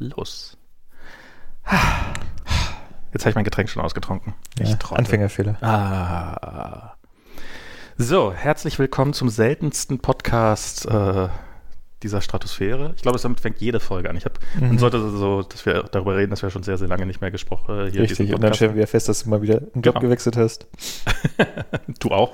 [0.00, 0.56] los.
[3.12, 4.34] Jetzt habe ich mein Getränk schon ausgetrunken.
[4.58, 5.62] Ich ja, Anfängerfehler.
[5.62, 6.94] Ah.
[7.96, 11.28] So, herzlich willkommen zum seltensten Podcast äh,
[12.02, 12.94] dieser Stratosphäre.
[12.96, 14.16] Ich glaube, damit fängt jede Folge an.
[14.16, 14.68] Ich habe, mhm.
[14.68, 17.30] man sollte so, dass wir darüber reden, dass wir schon sehr, sehr lange nicht mehr
[17.30, 19.96] gesprochen äh, hier Richtig, und dann stellen wir fest, dass du mal wieder einen Job
[19.96, 20.00] genau.
[20.00, 20.66] gewechselt hast.
[22.00, 22.32] du auch.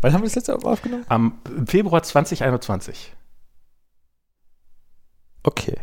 [0.00, 1.04] Wann haben wir das letzte Mal aufgenommen?
[1.08, 3.12] Am Februar 2021.
[5.42, 5.76] Okay.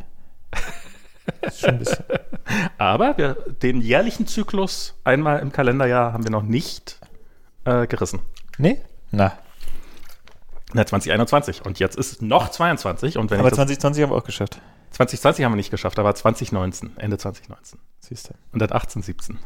[1.56, 2.04] Schon ein bisschen.
[2.78, 7.00] Aber wir, den jährlichen Zyklus einmal im Kalenderjahr haben wir noch nicht
[7.66, 8.20] äh, gerissen.
[8.58, 8.82] Nee?
[9.12, 9.38] Na.
[10.74, 11.66] Na, 2021.
[11.66, 13.18] Und jetzt ist noch 22.
[13.18, 14.60] Und wenn aber 2020 haben wir auch geschafft.
[14.92, 17.80] 2020 haben wir nicht geschafft, aber 2019, Ende 2019.
[18.00, 18.34] Siehst du.
[18.52, 19.40] Und dann 18, 17.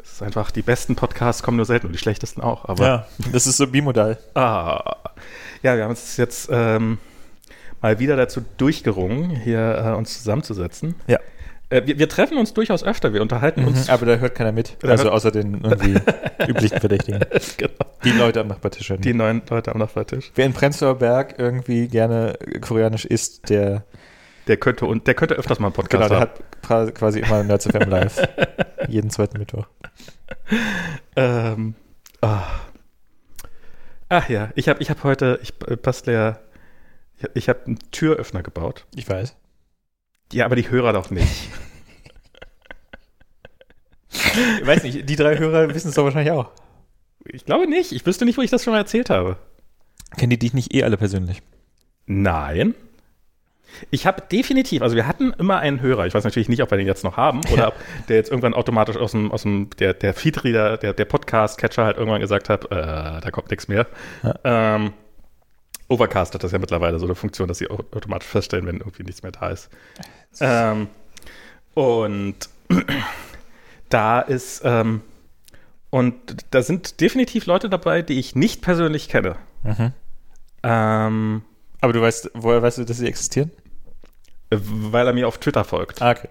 [0.00, 2.66] Es ist einfach, die besten Podcasts kommen nur selten und die schlechtesten auch.
[2.66, 4.18] Aber ja, das ist so bimodal.
[4.34, 4.96] Ah.
[5.62, 6.98] Ja, wir haben uns jetzt ähm,
[7.80, 10.94] mal wieder dazu durchgerungen, hier äh, uns zusammenzusetzen.
[11.06, 11.18] Ja.
[11.70, 13.90] Äh, wir, wir, treffen uns durchaus öfter, wir unterhalten mhm, uns.
[13.90, 14.76] Aber da hört keiner mit.
[14.82, 16.00] Also außer den irgendwie
[16.48, 17.20] üblichen Verdächtigen.
[17.56, 17.72] genau.
[18.04, 18.92] Die Leute am Nachbartisch.
[18.98, 20.32] Die neuen Leute am Nachbartisch.
[20.34, 23.84] Wer in Prenzlauer Berg irgendwie gerne koreanisch isst, der
[24.48, 26.86] der könnte und der könnte öfters mal einen Podcast genau, der haben.
[26.86, 28.26] hat quasi immer Nerds FM live.
[28.88, 29.66] jeden zweiten Mittwoch.
[31.16, 31.74] Ähm,
[32.22, 32.38] oh.
[34.08, 36.40] Ach ja, ich habe ich hab heute, ich äh, passt leer
[37.34, 38.86] ich, habe einen Türöffner gebaut.
[38.94, 39.36] Ich weiß.
[40.32, 41.48] Ja, aber die Hörer doch nicht.
[44.10, 46.50] ich weiß nicht, die drei Hörer wissen es doch wahrscheinlich auch.
[47.24, 47.92] Ich glaube nicht.
[47.92, 49.36] Ich wüsste nicht, wo ich das schon mal erzählt habe.
[50.16, 51.42] Kennen die dich nicht eh alle persönlich?
[52.06, 52.74] Nein.
[53.90, 56.06] Ich habe definitiv, also wir hatten immer einen Hörer.
[56.06, 57.74] Ich weiß natürlich nicht, ob wir den jetzt noch haben oder ob
[58.08, 61.96] der jetzt irgendwann automatisch aus dem, aus dem der, der Feedreader, der, der Podcast-Catcher halt
[61.98, 63.86] irgendwann gesagt hat, äh, da kommt nichts mehr.
[64.22, 64.76] Ja.
[64.76, 64.92] Ähm,
[65.88, 69.22] Overcast hat das ja mittlerweile so eine Funktion, dass sie automatisch feststellen, wenn irgendwie nichts
[69.22, 69.70] mehr da ist.
[70.40, 70.88] Ähm,
[71.74, 72.36] und
[73.88, 75.00] da ist, ähm,
[75.90, 76.14] und
[76.50, 79.36] da sind definitiv Leute dabei, die ich nicht persönlich kenne.
[79.62, 79.92] Mhm.
[80.62, 81.42] Ähm,
[81.80, 83.50] Aber du weißt, woher weißt du, dass sie existieren?
[84.50, 86.02] Weil er mir auf Twitter folgt.
[86.02, 86.28] Ah, okay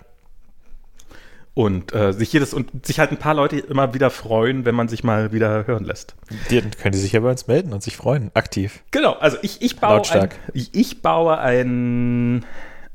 [1.58, 4.90] und äh, sich jedes und sich halt ein paar Leute immer wieder freuen, wenn man
[4.90, 6.16] sich mal wieder hören lässt.
[6.52, 8.84] Die, dann können die sich ja bei uns melden und sich freuen, aktiv.
[8.92, 10.36] Genau, also ich, ich baue Lautstark.
[10.36, 12.46] ein, ich, ich baue ein,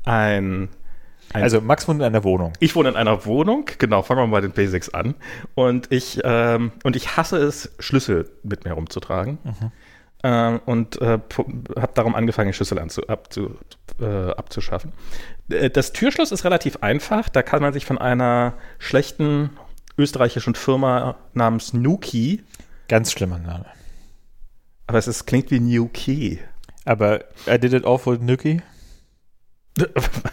[0.05, 0.69] ein
[1.33, 2.53] ein, also Max wohnt in einer Wohnung.
[2.59, 5.15] Ich wohne in einer Wohnung, genau, fangen wir mal bei den Basics an.
[5.55, 9.39] Und ich, ähm, und ich hasse es, Schlüssel mit mir rumzutragen.
[9.43, 9.71] Mhm.
[10.23, 11.19] Ähm, und äh,
[11.75, 13.57] habe darum angefangen, Schlüssel abzu,
[13.99, 14.93] äh, abzuschaffen.
[15.49, 17.29] Äh, das Türschloss ist relativ einfach.
[17.29, 19.51] Da kann man sich von einer schlechten
[19.97, 22.43] österreichischen Firma namens Nuki.
[22.87, 23.65] Ganz schlimmer Name.
[24.87, 26.37] Aber es ist, klingt wie New Key.
[26.85, 28.61] Aber I did it all for Nuki?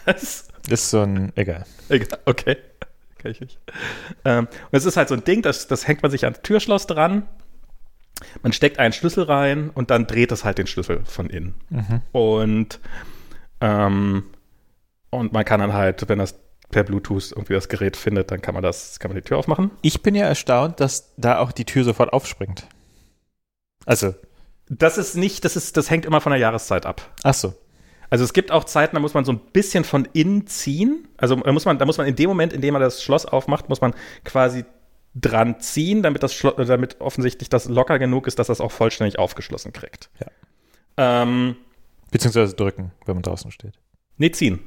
[0.05, 0.47] Was?
[0.69, 1.31] Ist so ein.
[1.35, 1.65] Egal.
[1.89, 2.57] Egal, okay.
[3.17, 3.59] Kann ich nicht.
[4.25, 6.87] Ähm, und es ist halt so ein Ding, das, das hängt man sich ans Türschloss
[6.87, 7.27] dran.
[8.43, 11.55] Man steckt einen Schlüssel rein und dann dreht es halt den Schlüssel von innen.
[11.69, 12.01] Mhm.
[12.11, 12.79] Und
[13.61, 14.25] ähm,
[15.11, 16.39] und man kann dann halt, wenn das
[16.71, 19.71] per Bluetooth irgendwie das Gerät findet, dann kann man das, kann man die Tür aufmachen.
[19.81, 22.65] Ich bin ja erstaunt, dass da auch die Tür sofort aufspringt.
[23.85, 24.15] Also.
[24.69, 27.13] Das ist nicht, das ist, das hängt immer von der Jahreszeit ab.
[27.23, 27.53] Ach so.
[28.09, 31.07] Also es gibt auch Zeiten, da muss man so ein bisschen von innen ziehen.
[31.17, 33.25] Also da muss man, da muss man in dem Moment, in dem man das Schloss
[33.25, 33.93] aufmacht, muss man
[34.23, 34.65] quasi
[35.13, 39.19] dran ziehen, damit das Schloss, damit offensichtlich das locker genug ist, dass das auch vollständig
[39.19, 40.09] aufgeschlossen kriegt.
[40.19, 40.27] Ja.
[41.23, 41.55] Ähm,
[42.11, 43.73] Beziehungsweise drücken, wenn man draußen steht.
[44.17, 44.59] Nee, ziehen.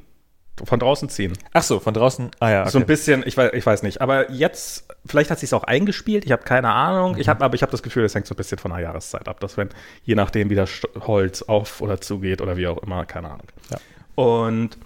[0.63, 1.33] Von draußen ziehen.
[1.53, 2.31] Ach so, von draußen.
[2.39, 2.61] Ah ja.
[2.63, 2.71] Okay.
[2.71, 4.01] So ein bisschen, ich weiß, ich weiß nicht.
[4.01, 6.25] Aber jetzt, vielleicht hat sich auch eingespielt.
[6.25, 7.13] Ich habe keine Ahnung.
[7.13, 7.21] Mhm.
[7.21, 9.27] Ich habe, aber ich habe das Gefühl, es hängt so ein bisschen von der Jahreszeit
[9.27, 9.71] ab, dass wenn
[10.05, 10.71] je nachdem wie das
[11.01, 13.49] Holz auf oder zugeht oder wie auch immer, keine Ahnung.
[13.71, 13.79] Ja.
[14.15, 14.79] Und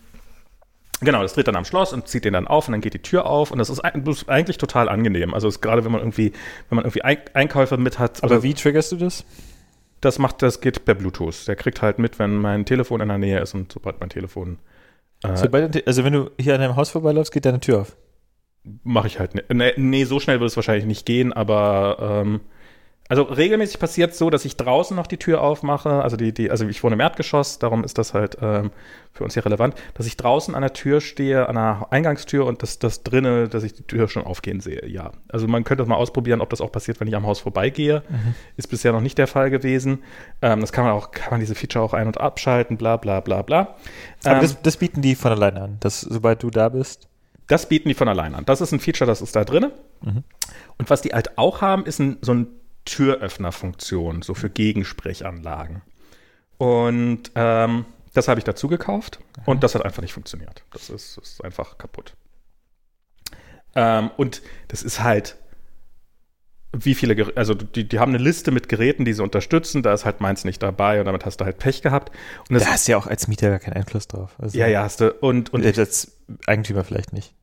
[1.00, 3.02] Genau, das dreht dann am Schloss und zieht den dann auf und dann geht die
[3.02, 5.32] Tür auf und das ist, eigentlich total angenehm.
[5.32, 6.32] Also gerade wenn man irgendwie,
[6.68, 8.24] wenn man irgendwie Einkäufe mit hat.
[8.24, 9.24] Aber wie triggerst du das?
[10.00, 11.46] Das macht, das geht per Bluetooth.
[11.46, 14.58] Der kriegt halt mit, wenn mein Telefon in der Nähe ist und sobald mein Telefon
[15.24, 17.96] äh, also wenn du hier an deinem Haus vorbeiläufst, geht deine Tür auf.
[18.82, 19.52] Mache ich halt nicht.
[19.52, 22.40] Nee, nee, so schnell wird es wahrscheinlich nicht gehen, aber ähm,
[23.08, 26.02] also regelmäßig passiert es so, dass ich draußen noch die Tür aufmache.
[26.02, 28.70] Also die, die, also ich wohne im Erdgeschoss, darum ist das halt ähm,
[29.12, 32.62] für uns hier relevant, dass ich draußen an der Tür stehe, an der Eingangstür und
[32.62, 34.86] das, das drinnen, dass ich die Tür schon aufgehen sehe.
[34.86, 35.12] Ja.
[35.28, 38.02] Also man könnte das mal ausprobieren, ob das auch passiert, wenn ich am Haus vorbeigehe.
[38.08, 38.34] Mhm.
[38.58, 40.02] Ist bisher noch nicht der Fall gewesen.
[40.42, 43.20] Ähm, das kann man auch, kann man diese Feature auch ein- und abschalten, bla bla
[43.20, 43.76] bla bla.
[44.24, 47.08] Aber ähm, das, das bieten die von alleine an, dass sobald du da bist.
[47.46, 48.44] Das bieten die von alleine an.
[48.44, 49.72] Das ist ein Feature, das ist da drin.
[50.02, 50.24] Mhm.
[50.76, 52.48] Und was die halt auch haben, ist ein, so ein
[52.88, 55.82] Türöffnerfunktion, so für Gegensprechanlagen.
[56.58, 60.64] Und ähm, Das habe ich dazu gekauft und das hat einfach nicht funktioniert.
[60.72, 62.14] Das ist, ist einfach kaputt.
[63.76, 65.36] Ähm, und das ist halt,
[66.72, 69.92] wie viele, Ger also die, die haben eine Liste mit Geräten, die sie unterstützen, da
[69.92, 72.10] ist halt meins nicht dabei und damit hast du halt Pech gehabt.
[72.48, 74.34] Und da hast du ja auch als Mieter gar keinen Einfluss drauf.
[74.38, 75.12] Also ja, ja, hast du.
[75.12, 77.34] Und, und als Eigentümer vielleicht nicht.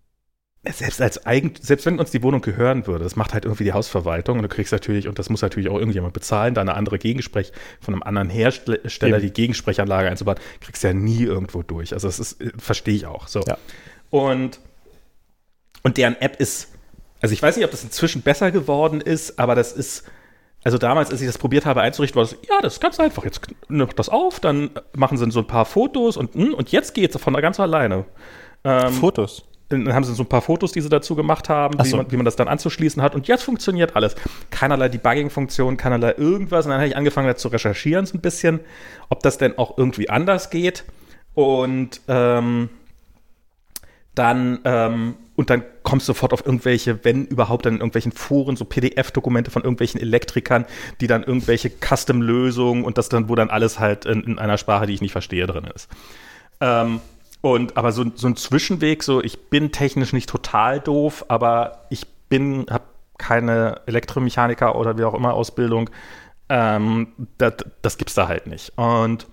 [0.72, 3.74] Selbst als Eigent selbst wenn uns die Wohnung gehören würde, das macht halt irgendwie die
[3.74, 6.98] Hausverwaltung und du kriegst natürlich, und das muss natürlich auch irgendjemand bezahlen, da eine andere
[6.98, 7.52] Gegensprech
[7.82, 9.28] von einem anderen Hersteller Eben.
[9.28, 11.94] die Gegensprechanlage einzubauen, kriegst du ja nie irgendwo durch.
[11.94, 13.28] Also das ist, verstehe ich auch.
[13.28, 13.42] So.
[13.48, 13.58] Ja.
[14.10, 14.60] Und,
[15.84, 16.70] und deren App ist
[17.26, 20.04] also ich weiß nicht, ob das inzwischen besser geworden ist, aber das ist,
[20.64, 23.24] also damals, als ich das probiert habe einzurichten, war es, ja, das ist ganz einfach.
[23.24, 26.94] Jetzt nimmt das auf, dann machen sie so ein paar Fotos und, hm, und jetzt
[26.94, 28.06] geht es von ganz alleine.
[28.64, 29.44] Ähm, Fotos?
[29.70, 31.86] Dann haben sie so ein paar Fotos, die sie dazu gemacht haben, so.
[31.86, 33.16] wie, man, wie, man, das dann anzuschließen hat.
[33.16, 34.16] Und jetzt funktioniert alles.
[34.52, 36.66] Keinerlei Debugging-Funktion, keinerlei irgendwas.
[36.66, 38.60] Und dann habe ich angefangen, da zu recherchieren so ein bisschen,
[39.10, 40.84] ob das denn auch irgendwie anders geht.
[41.34, 42.70] Und ähm,
[44.14, 48.56] dann ähm, und dann kommst du sofort auf irgendwelche, wenn überhaupt, dann in irgendwelchen Foren,
[48.56, 50.66] so PDF-Dokumente von irgendwelchen Elektrikern,
[51.02, 54.86] die dann irgendwelche Custom-Lösungen und das dann, wo dann alles halt in, in, einer Sprache,
[54.86, 55.90] die ich nicht verstehe, drin ist.
[56.62, 57.02] Ähm,
[57.46, 62.08] und aber so, so ein Zwischenweg, so ich bin technisch nicht total doof, aber ich
[62.28, 62.86] bin, habe
[63.20, 65.92] keine Elektromechaniker oder wie auch immer Ausbildung.
[66.50, 67.54] Ähm, das,
[67.84, 68.74] das gibt's da halt nicht.
[68.78, 69.28] Und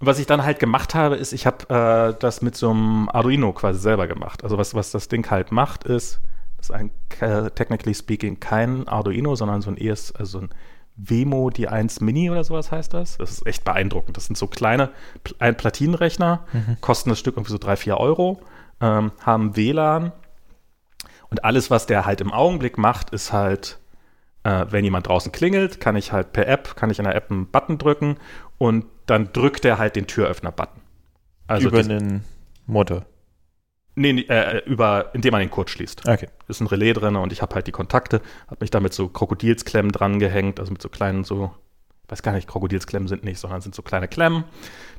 [0.00, 3.08] und was ich dann halt gemacht habe, ist, ich habe äh, das mit so einem
[3.08, 4.42] Arduino quasi selber gemacht.
[4.42, 6.20] Also was, was das Ding halt macht, ist,
[6.56, 6.90] das ist ein,
[7.20, 10.50] äh, technically speaking, kein Arduino, sondern so ein ES, also ein
[10.98, 13.18] Wemo D1 Mini oder sowas heißt das.
[13.18, 14.16] Das ist echt beeindruckend.
[14.16, 14.90] Das sind so kleine
[15.38, 16.76] ein Platinenrechner, mhm.
[16.80, 18.40] kosten das Stück irgendwie so 3, 4 Euro,
[18.80, 20.12] ähm, haben WLAN
[21.30, 23.78] und alles, was der halt im Augenblick macht, ist halt,
[24.44, 27.30] äh, wenn jemand draußen klingelt, kann ich halt per App, kann ich in der App
[27.30, 28.16] einen Button drücken
[28.56, 30.80] und dann drückt er halt den Türöffner-Button.
[31.46, 32.24] Also über einen
[32.66, 33.04] Motor.
[33.98, 36.08] Nee, äh, über, indem man den Code schließt.
[36.08, 36.28] Okay.
[36.46, 39.08] Ist ein Relais drin und ich habe halt die Kontakte, habe mich da mit so
[39.08, 41.50] Krokodilsklemmen dran gehängt, also mit so kleinen, so,
[42.06, 44.44] weiß gar nicht, Krokodilsklemmen sind nicht, sondern sind so kleine Klemmen,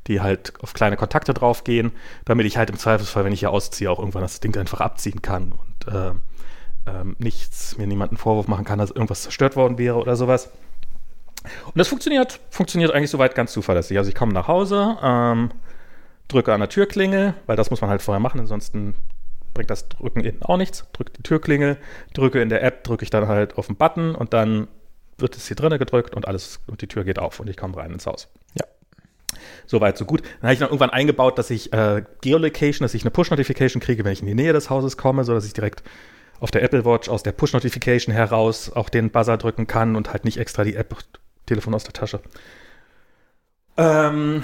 [0.08, 1.94] die halt auf kleine Kontakte draufgehen,
[2.26, 5.22] damit ich halt im Zweifelsfall, wenn ich hier ausziehe, auch irgendwann das Ding einfach abziehen
[5.22, 9.96] kann und äh, äh, nichts, mir niemanden Vorwurf machen kann, dass irgendwas zerstört worden wäre
[9.96, 10.52] oder sowas.
[11.66, 13.98] Und das funktioniert, funktioniert eigentlich soweit ganz zuverlässig.
[13.98, 15.52] Also ich komme nach Hause, ähm,
[16.30, 18.96] drücke an der Türklingel, weil das muss man halt vorher machen, ansonsten
[19.54, 20.86] bringt das Drücken innen auch nichts.
[20.94, 21.78] Drücke die Türklingel,
[22.14, 24.68] drücke in der App, drücke ich dann halt auf den Button und dann
[25.18, 27.76] wird es hier drinnen gedrückt und alles und die Tür geht auf und ich komme
[27.76, 28.30] rein ins Haus.
[28.58, 28.66] Ja.
[29.66, 30.22] Soweit, so gut.
[30.22, 34.06] Dann habe ich dann irgendwann eingebaut, dass ich äh, Geolocation, dass ich eine Push-Notification kriege,
[34.06, 35.84] wenn ich in die Nähe des Hauses komme, sodass ich direkt
[36.40, 40.26] auf der Apple Watch aus der Push-Notification heraus auch den Buzzer drücken kann und halt
[40.26, 40.96] nicht extra die App
[41.46, 42.22] Telefon aus der Tasche.
[43.80, 44.44] Ähm,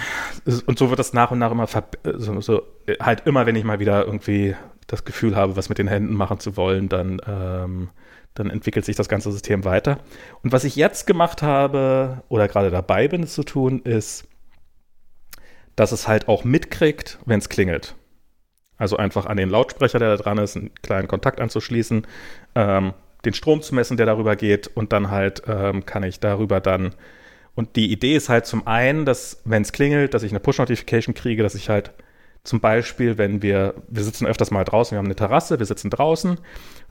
[0.66, 2.62] und so wird das nach und nach immer, so, so,
[3.02, 4.56] halt immer, wenn ich mal wieder irgendwie
[4.88, 7.90] das Gefühl habe, was mit den Händen machen zu wollen, dann, ähm,
[8.34, 10.00] dann entwickelt sich das ganze System weiter.
[10.42, 14.26] Und was ich jetzt gemacht habe oder gerade dabei bin, es zu tun, ist,
[15.76, 17.96] dass es halt auch mitkriegt, wenn es klingelt.
[18.78, 22.08] Also einfach an den Lautsprecher, der da dran ist, einen kleinen Kontakt anzuschließen,
[22.56, 22.94] ähm,
[23.26, 26.96] den Strom zu messen, der darüber geht und dann halt ähm, kann ich darüber dann
[27.56, 31.16] und die Idee ist halt zum einen, dass wenn es klingelt, dass ich eine Push-Notification
[31.16, 31.92] kriege, dass ich halt
[32.44, 35.90] zum Beispiel, wenn wir, wir sitzen öfters mal draußen, wir haben eine Terrasse, wir sitzen
[35.90, 36.38] draußen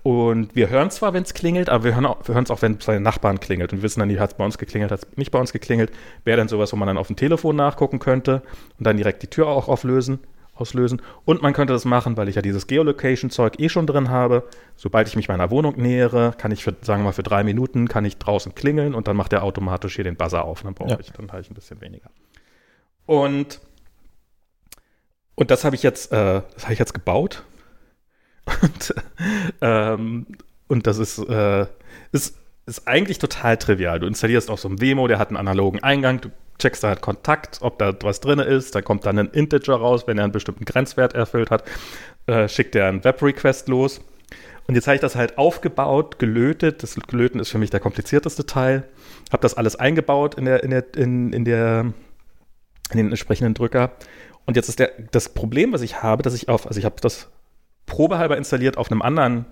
[0.03, 2.61] und wir hören zwar, wenn es klingelt, aber wir hören auch, wir hören es auch,
[2.61, 3.73] wenn es bei den Nachbarn klingelt.
[3.73, 5.53] Und wir wissen dann, die hat es bei uns geklingelt, hat es nicht bei uns
[5.53, 5.93] geklingelt,
[6.25, 8.43] wäre dann sowas, wo man dann auf dem Telefon nachgucken könnte
[8.79, 10.19] und dann direkt die Tür auch auflösen
[10.55, 11.03] auslösen.
[11.25, 14.45] Und man könnte das machen, weil ich ja dieses Geolocation-Zeug eh schon drin habe.
[14.77, 17.89] Sobald ich mich meiner Wohnung nähere, kann ich für, sagen wir mal, für drei Minuten
[17.89, 20.61] kann ich draußen klingeln und dann macht er automatisch hier den Buzzer auf.
[20.61, 21.01] Und dann brauche ja.
[21.01, 22.11] ich, dann halt ein bisschen weniger.
[23.07, 23.61] Und,
[25.35, 27.43] und das habe ich jetzt, äh, das habe ich jetzt gebaut.
[28.61, 28.95] Und,
[29.63, 30.27] ähm,
[30.69, 31.67] und das ist, äh,
[32.13, 34.01] ist, ist eigentlich total trivial.
[34.01, 36.21] Du installierst auch so ein Wemo, der hat einen analogen Eingang.
[36.21, 39.77] Du checkst da halt Kontakt, ob da was drin ist, da kommt dann ein Integer
[39.77, 41.65] raus, wenn er einen bestimmten Grenzwert erfüllt hat,
[42.27, 44.01] äh, schickt er einen Web-Request los.
[44.67, 46.83] Und jetzt habe ich das halt aufgebaut, gelötet.
[46.83, 48.85] Das Gelöten ist für mich der komplizierteste Teil.
[49.31, 51.93] Habe das alles eingebaut in, der, in, der, in, in, der,
[52.91, 53.93] in den entsprechenden Drücker.
[54.47, 56.97] Und jetzt ist der, das Problem, was ich habe, dass ich auf, also ich habe
[57.01, 57.29] das
[57.87, 59.45] probehalber installiert auf einem anderen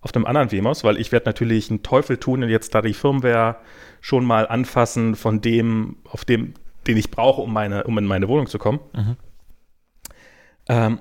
[0.00, 2.94] auf einem anderen VMOS, weil ich werde natürlich einen Teufel tun und jetzt da die
[2.94, 3.56] Firmware
[4.00, 6.54] schon mal anfassen von dem, auf dem,
[6.86, 8.80] den ich brauche, um, meine, um in meine Wohnung zu kommen.
[8.94, 9.16] Mhm.
[10.68, 11.00] Ähm,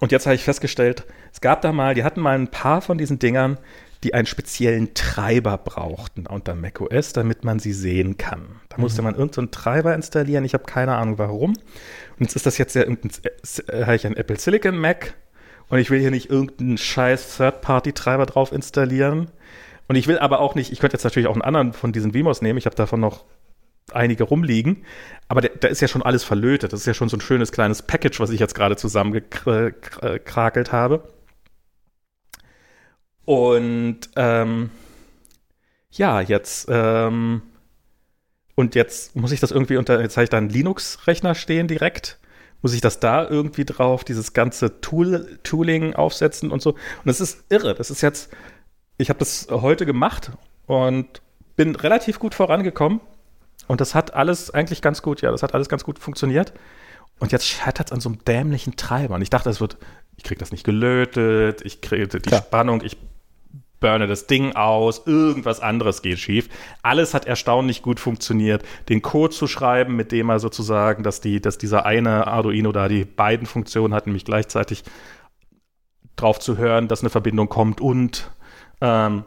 [0.00, 2.96] und jetzt habe ich festgestellt, es gab da mal, die hatten mal ein paar von
[2.96, 3.58] diesen Dingern,
[4.04, 8.60] die einen speziellen Treiber brauchten unter macOS, damit man sie sehen kann.
[8.68, 10.44] Da musste man irgendeinen so Treiber installieren.
[10.44, 11.50] Ich habe keine Ahnung warum.
[11.50, 13.10] Und jetzt ist das jetzt ja irgendein,
[13.66, 15.14] äh, habe ich ein Apple Silicon Mac
[15.68, 19.30] und ich will hier nicht irgendeinen scheiß Third-Party-Treiber drauf installieren.
[19.86, 22.14] Und ich will aber auch nicht, ich könnte jetzt natürlich auch einen anderen von diesen
[22.14, 22.58] Vimos nehmen.
[22.58, 23.24] Ich habe davon noch
[23.92, 24.84] einige rumliegen.
[25.28, 26.72] Aber da ist ja schon alles verlötet.
[26.72, 31.08] Das ist ja schon so ein schönes kleines Package, was ich jetzt gerade zusammengekrakelt habe.
[33.24, 34.70] Und ähm,
[35.90, 37.42] ja, jetzt ähm,
[38.54, 42.18] und jetzt muss ich das irgendwie unter, jetzt habe ich da einen Linux-Rechner stehen direkt.
[42.62, 46.70] Muss ich das da irgendwie drauf, dieses ganze Tool, Tooling aufsetzen und so.
[46.72, 47.74] Und das ist irre.
[47.74, 48.30] Das ist jetzt,
[48.96, 50.32] ich habe das heute gemacht
[50.66, 51.22] und
[51.56, 53.00] bin relativ gut vorangekommen.
[53.66, 56.52] Und das hat alles eigentlich ganz gut, ja, das hat alles ganz gut funktioniert.
[57.18, 59.16] Und jetzt scheitert es an so einem dämlichen Treiber.
[59.16, 59.76] Und ich dachte, es wird,
[60.16, 62.42] ich kriege das nicht gelötet, ich kriege die Klar.
[62.42, 62.96] Spannung, ich
[63.80, 66.48] burne das Ding aus, irgendwas anderes geht schief.
[66.82, 68.64] Alles hat erstaunlich gut funktioniert.
[68.88, 72.88] Den Code zu schreiben, mit dem er sozusagen, dass die, dass dieser eine Arduino da
[72.88, 74.84] die beiden Funktionen hat, nämlich gleichzeitig
[76.16, 78.30] drauf zu hören, dass eine Verbindung kommt und
[78.80, 79.24] ähm,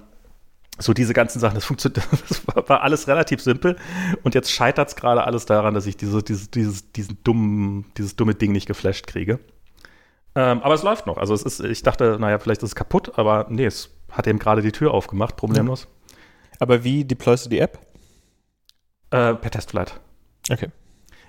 [0.77, 3.77] so diese ganzen Sachen, das funktioniert, das war alles relativ simpel.
[4.23, 8.15] Und jetzt scheitert es gerade alles daran, dass ich diese, dieses, dieses, diesen dummen, dieses
[8.15, 9.39] dumme Ding nicht geflasht kriege.
[10.33, 11.17] Ähm, aber es läuft noch.
[11.17, 14.39] Also es ist, ich dachte, naja, vielleicht ist es kaputt, aber nee, es hat eben
[14.39, 15.83] gerade die Tür aufgemacht, problemlos.
[15.83, 16.17] Ja.
[16.59, 17.79] Aber wie deployst du die App?
[19.09, 19.99] Äh, per Testflight.
[20.49, 20.69] Okay.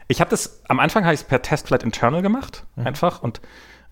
[0.08, 2.86] Ich habe das, am Anfang habe ich es per Testflight internal gemacht, mhm.
[2.86, 3.40] einfach, und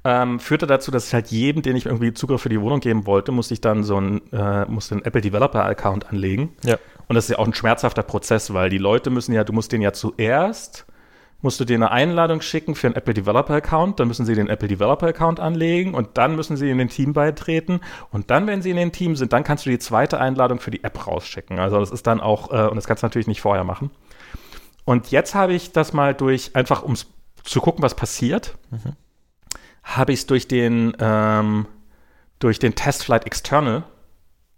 [0.04, 3.06] ähm, führte dazu, dass ich halt jedem, den ich irgendwie Zugriff für die Wohnung geben
[3.06, 6.56] wollte, musste ich dann so ein, äh, musste einen Apple Developer Account anlegen.
[6.64, 6.78] Ja.
[7.06, 9.72] Und das ist ja auch ein schmerzhafter Prozess, weil die Leute müssen ja, du musst
[9.72, 10.86] den ja zuerst
[11.42, 14.48] musst du dir eine Einladung schicken für einen Apple Developer Account, dann müssen sie den
[14.48, 17.80] Apple Developer Account anlegen und dann müssen sie in den Team beitreten
[18.10, 20.70] und dann, wenn sie in den Team sind, dann kannst du die zweite Einladung für
[20.70, 21.58] die App rausschicken.
[21.58, 23.90] Also das ist dann auch, äh, und das kannst du natürlich nicht vorher machen.
[24.84, 26.94] Und jetzt habe ich das mal durch, einfach um
[27.44, 28.96] zu gucken, was passiert, mhm.
[29.82, 31.66] habe ich es durch den, ähm,
[32.38, 33.84] durch den Testflight External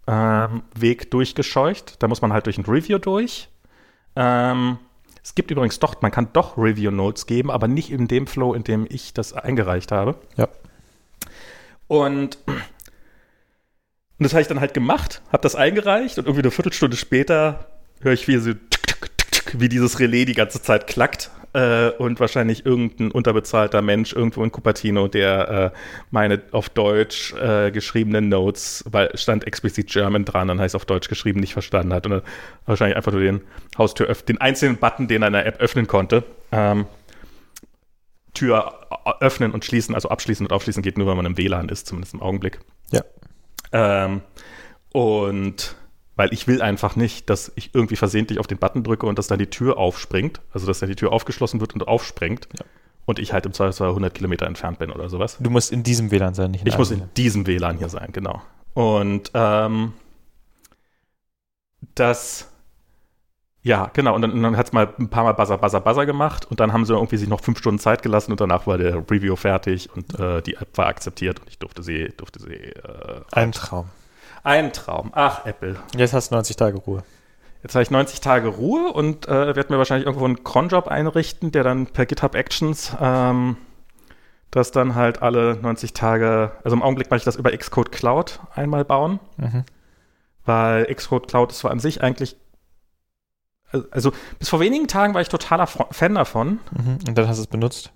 [0.07, 2.03] ähm, Weg durchgescheucht.
[2.03, 3.49] Da muss man halt durch ein Review durch.
[4.17, 4.79] Ähm,
[5.23, 8.55] es gibt übrigens doch, man kann doch Review Notes geben, aber nicht in dem Flow,
[8.55, 10.17] in dem ich das eingereicht habe.
[10.37, 10.49] Ja.
[11.87, 12.59] Und, und
[14.19, 17.67] das habe ich dann halt gemacht, habe das eingereicht und irgendwie eine Viertelstunde später
[18.01, 18.53] höre ich, wie, so,
[19.59, 24.51] wie dieses Relais die ganze Zeit klackt äh, und wahrscheinlich irgendein unterbezahlter Mensch irgendwo in
[24.51, 25.79] Cupertino, der äh,
[26.11, 31.09] meine auf Deutsch äh, geschriebenen Notes, weil stand explizit German dran, dann heißt auf Deutsch
[31.09, 32.23] geschrieben, nicht verstanden hat und dann
[32.67, 33.43] wahrscheinlich einfach nur den
[33.77, 36.25] Haustür den einzelnen Button, den er in der App öffnen konnte.
[36.51, 36.87] Ähm,
[38.35, 38.87] Tür
[39.21, 42.15] öffnen und schließen, also abschließen und aufschließen geht nur, wenn man im WLAN ist, zumindest
[42.15, 42.61] im Augenblick.
[42.91, 43.03] Ja.
[43.73, 44.23] Ähm,
[44.93, 45.77] und
[46.23, 49.27] weil ich will einfach nicht, dass ich irgendwie versehentlich auf den Button drücke und dass
[49.27, 52.65] dann die Tür aufspringt, also dass dann die Tür aufgeschlossen wird und aufspringt ja.
[53.07, 55.37] und ich halt im Zweifelsfall 100 Kilometer entfernt bin oder sowas.
[55.41, 58.11] Du musst in diesem WLAN sein, nicht in Ich muss in diesem WLAN hier sein,
[58.13, 58.41] genau.
[58.73, 59.95] Und ähm,
[61.97, 62.47] das
[63.65, 64.15] ja, genau.
[64.15, 66.73] Und dann, dann hat es mal ein paar Mal Buzzer, Buzzer, Buzzer gemacht und dann
[66.73, 69.91] haben sie irgendwie sich noch fünf Stunden Zeit gelassen und danach war der Review fertig
[69.93, 72.55] und äh, die App war akzeptiert und ich durfte sie, durfte sie.
[72.55, 73.89] Äh, ein Traum.
[74.43, 75.11] Ein Traum.
[75.15, 75.77] Ach, Apple.
[75.97, 77.03] Jetzt hast du 90 Tage Ruhe.
[77.63, 81.53] Jetzt habe ich 90 Tage Ruhe und äh, werde mir wahrscheinlich irgendwo einen Cronjob einrichten,
[81.53, 83.57] der dann per GitHub Actions ähm,
[84.53, 88.41] das dann halt alle 90 Tage, also im Augenblick mache ich das über Xcode Cloud
[88.55, 89.65] einmal bauen, mhm.
[90.45, 92.37] weil Xcode Cloud ist zwar an sich eigentlich,
[93.91, 96.61] also bis vor wenigen Tagen war ich totaler Fan davon.
[96.71, 96.99] Mhm.
[97.09, 97.93] Und dann hast du es benutzt?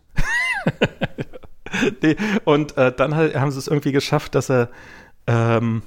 [2.03, 2.17] nee.
[2.45, 4.71] Und äh, dann halt, haben sie es irgendwie geschafft, dass er
[5.27, 5.83] ähm,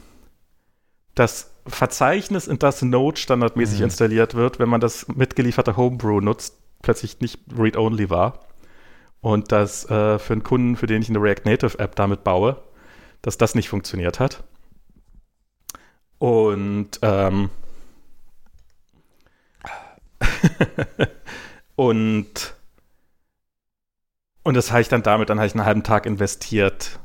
[1.20, 3.86] das Verzeichnis, in das Node standardmäßig mhm.
[3.86, 8.40] installiert wird, wenn man das mitgelieferte Homebrew nutzt, plötzlich nicht read-only war.
[9.22, 12.62] Und das äh, für einen Kunden, für den ich eine React Native App damit baue,
[13.22, 14.44] dass das nicht funktioniert hat.
[16.20, 17.50] Und ähm,
[21.76, 22.54] und
[24.44, 27.00] und das habe ich dann damit, dann habe ich einen halben Tag investiert,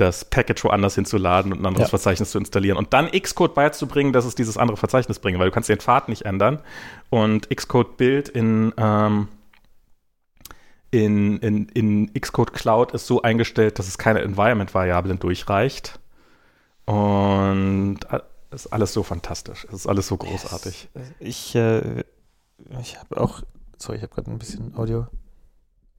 [0.00, 1.90] das Package woanders hinzuladen und ein anderes ja.
[1.90, 5.52] Verzeichnis zu installieren und dann Xcode beizubringen, dass es dieses andere Verzeichnis bringt, weil du
[5.52, 6.60] kannst den Pfad nicht ändern
[7.10, 9.28] und Xcode Build in, ähm,
[10.90, 16.00] in, in, in Xcode Cloud ist so eingestellt, dass es keine Environment-Variablen durchreicht
[16.86, 17.98] und
[18.50, 20.88] ist alles so fantastisch, es ist alles so großartig.
[21.20, 22.04] Ich, äh,
[22.80, 23.42] ich habe auch,
[23.78, 25.06] sorry, ich habe gerade ein bisschen Audio,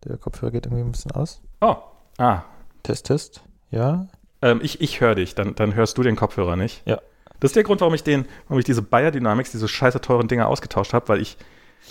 [0.03, 1.41] der Kopfhörer geht irgendwie ein bisschen aus.
[1.61, 1.77] Oh,
[2.17, 2.43] ah.
[2.83, 3.43] Test, Test.
[3.71, 4.07] Ja.
[4.41, 6.83] Ähm, ich ich höre dich, dann, dann hörst du den Kopfhörer nicht.
[6.85, 6.99] Ja.
[7.39, 10.27] Das ist der Grund, warum ich den, warum ich diese Bayer Dynamics, diese scheiße teuren
[10.27, 11.37] Dinger ausgetauscht habe, weil ich,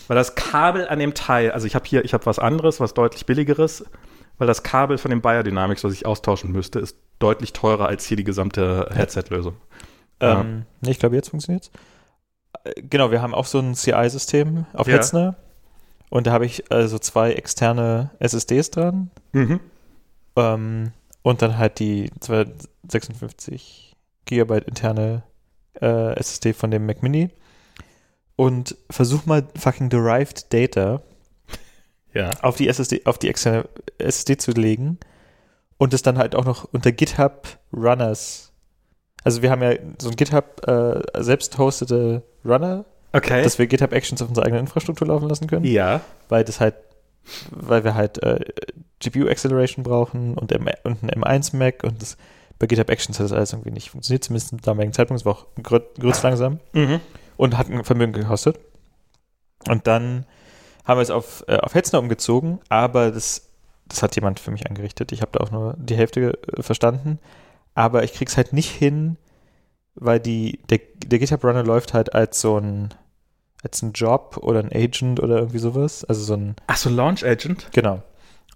[0.07, 2.95] weil das Kabel an dem Teil, also ich habe hier, ich habe was anderes, was
[2.95, 3.85] deutlich billigeres,
[4.39, 8.05] weil das Kabel von dem Bayer Dynamics, was ich austauschen müsste, ist deutlich teurer als
[8.07, 9.57] hier die gesamte Headset-Lösung.
[10.21, 11.71] Ähm, nee, ich glaube, jetzt funktioniert's.
[12.65, 14.95] Äh, Genau, wir haben auch so ein CI-System auf Ja.
[14.95, 15.37] Hetzner.
[16.11, 19.11] Und da habe ich also zwei externe SSDs dran.
[19.33, 19.61] Mhm.
[20.37, 25.23] Ähm, und dann halt die 256 Gigabyte interne
[25.81, 27.31] äh, SSD von dem Mac Mini.
[28.37, 31.03] Und versuch mal fucking derived Data
[32.15, 32.31] Ja.
[32.43, 34.99] auf die SSD, auf die externe SSD zu legen
[35.77, 38.53] und es dann halt auch noch unter GitHub Runners.
[39.25, 43.43] Also wir haben ja so ein GitHub äh, selbst hostete Runner, Okay.
[43.43, 46.01] dass wir GitHub Actions auf unserer eigenen Infrastruktur laufen lassen können, ja.
[46.31, 46.77] weil das halt,
[47.51, 48.41] weil wir halt äh,
[49.01, 52.17] GPU Acceleration brauchen und, M und ein M1 Mac und das,
[52.59, 55.33] bei GitHub Actions hat das alles irgendwie nicht funktioniert, zumindest zum damaligen Zeitpunkt, es war
[55.33, 57.01] auch grö größt langsam Mhm.
[57.37, 58.59] und hat ein Vermögen gekostet.
[59.69, 60.27] Und dann
[60.85, 63.49] haben wir es auf, äh, auf Hetzner umgezogen, aber das,
[63.87, 65.13] das hat jemand für mich angerichtet.
[65.13, 67.19] Ich habe da auch nur die Hälfte äh, verstanden.
[67.75, 69.17] Aber ich krieg's halt nicht hin,
[69.95, 72.91] weil die, der, der GitHub Runner läuft halt als so ein,
[73.63, 76.05] als ein Job oder ein Agent oder irgendwie sowas.
[76.05, 77.69] Also so ein, Ach so, Launch Agent?
[77.73, 78.03] genau.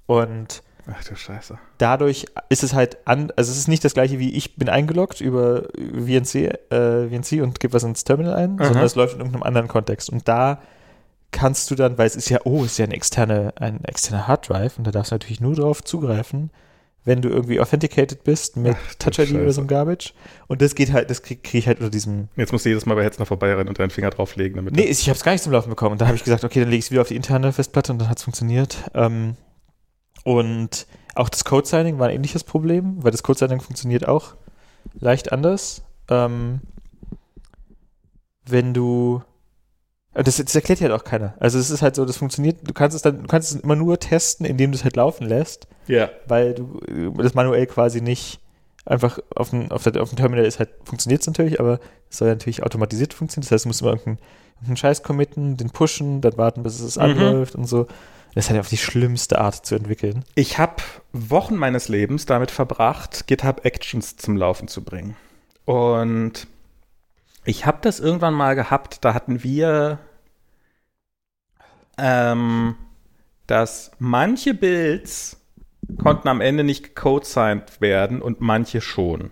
[0.06, 1.58] Und Ach du Scheiße.
[1.78, 5.20] dadurch ist es halt an, also es ist nicht das gleiche wie ich bin eingeloggt
[5.20, 6.34] über VNC,
[6.70, 8.66] äh, VNC und gebe was ins Terminal ein, Aha.
[8.66, 10.10] sondern es läuft in irgendeinem anderen Kontext.
[10.10, 10.60] Und da
[11.30, 14.28] kannst du dann, weil es ist ja, oh, es ist ja eine externe, ein externer
[14.28, 16.50] Harddrive und da darfst du natürlich nur drauf zugreifen,
[17.04, 20.14] wenn du irgendwie authenticated bist mit Ach, Touch ID oder so einem Garbage.
[20.46, 22.28] Und das geht halt, das kriege krieg ich halt unter diesem.
[22.36, 24.74] Jetzt musst du jedes Mal bei Hetzner vorbeirennen und deinen Finger drauflegen, damit.
[24.74, 25.92] Nee, ich habe es gar nicht zum Laufen bekommen.
[25.92, 27.92] Und da habe ich gesagt, okay, dann lege ich es wieder auf die interne Festplatte
[27.92, 28.90] und dann hat es funktioniert.
[28.94, 29.36] Ähm,
[30.24, 34.34] und auch das Code-Signing war ein ähnliches Problem, weil das Code-Signing funktioniert auch
[34.98, 35.82] leicht anders.
[36.08, 36.60] Ähm,
[38.46, 39.22] wenn du
[40.22, 41.34] das, das erklärt ja halt auch keiner.
[41.40, 43.76] Also es ist halt so, das funktioniert, du kannst es dann, du kannst es immer
[43.76, 46.08] nur testen, indem du es halt laufen lässt, ja.
[46.26, 46.80] weil du
[47.18, 48.40] das manuell quasi nicht
[48.86, 52.18] einfach auf dem, auf, der, auf dem Terminal ist halt, funktioniert es natürlich, aber es
[52.18, 53.46] soll ja natürlich automatisiert funktionieren.
[53.46, 54.18] Das heißt, du musst immer irgendeinen,
[54.56, 57.02] irgendeinen Scheiß committen, den pushen, dann warten, bis es Mhm.
[57.02, 57.86] anläuft und so.
[58.34, 60.24] Das ist halt auf die schlimmste Art zu entwickeln.
[60.34, 65.16] Ich habe Wochen meines Lebens damit verbracht, GitHub Actions zum Laufen zu bringen.
[65.64, 66.46] Und
[67.44, 69.98] ich habe das irgendwann mal gehabt, da hatten wir,
[71.98, 72.76] ähm,
[73.46, 75.40] dass manche Builds
[75.98, 79.30] konnten am Ende nicht gecodesigned werden und manche schon.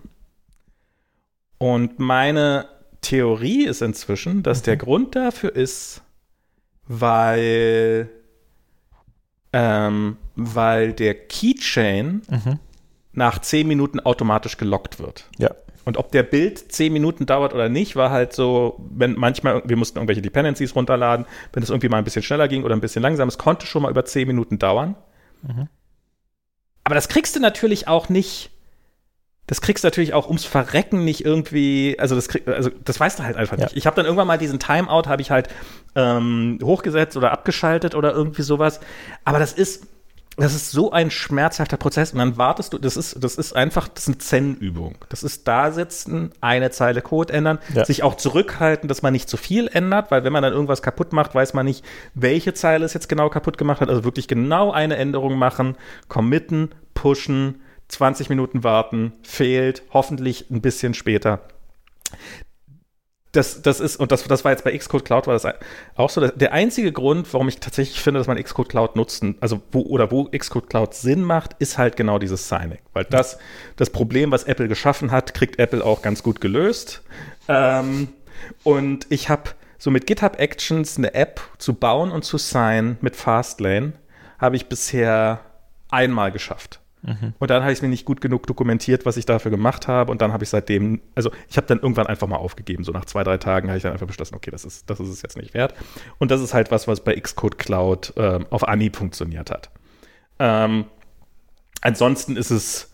[1.58, 2.68] Und meine
[3.00, 6.02] Theorie ist inzwischen, dass der Grund dafür ist,
[6.86, 8.10] weil,
[9.52, 12.22] ähm, weil der Keychain
[13.12, 15.28] nach 10 Minuten automatisch gelockt wird.
[15.38, 15.50] Ja.
[15.84, 19.76] Und ob der Bild 10 Minuten dauert oder nicht, war halt so, wenn manchmal, wir
[19.76, 23.02] mussten irgendwelche Dependencies runterladen, wenn es irgendwie mal ein bisschen schneller ging oder ein bisschen
[23.02, 24.94] langsam, es konnte schon mal über 10 Minuten dauern.
[25.42, 25.68] Mhm.
[26.84, 28.50] Aber das kriegst du natürlich auch nicht,
[29.46, 33.18] das kriegst du natürlich auch ums Verrecken nicht irgendwie, also das, krieg, also das weißt
[33.18, 33.64] du halt einfach Ja.
[33.64, 33.76] nicht.
[33.76, 35.48] Ich habe dann irgendwann mal diesen Timeout, habe ich halt
[35.94, 38.80] ähm, hochgesetzt oder abgeschaltet oder irgendwie sowas.
[39.24, 39.86] Aber das ist,
[40.36, 43.88] das ist so ein schmerzhafter Prozess und dann wartest du, das ist, das ist einfach,
[43.88, 44.96] das ist eine Zen-Übung.
[45.10, 47.84] Das ist da sitzen, eine Zeile Code ändern, Ja.
[47.84, 51.12] sich auch zurückhalten, dass man nicht zu viel ändert, weil wenn man dann irgendwas kaputt
[51.12, 53.88] macht, weiß man nicht, welche Zeile es jetzt genau kaputt gemacht hat.
[53.90, 55.76] Also wirklich genau eine Änderung machen,
[56.08, 61.40] committen, pushen, 20 Minuten warten, fehlt, hoffentlich ein bisschen später
[63.32, 65.46] das, das ist, und das, das war jetzt bei Xcode Cloud, war das
[65.96, 66.26] auch so.
[66.26, 70.10] Der einzige Grund, warum ich tatsächlich finde, dass man Xcode Cloud nutzen, also wo, oder
[70.10, 72.78] wo Xcode Cloud Sinn macht, ist halt genau dieses Signing.
[72.92, 73.38] Weil das,
[73.76, 77.02] das Problem, was Apple geschaffen hat, kriegt Apple auch ganz gut gelöst.
[77.48, 78.08] Ähm,
[78.64, 83.16] und ich habe so mit GitHub Actions eine App zu bauen und zu signen mit
[83.16, 83.94] Fastlane,
[84.38, 85.40] habe ich bisher
[85.90, 86.81] einmal geschafft.
[87.38, 90.12] Und dann habe ich es mir nicht gut genug dokumentiert, was ich dafür gemacht habe.
[90.12, 92.84] Und dann habe ich seitdem, also ich habe dann irgendwann einfach mal aufgegeben.
[92.84, 95.08] So nach zwei, drei Tagen habe ich dann einfach beschlossen, okay, das ist, das ist
[95.08, 95.74] es jetzt nicht wert.
[96.18, 99.70] Und das ist halt was, was bei Xcode Cloud ähm, auf Anhieb funktioniert hat.
[100.38, 100.84] Ähm,
[101.80, 102.92] ansonsten ist es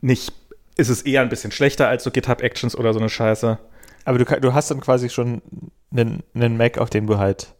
[0.00, 0.32] nicht,
[0.76, 3.58] ist es eher ein bisschen schlechter als so GitHub Actions oder so eine Scheiße.
[4.06, 5.42] Aber du, du hast dann quasi schon
[5.90, 7.54] einen, einen Mac, auf dem du halt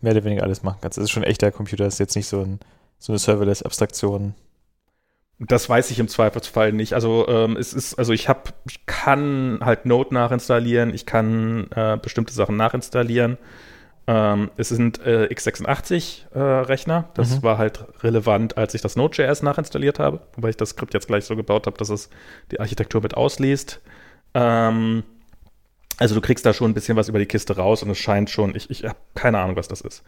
[0.00, 0.98] mehr oder weniger alles machen kannst.
[0.98, 2.60] Das ist schon ein echter Computer, das ist jetzt nicht so, ein,
[2.98, 4.34] so eine Serverless-Abstraktion.
[5.44, 6.94] Das weiß ich im Zweifelsfall nicht.
[6.94, 11.98] Also ähm, es ist, also ich habe, ich kann halt Node nachinstallieren, ich kann äh,
[12.00, 13.38] bestimmte Sachen nachinstallieren.
[14.06, 16.98] Ähm, es sind äh, x86-Rechner.
[16.98, 17.42] Äh, das mhm.
[17.42, 21.24] war halt relevant, als ich das Node.js nachinstalliert habe, wobei ich das Skript jetzt gleich
[21.24, 22.08] so gebaut habe, dass es
[22.52, 23.80] die Architektur mit ausliest.
[24.34, 25.02] Ähm,
[25.98, 28.30] also du kriegst da schon ein bisschen was über die Kiste raus und es scheint
[28.30, 30.04] schon, ich, ich habe keine Ahnung, was das ist.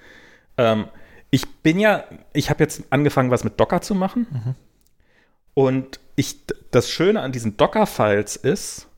[0.59, 0.87] Ähm,
[1.31, 4.27] ich bin ja, ich habe jetzt angefangen, was mit Docker zu machen.
[4.31, 4.55] Mhm.
[5.55, 8.89] Und ich, das Schöne an diesen Docker-Files ist,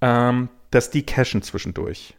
[0.00, 2.16] ähm, dass die cachen zwischendurch.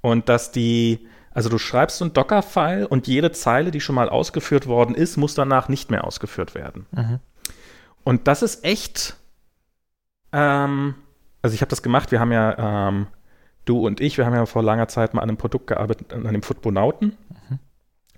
[0.00, 4.08] Und dass die, also du schreibst so ein Docker-File und jede Zeile, die schon mal
[4.08, 6.86] ausgeführt worden ist, muss danach nicht mehr ausgeführt werden.
[6.92, 7.20] Mhm.
[8.02, 9.16] Und das ist echt,
[10.32, 10.94] ähm,
[11.42, 13.06] also ich habe das gemacht, wir haben ja, ähm,
[13.64, 16.32] du und ich, wir haben ja vor langer Zeit mal an einem Produkt gearbeitet, an
[16.32, 17.16] dem Footbonauten.
[17.48, 17.58] Mhm.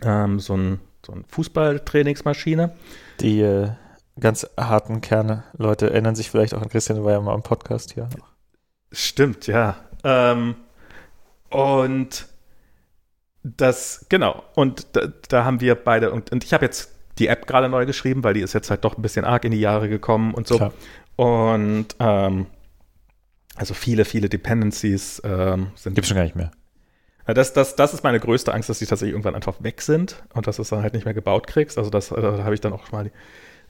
[0.03, 2.75] Ähm, so ein, so ein Fußballtrainingsmaschine.
[3.21, 3.71] Die äh,
[4.21, 7.43] ganz harten Kerne, Leute erinnern sich vielleicht auch an Christian, der war ja mal im
[7.43, 8.09] Podcast hier.
[8.91, 9.77] Stimmt, ja.
[10.05, 10.57] Ähm,
[11.49, 12.27] und
[13.43, 14.43] das, genau.
[14.55, 17.87] Und da, da haben wir beide, und, und ich habe jetzt die App gerade neu
[17.87, 20.47] geschrieben, weil die ist jetzt halt doch ein bisschen arg in die Jahre gekommen und
[20.47, 20.57] so.
[20.57, 20.73] Klar.
[21.17, 22.47] Und ähm,
[23.57, 25.95] also viele, viele Dependencies ähm, sind.
[25.95, 26.51] Gibt schon gar nicht mehr.
[27.27, 30.47] Das, das, das ist meine größte Angst, dass die tatsächlich irgendwann einfach weg sind und
[30.47, 31.79] dass du es dann halt nicht mehr gebaut kriegst.
[31.79, 33.13] Also das, da habe ich dann auch schon mal die,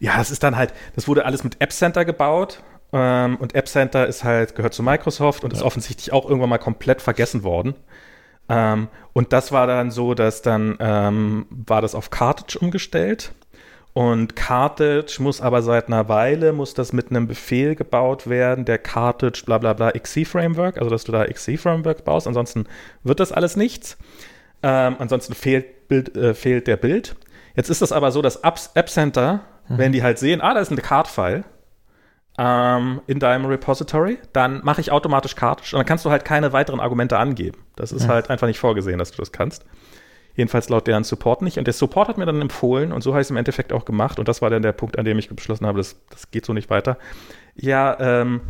[0.03, 2.61] Ja, das ist dann halt, das wurde alles mit App Center gebaut
[2.93, 5.59] ähm, und App Center ist halt, gehört zu Microsoft und ja.
[5.59, 7.77] ist offensichtlich auch irgendwann mal komplett vergessen worden.
[8.49, 13.33] Ähm, und das war dann so, dass dann ähm, war das auf Cartridge umgestellt.
[13.93, 18.79] Und Cartridge muss aber seit einer Weile, muss das mit einem Befehl gebaut werden, der
[18.79, 22.67] Cartridge bla bla bla XC-Framework, also dass du da XC-Framework baust, ansonsten
[23.05, 23.97] wird das alles nichts.
[24.65, 27.15] Ähm, ansonsten fehlt, Bild, äh, fehlt der Bild.
[27.55, 29.79] Jetzt ist das aber so, dass App Center, mhm.
[29.79, 31.45] wenn die halt sehen, ah, da ist ein Card-File,
[32.39, 36.53] ähm, in deinem Repository, dann mache ich automatisch Cartridge und dann kannst du halt keine
[36.53, 37.59] weiteren Argumente angeben.
[37.77, 38.09] Das ist ja.
[38.09, 39.67] halt einfach nicht vorgesehen, dass du das kannst.
[40.35, 41.59] Jedenfalls laut deren Support nicht.
[41.59, 43.85] Und der Support hat mir dann empfohlen, und so habe ich es im Endeffekt auch
[43.85, 46.47] gemacht, und das war dann der Punkt, an dem ich beschlossen habe, das, das geht
[46.47, 46.97] so nicht weiter.
[47.55, 48.41] Ja, ähm,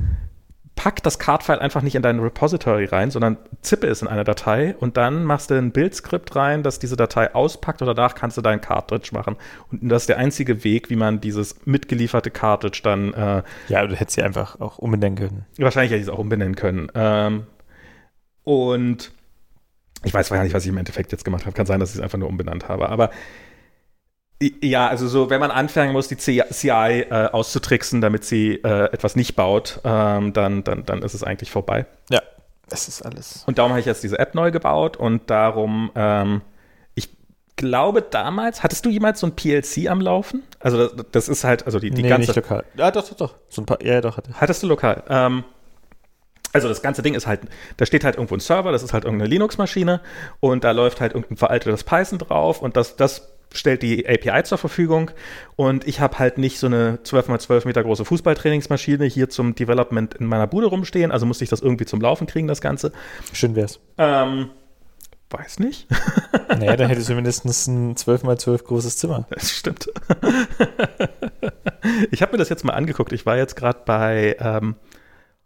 [0.83, 4.75] pack das Card-File einfach nicht in dein Repository rein, sondern zippe es in eine Datei
[4.81, 8.43] und dann machst du ein Bildskript rein, das diese Datei auspackt und danach kannst du
[8.43, 9.37] dein Cartridge machen.
[9.71, 13.15] Und das ist der einzige Weg, wie man dieses mitgelieferte Cartridge dann.
[13.15, 15.47] Äh, ja, du hättest sie einfach auch umbenennen können.
[15.57, 16.89] Wahrscheinlich hätte ich es auch umbenennen können.
[16.97, 17.47] Ähm,
[18.43, 19.13] und
[20.03, 21.55] ich weiß gar nicht, was ich im Endeffekt jetzt gemacht habe.
[21.55, 22.89] Kann sein, dass ich es einfach nur umbenannt habe.
[22.89, 23.11] Aber
[24.63, 26.39] ja, also so, wenn man anfangen muss, die CI
[26.71, 31.51] äh, auszutricksen, damit sie äh, etwas nicht baut, ähm, dann, dann, dann ist es eigentlich
[31.51, 31.87] vorbei.
[32.11, 32.23] Ja,
[32.71, 33.45] es ist alles.
[33.47, 36.41] Und darum habe ich jetzt diese App neu gebaut und darum, ähm,
[36.95, 37.11] ich
[37.57, 40.43] glaube damals, hattest du jemals so ein PLC am Laufen?
[40.61, 42.31] Also das, das ist halt, also die, die nee, ganze.
[42.31, 42.65] Nicht lokal.
[42.75, 43.35] Ja, doch, doch, doch.
[43.49, 44.33] So ein paar, ja, doch, hatte.
[44.35, 45.03] Hattest du lokal?
[45.09, 45.45] Ähm,
[46.53, 47.41] also das ganze Ding ist halt,
[47.79, 50.01] da steht halt irgendwo ein Server, das ist halt irgendeine Linux-Maschine
[50.41, 54.59] und da läuft halt irgendein veraltetes Python drauf und das, das stellt die API zur
[54.59, 55.11] Verfügung
[55.57, 59.55] und ich habe halt nicht so eine 12 x 12 Meter große Fußballtrainingsmaschine hier zum
[59.55, 62.93] Development in meiner Bude rumstehen, also musste ich das irgendwie zum Laufen kriegen, das Ganze.
[63.33, 63.81] Schön wär's.
[63.99, 64.51] Ähm,
[65.31, 65.89] weiß nicht.
[66.49, 69.27] naja, dann hättest du mindestens ein 12 x 12 großes Zimmer.
[69.31, 69.89] Das stimmt.
[72.11, 73.13] ich habe mir das jetzt mal angeguckt.
[73.13, 74.77] Ich war jetzt gerade bei ähm,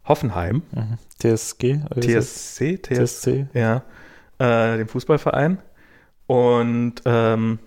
[0.05, 0.63] Hoffenheim.
[0.71, 0.97] Mhm.
[1.19, 1.79] TSG?
[1.99, 2.81] TSC?
[2.81, 3.47] TSC?
[3.53, 3.83] Ja.
[4.39, 5.59] Äh, dem Fußballverein.
[6.27, 7.59] Und ähm,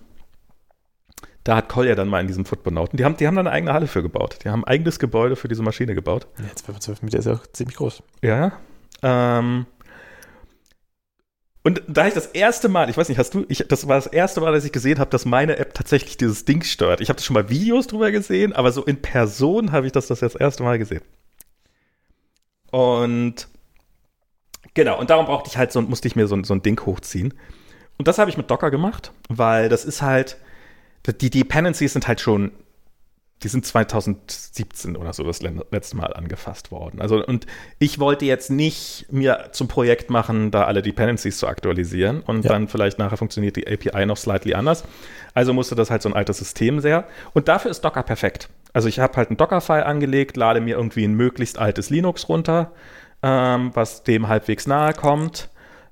[1.43, 3.73] da hat Kolja dann mal in diesem Footbonauten, die haben, die haben da eine eigene
[3.73, 4.39] Halle für gebaut.
[4.43, 6.27] Die haben ein eigenes Gebäude für diese Maschine gebaut.
[6.37, 8.03] Ja, 12 Meter ist ja auch ziemlich groß.
[8.21, 8.53] Ja.
[9.01, 9.65] Ähm,
[11.63, 14.07] und da ich das erste Mal, ich weiß nicht, hast du, ich, das war das
[14.07, 17.01] erste Mal, dass ich gesehen habe, dass meine App tatsächlich dieses Ding steuert.
[17.01, 20.19] Ich habe schon mal Videos drüber gesehen, aber so in Person habe ich das das,
[20.19, 21.01] das erste Mal gesehen.
[22.71, 23.47] Und
[24.73, 27.33] genau, und darum brauchte ich halt so, musste ich mir so, so ein Ding hochziehen.
[27.97, 30.37] Und das habe ich mit Docker gemacht, weil das ist halt,
[31.07, 32.51] die Dependencies sind halt schon,
[33.43, 37.01] die sind 2017 oder so das letzte Mal angefasst worden.
[37.01, 37.47] Also, und
[37.79, 42.49] ich wollte jetzt nicht mir zum Projekt machen, da alle Dependencies zu aktualisieren und ja.
[42.49, 44.83] dann vielleicht nachher funktioniert die API noch slightly anders.
[45.33, 47.05] Also musste das halt so ein altes System sehr.
[47.33, 48.49] Und dafür ist Docker perfekt.
[48.73, 52.71] Also ich habe halt einen Docker-File angelegt, lade mir irgendwie ein möglichst altes Linux runter,
[53.23, 55.49] ähm, was dem halbwegs nahe kommt,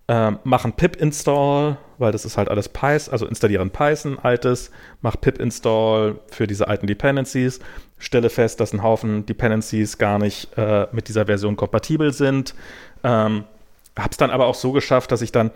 [0.09, 4.71] ähm, mache ein pip-install, weil das ist halt alles Python, also installiere ein Python altes,
[5.01, 7.59] mache pip-install für diese alten Dependencies,
[7.99, 12.55] stelle fest, dass ein Haufen Dependencies gar nicht äh, mit dieser Version kompatibel sind.
[13.03, 13.43] Ähm,
[13.95, 15.51] habe es dann aber auch so geschafft, dass ich dann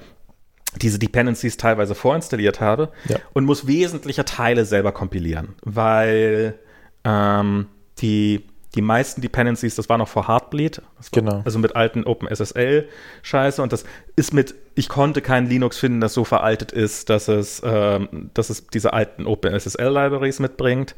[0.79, 3.17] diese Dependencies teilweise vorinstalliert habe ja.
[3.33, 6.59] und muss wesentliche Teile selber kompilieren, weil
[7.03, 7.67] ähm,
[7.99, 10.81] die, die meisten Dependencies, das war noch vor Heartbleed,
[11.11, 11.41] genau.
[11.45, 16.23] also mit alten OpenSSL-Scheiße und das ist mit, ich konnte kein Linux finden, das so
[16.23, 20.95] veraltet ist, dass es, ähm, dass es diese alten OpenSSL-Libraries mitbringt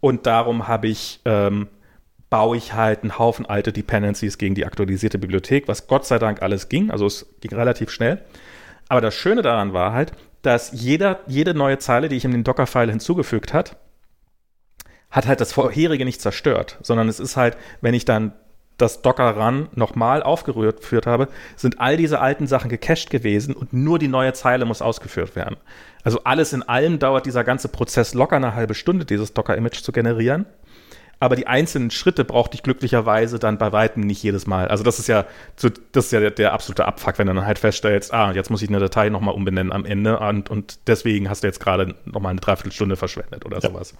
[0.00, 1.68] und darum habe ich, ähm,
[2.30, 6.42] baue ich halt einen Haufen alte Dependencies gegen die aktualisierte Bibliothek, was Gott sei Dank
[6.42, 8.22] alles ging, also es ging relativ schnell.
[8.88, 10.12] Aber das Schöne daran war halt,
[10.42, 13.76] dass jeder, jede neue Zeile, die ich in den Docker-File hinzugefügt hat,
[15.14, 18.32] hat halt das vorherige nicht zerstört, sondern es ist halt, wenn ich dann
[18.78, 24.00] das Docker-Run nochmal aufgerührt geführt habe, sind all diese alten Sachen gecached gewesen und nur
[24.00, 25.56] die neue Zeile muss ausgeführt werden.
[26.02, 29.92] Also alles in allem dauert dieser ganze Prozess locker eine halbe Stunde, dieses Docker-Image zu
[29.92, 30.46] generieren.
[31.20, 34.66] Aber die einzelnen Schritte brauchte ich glücklicherweise dann bei weitem nicht jedes Mal.
[34.66, 35.24] Also das ist ja,
[35.92, 38.62] das ist ja der, der, absolute Abfuck, wenn du dann halt feststellst, ah, jetzt muss
[38.62, 42.32] ich eine Datei nochmal umbenennen am Ende und, und deswegen hast du jetzt gerade nochmal
[42.32, 43.70] eine Dreiviertelstunde verschwendet oder ja.
[43.70, 43.94] sowas.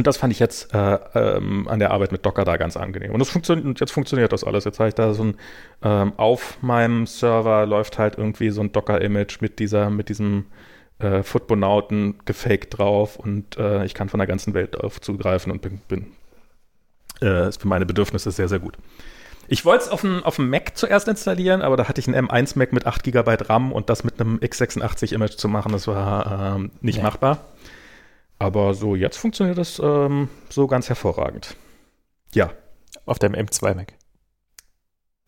[0.00, 3.12] Und das fand ich jetzt äh, ähm, an der Arbeit mit Docker da ganz angenehm.
[3.12, 4.64] Und das funktioniert, jetzt funktioniert das alles.
[4.64, 5.34] Jetzt habe ich da so ein,
[5.82, 10.46] ähm, auf meinem Server läuft halt irgendwie so ein Docker-Image mit dieser, mit diesem
[11.00, 15.60] äh, Footbonauten gefaked drauf und äh, ich kann von der ganzen Welt darauf zugreifen und
[15.60, 16.06] bin, bin
[17.20, 18.78] äh, ist für meine Bedürfnisse sehr, sehr gut.
[19.48, 22.26] Ich wollte es auf dem, auf dem Mac zuerst installieren, aber da hatte ich einen
[22.26, 26.54] M1 Mac mit 8 GB RAM und das mit einem x86-Image zu machen, das war
[26.56, 27.02] ähm, nicht ja.
[27.02, 27.44] machbar.
[28.40, 31.56] Aber so, jetzt funktioniert das ähm, so ganz hervorragend.
[32.32, 32.50] Ja.
[33.04, 33.92] Auf deinem M2 Mac.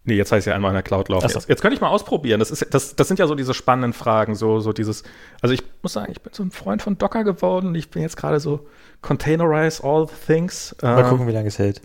[0.04, 1.28] Nee, jetzt heißt ja einmal in der Cloud laufen.
[1.28, 1.34] So.
[1.38, 2.40] Jetzt, jetzt könnte ich mal ausprobieren.
[2.40, 4.34] Das, ist, das, das sind ja so diese spannenden Fragen.
[4.34, 5.04] So, so dieses,
[5.42, 7.74] also ich muss sagen, ich bin so ein Freund von Docker geworden.
[7.74, 8.66] Ich bin jetzt gerade so
[9.02, 10.74] Containerize all things.
[10.80, 11.82] Mal ähm, gucken, wie lange es hält.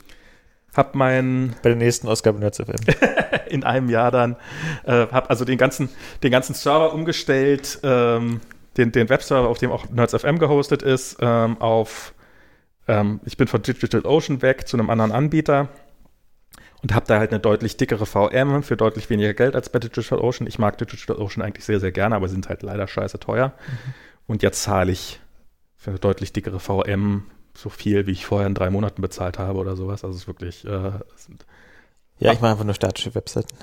[0.73, 1.55] Hab mein.
[1.61, 2.75] Bei der nächsten Ausgabe Nerds FM.
[3.49, 4.37] in einem Jahr dann.
[4.85, 5.89] Äh, hab also den ganzen,
[6.23, 7.79] den ganzen Server umgestellt.
[7.83, 8.39] Ähm,
[8.77, 12.13] den, den Webserver, auf dem auch NerdsFM gehostet ist, ähm, auf,
[12.87, 15.69] ähm, ich bin von DigitalOcean weg zu einem anderen Anbieter
[16.83, 20.47] und habe da halt eine deutlich dickere VM für deutlich weniger Geld als bei DigitalOcean.
[20.47, 23.47] Ich mag DigitalOcean eigentlich sehr, sehr gerne, aber sind halt leider scheiße teuer.
[23.47, 23.93] Mhm.
[24.27, 25.19] Und jetzt zahle ich
[25.75, 29.57] für eine deutlich dickere VM so viel, wie ich vorher in drei Monaten bezahlt habe
[29.57, 30.03] oder sowas.
[30.03, 30.65] Also es ist wirklich.
[30.65, 30.91] Äh,
[32.19, 33.55] ja, ich mache einfach nur statische Webseiten.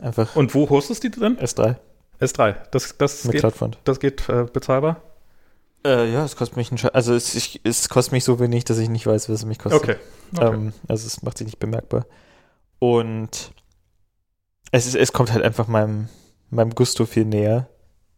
[0.00, 1.38] Einfach Und wo hostest du die drin?
[1.38, 1.76] S3.
[2.20, 2.56] S3.
[2.70, 3.78] Das, das Mit geht, Cloudfront.
[3.84, 5.02] Das geht äh, bezahlbar?
[5.84, 8.64] Äh, ja, es kostet mich ein Sch Also es, ich, es kostet mich so wenig,
[8.64, 9.80] dass ich nicht weiß, was es mich kostet.
[9.80, 9.96] Okay.
[10.34, 10.54] okay.
[10.54, 12.06] Ähm, also es macht sich nicht bemerkbar.
[12.80, 13.52] Und
[14.72, 16.08] es, ist, es kommt halt einfach meinem,
[16.50, 17.68] meinem Gusto viel näher,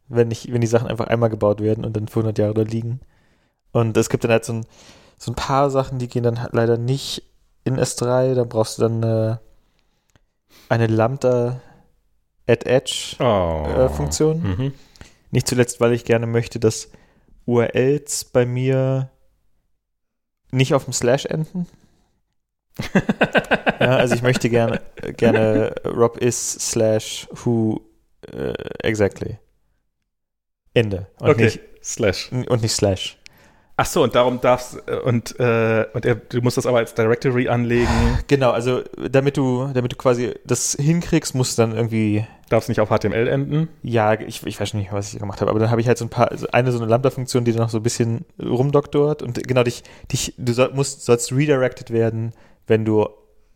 [0.09, 2.63] wenn, ich, wenn die Sachen einfach einmal gebaut werden und dann für 100 Jahre da
[2.63, 3.01] liegen.
[3.73, 4.67] Und es gibt dann halt so ein,
[5.17, 7.31] so ein paar Sachen, die gehen dann halt leider nicht
[7.65, 8.35] in S3.
[8.35, 9.41] Da brauchst du dann eine,
[10.69, 11.61] eine Lambda
[12.51, 13.67] Add Edge oh.
[13.69, 14.43] äh, Funktion.
[14.43, 14.75] Mhm.
[15.31, 16.91] Nicht zuletzt, weil ich gerne möchte, dass
[17.47, 19.11] URLs bei mir
[20.51, 21.67] nicht auf dem Slash enden.
[23.81, 24.81] ja, also ich möchte gerne
[25.17, 27.81] gerne Rob is slash who
[28.33, 29.39] uh, exactly.
[30.73, 31.07] Ende.
[31.19, 31.45] Und okay.
[31.45, 32.31] nicht slash.
[32.31, 33.20] Und nicht slash.
[33.83, 36.93] Ach so, und darum darfst äh, und äh, und er, du musst das aber als
[36.93, 37.89] Directory anlegen.
[38.29, 42.79] Genau, also damit du damit du quasi das hinkriegst, musst du dann irgendwie darfst nicht
[42.83, 43.71] auf HTML enden.
[43.83, 46.05] Ja, ich, ich weiß nicht, was ich gemacht habe, aber dann habe ich halt so
[46.05, 49.43] ein paar also eine so eine Lambda-Funktion, die dann noch so ein bisschen rumdoktort und
[49.49, 52.35] genau dich dich du soll, musst sollst redirected werden,
[52.67, 53.09] wenn du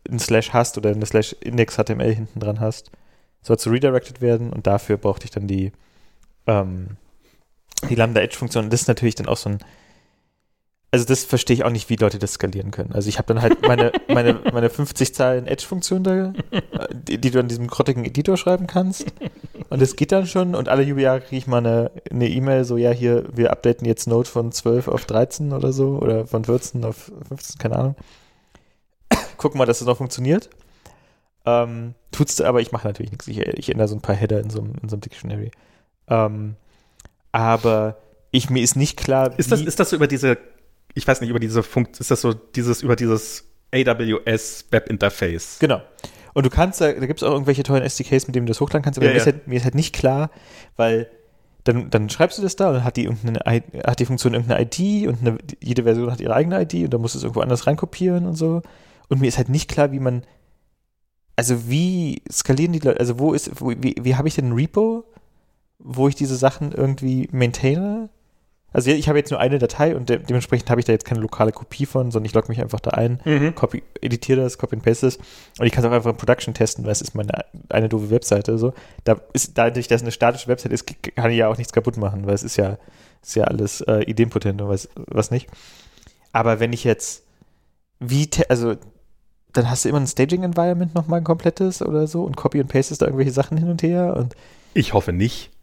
[0.09, 2.89] einen Slash hast oder eine Slash Index HTML hinten dran hast,
[3.43, 5.71] sollst du redirected werden und dafür brauchte ich dann die
[6.47, 6.97] ähm,
[7.91, 8.63] die Lambda Edge Funktion.
[8.63, 9.59] Und das ist natürlich dann auch so ein
[10.95, 12.93] also das verstehe ich auch nicht, wie Leute das skalieren können.
[12.93, 16.31] Also ich habe dann halt meine, meine, meine 50 Zeilen Edge-Funktion da,
[16.93, 19.05] die, die, du an diesem grottigen Editor schreiben kannst.
[19.69, 20.55] Und das geht dann schon.
[20.55, 24.07] Und alle Jahre kriege ich mal eine E-Mail, e so, ja, hier, wir updaten jetzt
[24.07, 25.99] Node von 12 auf 13 oder so.
[25.99, 27.95] Oder von 14 auf 15, keine Ahnung.
[29.35, 30.49] Gucken mal, dass das noch funktioniert.
[31.45, 33.27] Ähm, tut's, aber ich mache natürlich nichts.
[33.27, 35.51] Ich, ich, ändere so ein paar Header in so, in so einem Dictionary.
[36.07, 36.55] Ähm,
[37.33, 37.97] aber
[38.31, 40.37] ich, mir ist nicht klar, ist das, ist das so über diese
[40.95, 45.59] ich weiß nicht, über diese Funktion, ist das so dieses, über dieses AWS Webinterface?
[45.59, 45.81] Genau.
[46.33, 48.59] Und du kannst, da, da gibt es auch irgendwelche tollen SDKs, mit denen du das
[48.59, 49.21] hochladen kannst, aber ja, mir, ja.
[49.21, 50.31] Ist halt, mir, Ist halt, nicht klar,
[50.75, 51.09] weil
[51.65, 55.07] dann, dann schreibst du das da und dann hat die, hat die Funktion irgendeine ID
[55.07, 57.67] und eine, jede Version hat ihre eigene ID und dann musst du es irgendwo anders
[57.67, 58.61] reinkopieren und so.
[59.09, 60.23] Und mir ist halt nicht klar, wie man,
[61.35, 64.53] also wie skalieren die Leute, also wo ist, wo, wie, wie habe ich denn ein
[64.53, 65.05] Repo,
[65.79, 68.09] wo ich diese Sachen irgendwie maintaine?
[68.75, 71.21] Also ich habe jetzt nur eine Datei und de dementsprechend habe ich da jetzt keine
[71.21, 73.55] lokale Kopie von, sondern ich logge mich einfach da ein, mhm.
[73.55, 75.17] copy, editiere das, copy and paste das
[75.57, 78.09] und ich kann es auch einfach in Production testen, weil es ist meine eine doofe
[78.09, 78.57] Webseite.
[78.57, 78.73] So.
[79.05, 80.85] Da ist, dadurch, dass es eine statische Webseite ist,
[81.15, 82.77] kann ich ja auch nichts kaputt machen, weil es ist ja,
[83.23, 85.47] ist ja alles äh, ideenpotent und was, was nicht.
[86.33, 87.23] Aber wenn ich jetzt
[88.01, 88.75] wie, also
[89.53, 93.01] dann hast du immer ein Staging-Environment nochmal ein komplettes oder so und copy und pastest
[93.01, 94.35] da irgendwelche Sachen hin und her und
[94.73, 95.54] ich hoffe nicht.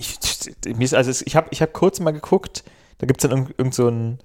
[0.00, 2.64] Ich, also ich habe ich hab kurz mal geguckt,
[2.98, 4.18] da gibt es dann irgend, irgend so ein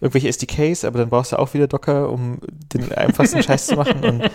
[0.00, 2.40] irgendwelche SDKs, aber dann brauchst du auch wieder Docker, um
[2.74, 4.04] den einfachsten Scheiß zu machen.
[4.04, 4.30] Und, äh,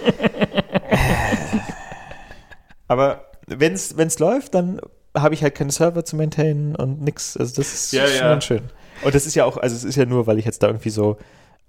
[2.88, 4.80] aber wenn es läuft, dann
[5.16, 7.36] habe ich halt keine Server zu maintainen und nix.
[7.36, 8.42] Also das ist ja, schon ja.
[8.42, 8.64] schön.
[9.04, 10.90] Und das ist ja auch, also es ist ja nur, weil ich jetzt da irgendwie
[10.90, 11.18] so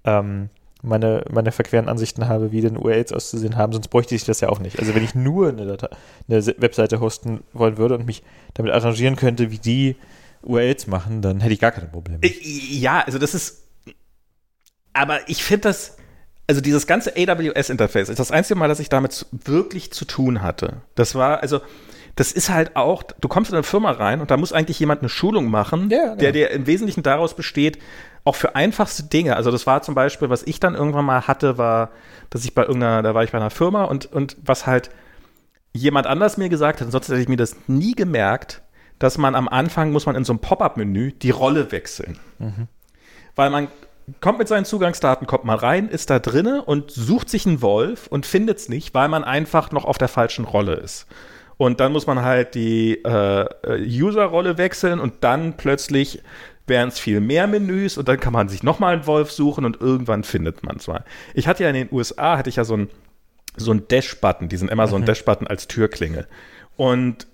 [0.03, 0.49] ähm,
[0.81, 4.49] meine, meine verqueren Ansichten habe, wie denn URLs auszusehen haben, sonst bräuchte ich das ja
[4.49, 4.79] auch nicht.
[4.79, 5.89] Also wenn ich nur eine, Datei,
[6.27, 9.95] eine Webseite hosten wollen würde und mich damit arrangieren könnte, wie die
[10.43, 12.19] URLs machen, dann hätte ich gar keine Probleme.
[12.23, 13.63] Ja, also das ist,
[14.93, 15.97] aber ich finde das,
[16.47, 20.81] also dieses ganze AWS-Interface ist das einzige Mal, dass ich damit wirklich zu tun hatte.
[20.95, 21.61] Das war, also
[22.15, 25.01] das ist halt auch, du kommst in eine Firma rein und da muss eigentlich jemand
[25.01, 26.15] eine Schulung machen, ja, genau.
[26.15, 27.77] der dir im Wesentlichen daraus besteht,
[28.23, 29.35] auch für einfachste Dinge.
[29.35, 31.89] Also das war zum Beispiel, was ich dann irgendwann mal hatte, war,
[32.29, 34.91] dass ich bei irgendeiner, da war ich bei einer Firma und, und was halt
[35.73, 38.61] jemand anders mir gesagt hat, ansonsten hätte ich mir das nie gemerkt,
[38.99, 42.19] dass man am Anfang muss man in so einem Pop-up-Menü die Rolle wechseln.
[42.37, 42.67] Mhm.
[43.35, 43.67] Weil man
[44.19, 48.07] kommt mit seinen Zugangsdaten, kommt mal rein, ist da drinne und sucht sich einen Wolf
[48.07, 51.07] und findet es nicht, weil man einfach noch auf der falschen Rolle ist.
[51.57, 53.45] Und dann muss man halt die äh,
[53.79, 56.23] User-Rolle wechseln und dann plötzlich
[56.71, 59.79] wären es viel mehr Menüs und dann kann man sich nochmal einen Wolf suchen und
[59.79, 61.03] irgendwann findet man es mal.
[61.35, 62.89] Ich hatte ja in den USA, hatte ich ja so einen
[63.57, 65.05] so Dash-Button, diesen Amazon mhm.
[65.05, 66.27] Dash-Button als Türklingel.
[66.77, 67.27] Und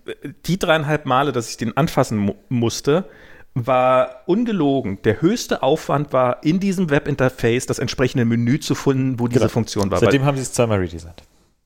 [0.45, 3.05] die dreieinhalb Male, dass ich den anfassen mu musste,
[3.53, 5.01] war ungelogen.
[5.03, 9.51] Der höchste Aufwand war, in diesem Webinterface das entsprechende Menü zu finden, wo diese genau.
[9.51, 9.99] Funktion war.
[9.99, 11.23] Seitdem haben sie es zweimal redesigned.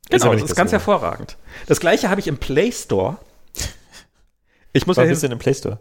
[0.10, 1.38] Genau, ist das ist ganz hervorragend.
[1.68, 3.18] Das gleiche habe ich im Play Store.
[4.74, 5.80] Ich muss Was ja ist denn im Play Store?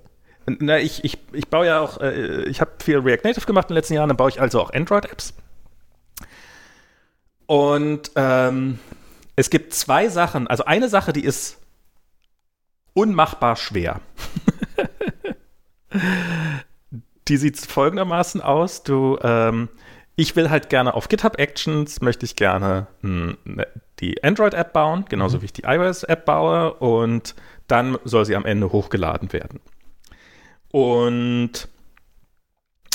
[0.61, 3.75] Na, ich, ich, ich baue ja auch, äh, ich habe viel React Native gemacht in
[3.75, 5.35] den letzten Jahren, dann baue ich also auch Android-Apps.
[7.47, 8.79] Und ähm,
[9.37, 10.47] es gibt zwei Sachen.
[10.47, 11.59] Also eine Sache, die ist
[12.95, 14.01] unmachbar schwer.
[17.29, 18.83] die sieht folgendermaßen aus.
[18.83, 19.69] Du, ähm,
[20.17, 23.67] ich will halt gerne auf GitHub Actions, möchte ich gerne mh, hm, ne,
[24.01, 25.43] die Android-App bauen, genauso mhm.
[25.43, 27.35] wie ich die iOS-App baue und
[27.67, 29.61] dann soll sie am Ende hochgeladen werden.
[30.71, 31.69] Und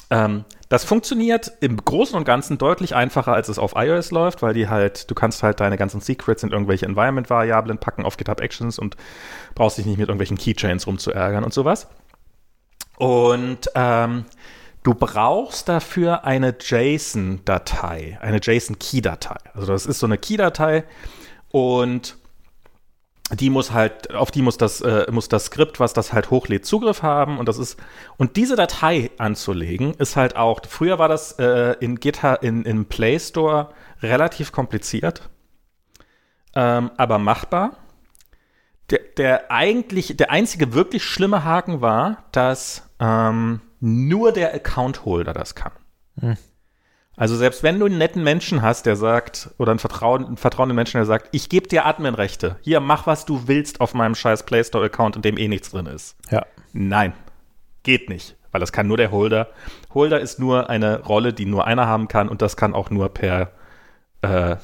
[0.10, 4.54] ähm, das funktioniert im Großen und Ganzen deutlich einfacher, als es auf iOS läuft, weil
[4.54, 8.80] die halt, du kannst halt deine ganzen Secrets in irgendwelche Environment-Variablen packen auf GitHub Actions
[8.80, 8.98] und
[9.54, 11.88] brauchst dich nicht mit irgendwelchen Keychains rumzuärgern und sowas.
[12.98, 14.26] Und ähm,
[14.84, 19.38] du brauchst dafür eine JSON-Datei, eine JSON-Key-Datei.
[19.54, 20.86] Also das ist so eine Key-Datei
[21.50, 22.18] und
[23.32, 26.66] die muss halt, auf die muss das, äh, muss das Skript, was das halt hochlädt,
[26.66, 27.40] Zugriff haben.
[27.40, 27.80] Und das ist,
[28.18, 32.86] und diese Datei anzulegen, ist halt auch, früher war das äh, in GitHub, in, im
[32.86, 33.70] Play Store
[34.02, 35.30] relativ kompliziert,
[36.56, 37.78] ähm, aber machbar.
[38.92, 45.56] Der, der eigentlich, der einzige wirklich schlimme Haken war, dass ähm, nur der Account-Holder das
[45.56, 45.72] kann.
[46.20, 46.38] Hm.
[47.18, 50.76] Also selbst wenn du einen netten Menschen hast, der sagt, oder einen, Vertrauen, einen vertrauenden
[50.76, 54.44] Menschen, der sagt, ich gebe dir Adminrechte, hier, mach, was du willst auf meinem scheiß
[54.44, 56.18] Play Store-Account, in dem eh nichts drin ist.
[56.30, 56.46] Ja.
[56.74, 57.14] Nein,
[57.84, 59.50] geht nicht, weil das kann nur der Holder.
[59.94, 63.10] Holder ist nur eine Rolle, die nur einer haben kann und das kann auch nur
[63.10, 63.52] per
[64.22, 64.58] äh,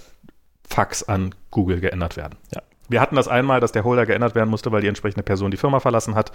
[0.68, 2.38] Fax an Google geändert werden.
[2.54, 2.62] Ja.
[2.90, 5.58] Wir hatten das einmal, dass der Holder geändert werden musste, weil die entsprechende Person die
[5.58, 6.32] Firma verlassen hat.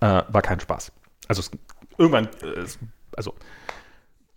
[0.00, 0.92] Äh, war kein Spaß.
[1.28, 1.50] Also es,
[1.98, 2.64] irgendwann, äh,
[3.16, 3.34] also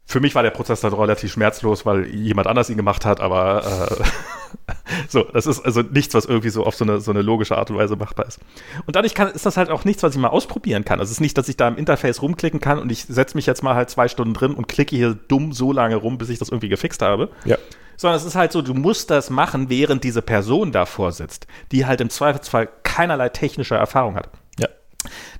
[0.06, 3.64] für mich war der Prozess dann relativ schmerzlos, weil jemand anders ihn gemacht hat, aber
[4.00, 4.74] äh,
[5.08, 7.72] so, das ist also nichts, was irgendwie so auf so eine, so eine logische Art
[7.72, 8.40] und Weise machbar ist.
[8.86, 11.00] Und dadurch kann, ist das halt auch nichts, was ich mal ausprobieren kann.
[11.00, 13.64] Es ist nicht, dass ich da im Interface rumklicken kann und ich setze mich jetzt
[13.64, 16.50] mal halt zwei Stunden drin und klicke hier dumm so lange rum, bis ich das
[16.50, 17.30] irgendwie gefixt habe.
[17.46, 17.58] Ja.
[17.96, 21.86] Sondern es ist halt so, du musst das machen, während diese Person davor sitzt, die
[21.86, 24.30] halt im Zweifelsfall keinerlei technische Erfahrung hat.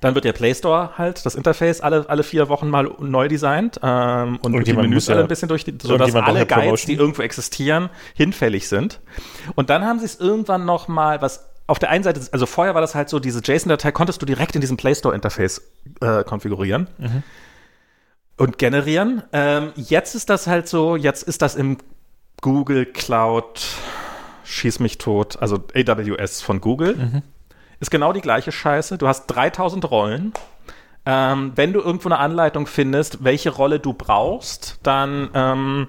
[0.00, 3.80] Dann wird der Play Store halt, das Interface, alle, alle vier Wochen mal neu designt
[3.82, 7.22] ähm, und, und die Menüs alle ein bisschen durch, die, sodass alle Guides, die irgendwo
[7.22, 9.00] existieren, hinfällig sind.
[9.54, 12.74] Und dann haben sie es irgendwann noch mal, was auf der einen Seite, also vorher
[12.74, 15.62] war das halt so, diese JSON-Datei konntest du direkt in diesem Play Store-Interface
[16.00, 16.88] äh, konfigurieren.
[16.98, 17.22] Mhm.
[18.36, 19.22] Und generieren.
[19.32, 21.78] Ähm, jetzt ist das halt so, jetzt ist das im
[22.40, 23.64] Google Cloud
[24.44, 26.96] Schieß mich tot, also AWS von Google.
[26.96, 27.22] Mhm
[27.84, 28.98] ist genau die gleiche Scheiße.
[28.98, 30.32] Du hast 3000 Rollen.
[31.06, 35.88] Ähm, wenn du irgendwo eine Anleitung findest, welche Rolle du brauchst, dann, ähm,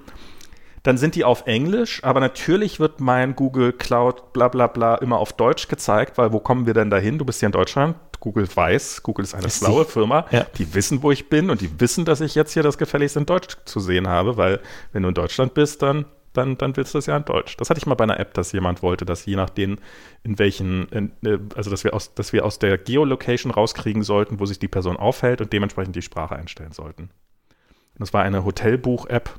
[0.84, 5.18] dann sind die auf Englisch, aber natürlich wird mein Google Cloud bla bla bla immer
[5.18, 7.18] auf Deutsch gezeigt, weil wo kommen wir denn dahin?
[7.18, 7.96] Du bist hier in Deutschland.
[8.20, 10.46] Google weiß, Google ist eine Ist schlaue Firma, Ja.
[10.58, 13.26] die wissen, wo ich bin und die wissen, dass ich jetzt hier das gefälligst in
[13.26, 14.60] Deutsch zu sehen habe, weil
[14.94, 16.06] wenn du in Deutschland bist, dann,
[16.36, 17.58] dann, dann willst du das ja in Deutsch.
[17.58, 19.78] Das hatte ich mal bei einer App, dass jemand wollte, dass je nachdem,
[20.24, 24.40] in welchen, in, äh, also dass wir, aus, dass wir aus der Geolocation rauskriegen sollten,
[24.40, 27.04] wo sich die Person aufhält und dementsprechend die Sprache einstellen sollten.
[27.04, 29.30] Und das war eine Hotelbuch-App,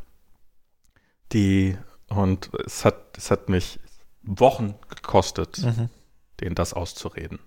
[1.32, 1.76] die,
[2.08, 3.78] und es hat, es hat mich
[4.22, 5.88] Wochen gekostet, Mhm.
[6.40, 7.38] denen das auszureden.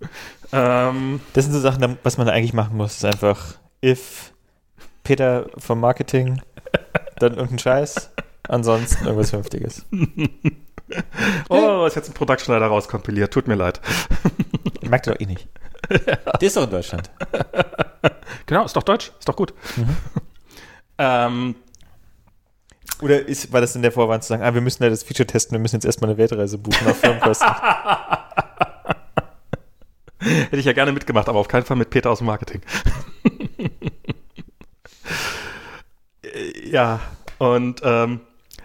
[0.52, 2.96] ähm, Das sind so Sachen, was man da eigentlich machen muss.
[2.96, 3.54] Ist einfach,
[3.84, 4.32] if
[5.04, 6.40] Peter vom Marketing,
[7.18, 8.10] dann irgendein Scheiß,
[8.48, 9.84] ansonsten irgendwas Vernünftiges.
[11.48, 13.32] oh, ist jetzt ein Production leider rauskompiliert.
[13.32, 13.80] Tut mir leid.
[14.82, 15.48] Merkt ihr doch eh nicht.
[15.90, 17.10] Der ist doch in Deutschland.
[18.46, 19.12] Genau, ist doch Deutsch.
[19.18, 19.54] Ist doch gut.
[20.98, 21.54] ähm,
[23.00, 25.26] Oder ist, war das denn der Vorwand zu sagen, ah, wir müssen ja das Feature
[25.26, 27.48] testen, wir müssen jetzt erstmal eine Weltreise buchen auf Firmenkosten?
[30.18, 32.62] hätte ich ja gerne mitgemacht, aber auf keinen Fall mit Peter aus dem Marketing.
[36.22, 37.00] Äh, ja,
[37.38, 38.20] und ähm,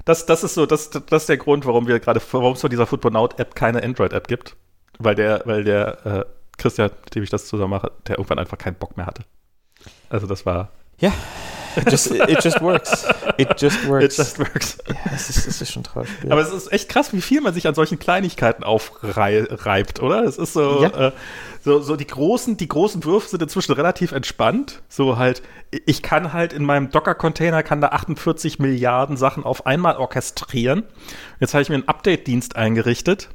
[0.08, 2.70] das, das ist so, das, das ist der Grund, warum wir gerade, warum es von
[2.70, 4.56] dieser Football-App keine Android-App gibt.
[5.00, 6.26] Weil der, weil der äh,
[6.58, 9.24] Christian, mit dem ich das zusammen mache, der irgendwann einfach keinen Bock mehr hatte.
[10.10, 11.12] Also das war ja,
[11.78, 13.06] it just, it just works.
[13.38, 14.18] It just It works.
[14.18, 14.78] just works.
[14.88, 16.10] ja, es ist, es ist schon traurig.
[16.30, 20.24] Aber es ist echt krass, wie viel man sich an solchen Kleinigkeiten aufreibt, oder?
[20.24, 21.08] Es ist so, Ja.
[21.08, 21.12] äh,
[21.64, 24.82] so, so die großen, die großen Würfe sind inzwischen relativ entspannt.
[24.90, 25.42] So halt,
[25.86, 30.84] ich kann halt in meinem Docker-Container kann da 48 Milliarden Sachen auf einmal orchestrieren.
[31.40, 33.30] Jetzt habe ich mir einen Update-Dienst eingerichtet.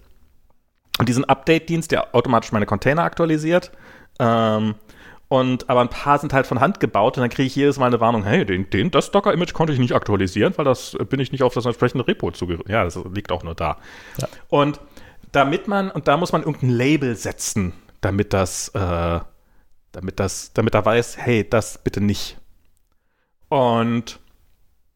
[0.99, 3.71] Und diesen Update-Dienst, der automatisch meine Container aktualisiert.
[4.19, 4.75] Ähm,
[5.33, 7.87] und aber ein paar sind halt von Hand gebaut und dann kriege ich jedes Mal
[7.87, 11.21] eine Warnung, hey, den, den, das Docker-Image konnte ich nicht aktualisieren, weil das äh, bin
[11.21, 12.69] ich nicht auf das entsprechende Repo zugehörig.
[12.69, 13.79] Ja, das liegt auch nur da.
[14.19, 14.29] Ja.
[14.51, 14.79] Und
[15.33, 17.73] damit man, und da muss man irgendein Label setzen,
[18.03, 19.21] damit das, äh,
[19.93, 22.37] damit das, damit er weiß, hey, das bitte nicht.
[23.49, 24.21] Und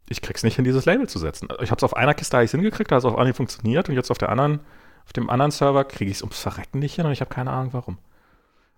[0.07, 1.49] ich krieg's nicht hin, dieses Label zu setzen.
[1.63, 3.95] Ich habe es auf einer Kiste ich's hingekriegt, da hat es auf einer funktioniert und
[3.95, 4.61] jetzt auf der anderen,
[5.07, 7.53] auf dem anderen Server kriege ich es ums Verrecken nicht hin und ich habe keine
[7.53, 7.97] Ahnung warum.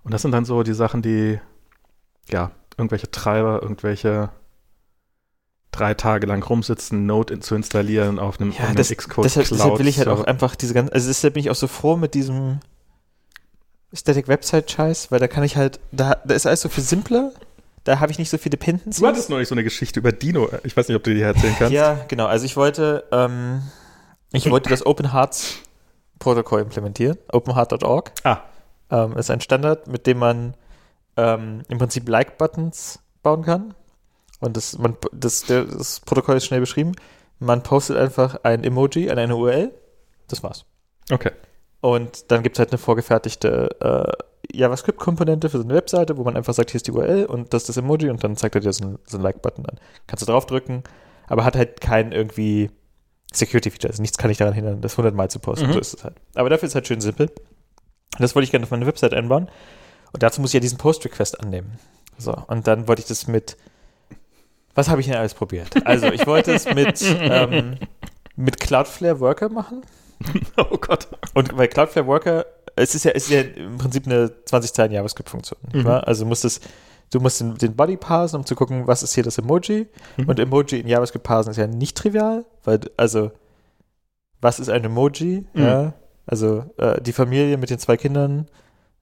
[0.05, 1.39] Und das sind dann so die Sachen, die,
[2.29, 4.31] ja, irgendwelche Treiber, irgendwelche
[5.71, 9.79] drei Tage lang rumsitzen, Node in, zu installieren auf einem, Ja, das, Xcode deshalb, deshalb
[9.79, 12.15] will ich halt auch einfach diese ganzen, also deshalb bin ich auch so froh mit
[12.15, 12.61] diesem
[13.93, 17.33] Static Website Scheiß, weil da kann ich halt, da, da ist alles so viel simpler,
[17.85, 19.01] da habe ich nicht so viele Dependencies.
[19.01, 20.49] Du hattest neulich so eine Geschichte über Dino.
[20.65, 21.73] Ich weiß nicht, ob du die erzählen kannst.
[21.73, 22.27] Ja, genau.
[22.27, 23.63] Also ich wollte, ähm,
[24.33, 25.59] ich wollte das Open Hearts
[26.19, 28.13] Protokoll implementieren, openheart.org.
[28.25, 28.43] Ah,
[28.91, 30.55] Ähm, ist ein Standard, mit dem man
[31.17, 33.75] ähm, im Prinzip Like-Buttons bauen kann.
[34.41, 36.93] Und das, man, das, das Protokoll ist schnell beschrieben.
[37.39, 39.73] Man postet einfach ein Emoji an eine URL.
[40.29, 40.65] Das war's.
[41.11, 41.33] okay.
[41.81, 46.37] Und dann gibt es halt eine vorgefertigte äh, JavaScript-Komponente für so eine Webseite, wo man
[46.37, 48.61] einfach sagt, hier ist die URL und das ist das Emoji und dann zeigt er
[48.61, 49.79] dir so einen, so einen Like-Button an.
[50.07, 50.83] Kannst du draufdrücken,
[51.29, 52.71] aber hat halt kein irgendwie
[53.33, 53.91] Security-Feature.
[53.91, 55.69] Also nichts kann ich daran hindern, das 100 Mal zu posten.
[55.69, 55.73] Mhm.
[55.75, 56.17] So ist es halt.
[56.35, 57.31] Aber dafür ist es halt schön simpel.
[58.19, 59.49] Das wollte ich gerne auf meine Website einbauen.
[60.13, 61.79] Und dazu muss ich ja diesen Post-Request annehmen.
[62.17, 63.57] So, und dann wollte ich das mit.
[64.75, 65.87] Was habe ich denn alles probiert?
[65.87, 67.77] Also, ich wollte es mit, ähm,
[68.37, 69.83] mit Cloudflare Worker machen.
[70.57, 71.09] Oh Gott.
[71.35, 72.47] Und bei Cloudflare Worker,
[72.77, 75.59] es ist ja, es ist ja im Prinzip eine 20 Zeilen JavaScript-Funktion.
[75.73, 75.87] Mhm.
[75.87, 76.61] Also du musst es,
[77.11, 79.87] du musst den, den Body parsen, um zu gucken, was ist hier das Emoji.
[80.17, 80.29] Mhm.
[80.29, 83.31] Und Emoji in JavaScript parsen ist ja nicht trivial, weil, also,
[84.41, 85.47] was ist ein Emoji?
[85.53, 85.63] Mhm.
[85.63, 85.93] Ja,
[86.29, 88.47] also äh, die Familie mit den zwei Kindern,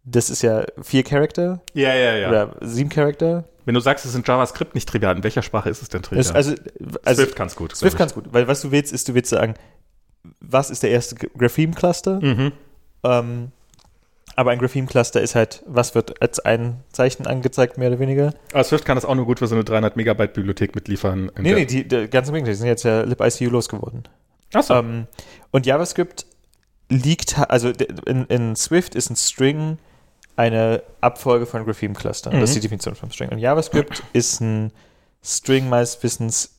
[0.05, 2.29] das ist ja vier Charakter Ja, ja, ja.
[2.29, 3.45] oder sieben Charakter.
[3.65, 6.03] Wenn du sagst, es ist in JavaScript nicht trivial, in welcher Sprache ist es denn
[6.03, 6.23] trivial?
[6.23, 6.55] Das, also,
[7.05, 7.75] also Swift kann's gut.
[7.75, 9.55] Swift ganz gut, weil was du willst, ist, du willst sagen,
[10.41, 12.21] was ist der erste Grapheme-Cluster?
[12.21, 12.53] Mhm.
[13.03, 13.51] Ähm,
[14.37, 18.35] aber ein Grapheme-Cluster ist halt, was wird als ein Zeichen angezeigt, mehr oder weniger?
[18.53, 21.33] Aber Swift kann das auch nur gut für so eine 300 Megabyte Bibliothek mitliefern.
[21.39, 24.05] Nee, nee, die, die ganz im Gegenteil, die sind jetzt ja LibICU losgeworden.
[24.53, 24.75] Achso.
[24.75, 25.07] Ähm,
[25.51, 26.27] und JavaScript
[26.89, 29.79] liegt, also in, in Swift ist ein String
[30.37, 32.39] eine Abfolge von Grapheme-Clustern.
[32.41, 32.61] Das ist Mhm.
[32.61, 33.31] die Definition von String.
[33.31, 34.71] Und JavaScript ist ein
[35.25, 36.51] String meines Wissens,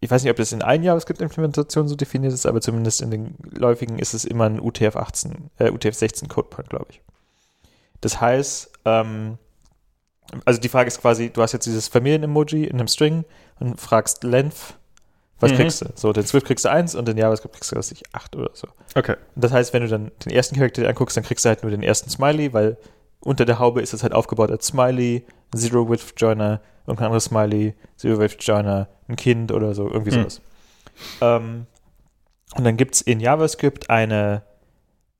[0.00, 3.34] ich weiß nicht, ob das in allen JavaScript-Implementationen so definiert ist, aber zumindest in den
[3.42, 7.02] läufigen ist es immer ein UTF-18, äh, UTF-16-Codepoint, glaube ich.
[8.00, 9.38] Das heißt, ähm,
[10.44, 13.24] also die Frage ist quasi, du hast jetzt dieses Familien-Emoji in einem String
[13.58, 14.77] und fragst Length,
[15.40, 15.56] was Mhm.
[15.56, 15.86] kriegst du?
[15.94, 18.50] So, den Swift kriegst du 1 und den JavaScript kriegst du, was ich, 8 oder
[18.54, 18.68] so.
[18.94, 19.16] okay.
[19.36, 21.70] Das heißt, wenn du dann den ersten Charakter dir anguckst, dann kriegst du halt nur
[21.70, 22.76] den ersten Smiley, weil
[23.20, 25.24] unter der Haube ist es halt aufgebaut als Smiley,
[25.54, 30.10] Zero Width Joiner und ein anderes Smiley, Zero Width Joiner, ein Kind oder so, irgendwie
[30.16, 30.20] Mhm.
[30.22, 30.40] sowas.
[31.20, 31.66] Ähm,
[32.56, 34.42] und dann gibt es in JavaScript eine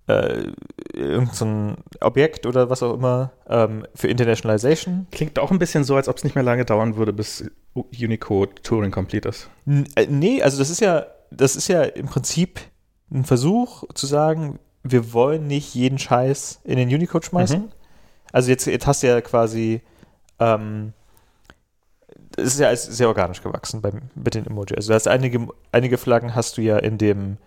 [0.09, 0.53] äh,
[0.93, 5.07] irgendein so Objekt oder was auch immer ähm, für Internationalization.
[5.13, 8.61] Klingt auch ein bisschen so, als ob es nicht mehr lange dauern würde, bis Unicode
[8.63, 9.49] Turing complete ist.
[9.67, 12.61] N äh, nee, also das ist ja, das ist ja im Prinzip
[13.11, 17.61] ein Versuch zu sagen, wir wollen nicht jeden Scheiß in den Unicode schmeißen.
[17.61, 17.73] Mhm.
[18.33, 19.83] Also jetzt, jetzt hast du ja quasi
[20.39, 20.93] ähm,
[22.37, 24.77] es ist ja sehr organisch gewachsen beim, mit den Emoji.
[24.77, 27.39] Also du hast einige, einige Flaggen hast du ja in dem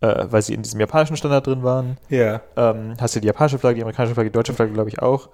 [0.00, 1.96] äh, weil sie in diesem japanischen Standard drin waren.
[2.08, 2.40] Ja.
[2.56, 5.28] Ähm, hast du die japanische Flagge, die amerikanische Flagge, die deutsche Flagge, glaube ich, auch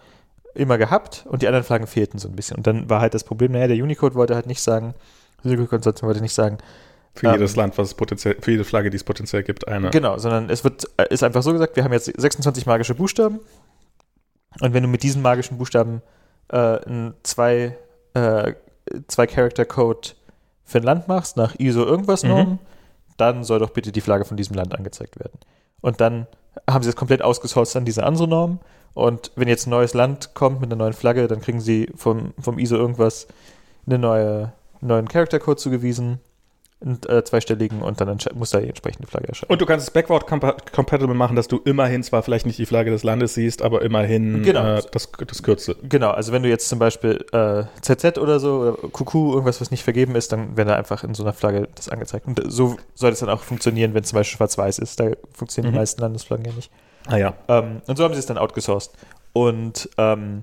[0.54, 2.56] immer gehabt und die anderen Flaggen fehlten so ein bisschen.
[2.56, 4.94] Und dann war halt das Problem, naja, der Unicode wollte halt nicht sagen,
[5.42, 6.58] Unicode-Konsortium wollte nicht sagen,
[7.14, 9.90] für jedes ähm, Land, was es potenziell, für jede Flagge, die es potenziell gibt, eine.
[9.90, 13.40] Genau, sondern es wird, äh, ist einfach so gesagt, wir haben jetzt 26 magische Buchstaben
[14.60, 16.02] und wenn du mit diesen magischen Buchstaben
[16.48, 17.76] äh, ein zwei,
[18.14, 18.54] äh,
[19.06, 20.10] zwei Character Code
[20.64, 22.58] für ein Land machst, nach ISO irgendwas Norm, mhm
[23.16, 25.38] dann soll doch bitte die Flagge von diesem Land angezeigt werden.
[25.80, 26.26] Und dann
[26.68, 28.60] haben sie es komplett ausgesourced an diese andere Norm.
[28.94, 32.32] Und wenn jetzt ein neues Land kommt mit einer neuen Flagge, dann kriegen sie vom,
[32.38, 33.26] vom ISO irgendwas
[33.86, 36.20] einen neue, neuen Character-Code zugewiesen
[36.85, 39.51] äh, zweistelligen und dann muss da die entsprechende Flagge erscheinen.
[39.51, 42.91] Und du kannst es backward compatible machen, dass du immerhin zwar vielleicht nicht die Flagge
[42.91, 44.76] des Landes siehst, aber immerhin genau.
[44.76, 45.76] äh, das, das Kürzel.
[45.82, 49.70] Genau, also wenn du jetzt zum Beispiel äh, ZZ oder so, oder QQ, irgendwas, was
[49.70, 52.26] nicht vergeben ist, dann wäre da einfach in so einer Flagge das angezeigt.
[52.26, 55.01] Und so soll das dann auch funktionieren, wenn zum Beispiel schwarz-weiß ist.
[55.01, 55.76] Da funktionieren mhm.
[55.76, 56.70] die meisten Landesflaggen ja nicht.
[57.07, 57.35] Ah ja.
[57.49, 58.93] Ähm, und so haben sie es dann outgesourced.
[59.32, 60.43] Und ähm,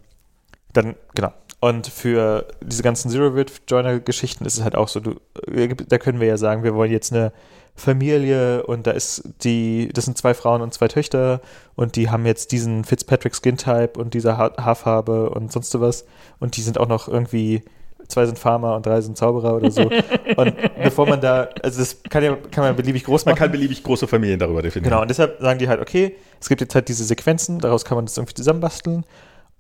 [0.74, 5.12] dann, genau, und für diese ganzen Zero-Width-Joiner-Geschichten ist es halt auch so, du,
[5.48, 7.32] äh, da können wir ja sagen, wir wollen jetzt eine
[7.76, 11.40] Familie und da ist die, das sind zwei Frauen und zwei Töchter
[11.76, 16.06] und die haben jetzt diesen Fitzpatrick Skin-Type und diese ha Haarfarbe und sonst was
[16.40, 17.62] und die sind auch noch irgendwie,
[18.08, 19.84] zwei sind Farmer und drei sind Zauberer oder so.
[20.38, 23.34] und bevor man da, also das kann, ja, kann man beliebig groß machen.
[23.34, 24.90] Man kann beliebig große Familien darüber definieren.
[24.90, 27.98] Genau, und deshalb sagen die halt, okay, es gibt jetzt halt diese Sequenzen, daraus kann
[27.98, 29.06] man das irgendwie zusammenbasteln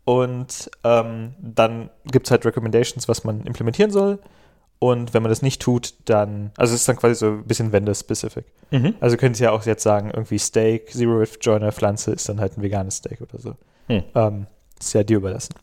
[0.05, 4.19] und ähm, dann gibt es halt Recommendations, was man implementieren soll.
[4.79, 7.71] Und wenn man das nicht tut, dann, also es ist dann quasi so ein bisschen
[7.71, 8.45] Vendor-specific.
[8.71, 8.95] Mhm.
[8.99, 12.39] Also könnt ihr ja auch jetzt sagen, irgendwie Steak, Zero Rift Joiner Pflanze ist dann
[12.39, 13.55] halt ein veganes Steak oder so.
[13.87, 14.03] Mhm.
[14.15, 14.47] Ähm,
[14.79, 15.53] ist ja dir überlassen.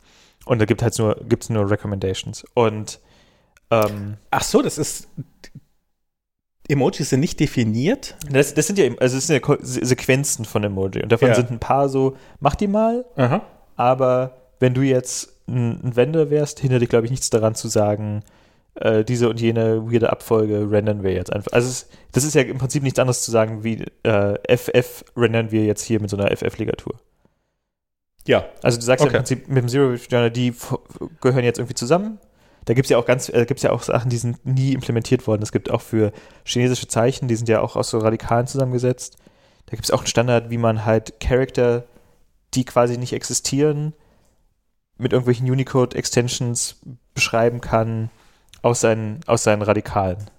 [0.45, 2.45] Und da gibt halt nur, gibt's nur Recommendations.
[2.55, 3.01] Und
[3.73, 5.09] ähm, Ach so, das ist
[6.69, 8.15] Emojis sind nicht definiert.
[8.31, 11.03] Das, das sind ja, also das sind ja Sequenzen von Emoji.
[11.03, 11.35] Und davon ja.
[11.35, 13.07] sind ein paar so, mach die mal.
[13.17, 13.43] Aha.
[13.79, 18.23] Aber wenn du jetzt ein, Vendor wärst, hindert dich, glaube ich, nichts daran zu sagen,
[18.75, 21.53] äh, diese und jene weirde Abfolge rendern wir jetzt einfach.
[21.53, 25.53] Also es, das ist ja im Prinzip nichts anderes zu sagen, wie äh, FF rendern
[25.53, 26.97] wir jetzt hier mit so einer FF-Ligatur.
[28.27, 28.45] Ja.
[28.63, 29.13] Also du sagst okay.
[29.13, 30.53] ja im Prinzip mit dem Zero Journal, die
[31.21, 32.19] gehören jetzt irgendwie zusammen.
[32.65, 35.27] Da gibt es ja auch ganz, äh, gibt's ja auch Sachen, die sind nie implementiert
[35.29, 35.43] worden.
[35.43, 36.13] Es gibt auch für
[36.45, 39.19] chinesische Zeichen, die sind ja auch aus so Radikalen zusammengesetzt.
[39.67, 41.85] Da gibt es auch einen Standard, wie man halt Character
[42.55, 43.95] die quasi nicht existieren,
[44.97, 46.81] mit irgendwelchen Unicode-Extensions
[47.15, 48.11] beschreiben kann
[48.63, 50.31] aus seinen, aus seinen Radikalen.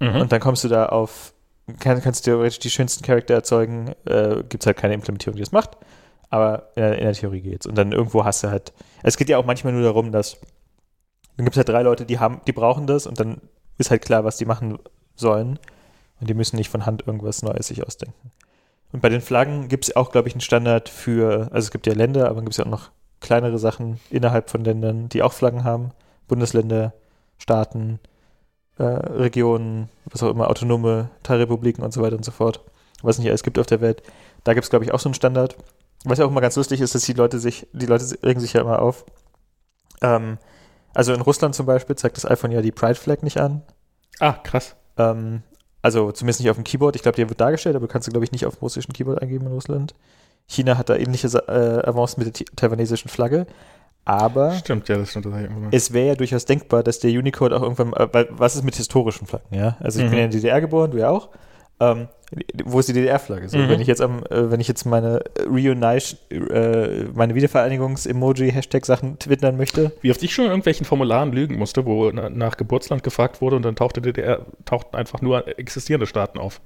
[0.00, 0.16] Mhm.
[0.16, 1.34] Und dann kommst du da auf,
[1.78, 5.42] kann, kannst du theoretisch die schönsten Charakter erzeugen, äh, gibt es halt keine Implementierung, die
[5.42, 5.76] das macht,
[6.30, 7.66] aber in der, in der Theorie geht's.
[7.66, 10.38] Und dann irgendwo hast du halt, es geht ja auch manchmal nur darum, dass
[11.36, 13.40] dann gibt es halt drei Leute, die haben, die brauchen das und dann
[13.78, 14.78] ist halt klar, was die machen
[15.16, 15.58] sollen.
[16.20, 18.30] Und die müssen nicht von Hand irgendwas Neues sich ausdenken.
[18.94, 21.88] Und bei den Flaggen gibt es auch, glaube ich, einen Standard für, also es gibt
[21.88, 25.32] ja Länder, aber gibt es ja auch noch kleinere Sachen innerhalb von Ländern, die auch
[25.32, 25.90] Flaggen haben.
[26.28, 26.92] Bundesländer,
[27.36, 27.98] Staaten,
[28.78, 32.60] äh, Regionen, was auch immer, autonome Teilrepubliken und so weiter und so fort.
[33.02, 34.00] Was es nicht alles gibt auf der Welt.
[34.44, 35.56] Da gibt es, glaube ich, auch so einen Standard.
[36.04, 38.52] Was ja auch immer ganz lustig ist, dass die Leute sich, die Leute regen sich
[38.52, 39.04] ja immer auf.
[40.02, 40.38] Ähm,
[40.94, 43.62] also in Russland zum Beispiel zeigt das iPhone ja die Pride Flag nicht an.
[44.20, 44.76] Ah, krass.
[44.98, 45.42] Ähm,
[45.84, 46.96] also zumindest nicht auf dem Keyboard.
[46.96, 48.94] Ich glaube, die wird dargestellt, aber du kannst du, glaube ich, nicht auf dem russischen
[48.94, 49.94] Keyboard eingeben in Russland.
[50.46, 53.46] China hat da ähnliche äh, Avancen mit der taiwanesischen Flagge.
[54.06, 55.26] Aber stimmt, ja, das stimmt.
[55.26, 55.32] Das
[55.72, 59.26] es wäre ja durchaus denkbar, dass der Unicode auch irgendwann, äh, was ist mit historischen
[59.26, 59.76] Flaggen, ja?
[59.78, 60.10] Also ich mhm.
[60.10, 61.28] bin ja in der DDR geboren, du ja auch.
[61.92, 62.08] Ähm,
[62.64, 63.48] wo ist die DDR-Flagge?
[63.48, 63.68] So, mhm.
[63.68, 69.92] Wenn ich jetzt am, äh, wenn ich jetzt meine Reunite, äh, meine Wiedervereinigungs-Emoji-Hashtag-Sachen twittern möchte.
[70.00, 73.56] Wie oft ich schon in irgendwelchen Formularen lügen musste, wo na, nach Geburtsland gefragt wurde
[73.56, 76.60] und dann tauchte DDR, tauchten einfach nur existierende Staaten auf.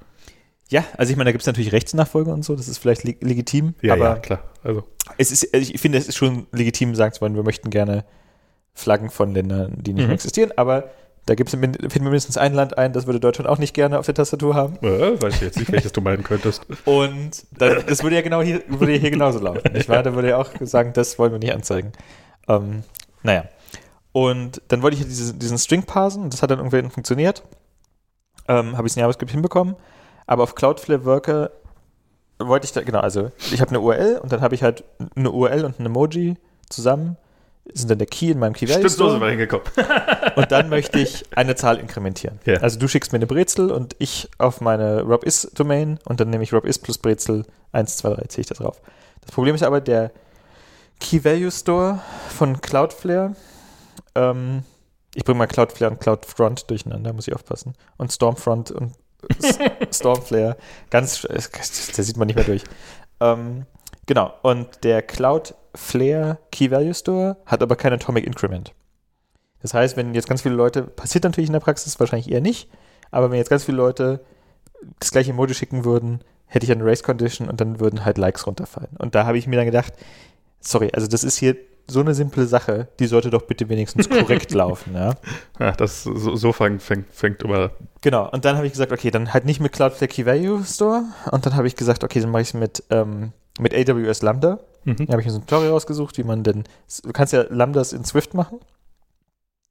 [0.70, 3.22] Ja, also ich meine, da gibt es natürlich Rechtsnachfolge und so, das ist vielleicht leg
[3.22, 3.74] legitim.
[3.80, 4.42] Ja, aber ja, klar.
[4.62, 4.84] Also.
[5.16, 8.04] Es ist, also ich finde, es ist schon legitim, sagen zu wollen, wir möchten gerne
[8.74, 10.08] Flaggen von Ländern, die nicht mhm.
[10.08, 10.90] mehr existieren, aber
[11.28, 13.98] da gibt es finden wir mindestens ein Land ein, das würde Deutschland auch nicht gerne
[13.98, 14.76] auf der Tastatur haben.
[14.80, 16.66] Äh, weiß ich jetzt nicht, welches du meinen könntest.
[16.86, 19.60] Und das, das würde ja genau hier, würde hier genauso laufen.
[19.74, 21.92] Ich meine, da würde ja auch sagen, das wollen wir nicht anzeigen.
[22.48, 22.82] Ähm,
[23.22, 23.44] naja.
[24.12, 27.42] Und dann wollte ich diese, diesen String parsen das hat dann irgendwie funktioniert.
[28.48, 29.76] Ähm, Habe ich es in JavaScript hinbekommen.
[30.26, 31.50] Aber auf Cloudflare Worker
[32.38, 35.30] wollte ich da, genau, also ich habe eine URL und dann habe ich halt eine
[35.30, 36.36] URL und ein Emoji
[36.70, 37.16] zusammen,
[37.74, 39.66] sind dann der Key in meinem Key Value Stimmt, so sind wir hingekommen.
[40.36, 42.40] und dann möchte ich eine Zahl inkrementieren.
[42.44, 42.58] Ja.
[42.58, 46.52] Also du schickst mir eine Brezel und ich auf meine RobIs-Domain und dann nehme ich
[46.52, 48.80] RobIs plus Brezel 1, 2, 3, ziehe ich das drauf.
[49.20, 50.10] Das Problem ist aber, der
[51.00, 53.34] Key Value Store von Cloudflare,
[54.14, 54.62] ähm,
[55.14, 57.74] ich bringe mal Cloudflare und Cloudfront durcheinander, muss ich aufpassen.
[57.96, 58.94] Und Stormfront und
[59.92, 60.56] Stormflare,
[60.90, 62.64] ganz, da sieht man nicht mehr durch.
[63.20, 63.66] Ähm,
[64.06, 65.02] genau, und der
[65.78, 68.74] Cloudflare Key Value Store hat aber kein Atomic Increment.
[69.62, 72.68] Das heißt, wenn jetzt ganz viele Leute, passiert natürlich in der Praxis wahrscheinlich eher nicht,
[73.10, 74.20] aber wenn jetzt ganz viele Leute
[75.00, 78.46] das gleiche Emoji schicken würden, hätte ich eine Race Condition und dann würden halt Likes
[78.46, 78.96] runterfallen.
[78.98, 79.92] Und da habe ich mir dann gedacht,
[80.60, 81.56] sorry, also das ist hier
[81.90, 85.14] so eine simple Sache, die sollte doch bitte wenigstens korrekt laufen, ja.
[85.58, 87.70] Ja, das so, so fängt, fängt, fängt immer.
[88.02, 91.04] Genau, und dann habe ich gesagt, okay, dann halt nicht mit Cloudflare Key Value Store
[91.32, 94.60] und dann habe ich gesagt, okay, dann mache ich es mit, ähm, mit AWS Lambda.
[94.88, 95.06] Mhm.
[95.06, 96.64] Da habe ich mir so ein Tutorial rausgesucht, wie man denn,
[97.02, 98.58] du kannst ja Lambdas in Swift machen.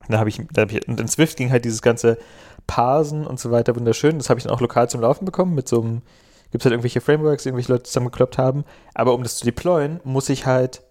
[0.09, 2.17] Da habe ich, da hab ich, und in Swift ging halt dieses ganze
[2.67, 4.17] Parsen und so weiter wunderschön.
[4.17, 6.01] Das habe ich dann auch lokal zum Laufen bekommen mit so einem,
[6.51, 8.63] gibt es halt irgendwelche Frameworks, irgendwelche Leute zusammengekloppt haben.
[8.93, 10.81] Aber um das zu deployen, muss ich halt,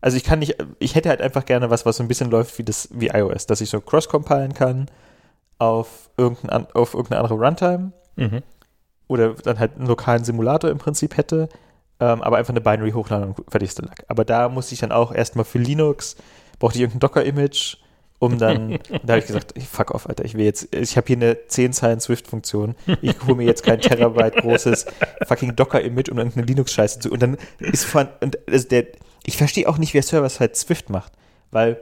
[0.00, 2.56] also ich kann nicht, ich hätte halt einfach gerne was, was so ein bisschen läuft
[2.58, 4.86] wie das, wie iOS, dass ich so cross-compilen kann
[5.58, 8.42] auf irgendein, auf irgendeine andere Runtime Mhm.
[9.08, 11.48] oder dann halt einen lokalen Simulator im Prinzip hätte,
[12.02, 14.04] ähm, aber einfach eine Binary hochladen und fertig ist der Lack.
[14.08, 16.16] Aber da musste ich dann auch erstmal für Linux,
[16.58, 17.76] brauchte ich irgendein Docker-Image,
[18.18, 18.70] um dann,
[19.04, 21.72] da habe ich gesagt, fuck off, Alter, ich will jetzt, ich habe hier eine 10
[21.72, 24.86] Zeilen Swift-Funktion, ich hole mir jetzt kein Terabyte großes
[25.28, 28.86] fucking Docker-Image, um irgendeine Linux-Scheiße zu, und dann ist von, und also der,
[29.24, 31.12] ich verstehe auch nicht, wer Server-Side Swift macht,
[31.52, 31.80] weil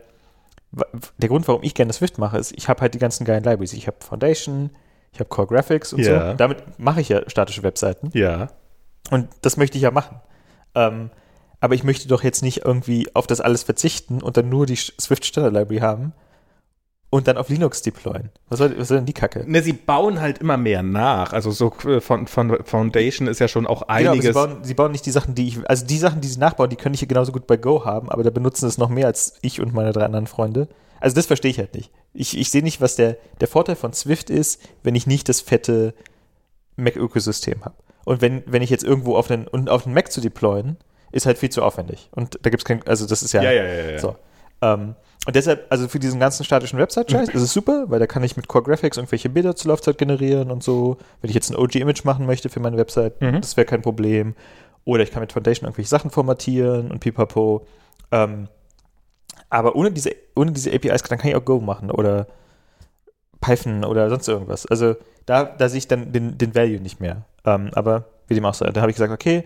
[1.18, 3.73] der Grund, warum ich gerne Swift mache, ist, ich habe halt die ganzen geilen Libraries.
[3.73, 4.71] Ich habe Foundation,
[5.12, 6.31] ich habe Core Graphics und Ja.
[6.33, 6.37] so.
[6.37, 8.11] Damit mache ich ja statische Webseiten.
[8.12, 8.51] Ja.
[9.11, 10.20] Und das möchte ich ja machen.
[10.74, 11.11] Ähm,
[11.61, 14.76] aber ich möchte doch jetzt nicht irgendwie auf das alles verzichten und dann nur die
[14.76, 16.12] Swift Standard Library haben
[17.11, 18.30] und dann auf Linux deployen.
[18.48, 19.44] Was soll, was soll denn die Kacke?
[19.46, 21.32] Ne, sie bauen halt immer mehr nach.
[21.32, 24.34] Also so äh, von, von Foundation ist ja schon auch Genau, aber sie einiges.
[24.34, 26.76] bauen, sie bauen nicht die Sachen, die ich, also die Sachen, die sie nachbauen, die
[26.76, 29.61] können ich genauso gut bei Go haben, aber da benutzen es noch mehr als ich
[29.61, 30.68] und meine drei anderen Freunde.
[31.00, 31.90] Also das verstehe ich halt nicht.
[32.14, 35.40] Ich, ich sehe nicht, was der, der Vorteil von Swift ist, wenn ich nicht das
[35.40, 35.94] fette
[36.76, 37.74] Mac-Ökosystem habe.
[38.11, 40.76] Und wenn, wenn ich jetzt irgendwo auf den, und auf den Mac zu deployen,
[41.12, 42.08] ist halt viel zu aufwendig.
[42.11, 43.98] Und da gibt es kein, also das ist ja, ja, ja, ja, ja.
[44.00, 44.16] so.
[44.62, 44.96] Ähm,
[45.28, 48.36] und deshalb, also für diesen ganzen statischen Website-Scheiß ist es super, weil da kann ich
[48.36, 50.96] mit Core Graphics irgendwelche Bilder zur Laufzeit generieren und so.
[51.20, 53.40] Wenn ich jetzt ein OG-Image machen möchte für meine Website, Mhm.
[53.42, 54.34] das wäre kein Problem.
[54.84, 57.64] Oder ich kann mit Foundation irgendwelche Sachen formatieren und pipapo.
[58.11, 58.48] Ähm,
[59.50, 62.26] aber ohne diese, ohne diese APIs, dann kann ich auch Go machen oder
[63.40, 64.66] Python oder sonst irgendwas.
[64.66, 64.96] Also
[65.26, 67.24] da, da sehe ich dann den, den Value nicht mehr.
[67.45, 69.45] Ähm, aber wie dem auch sei, da habe ich gesagt, okay,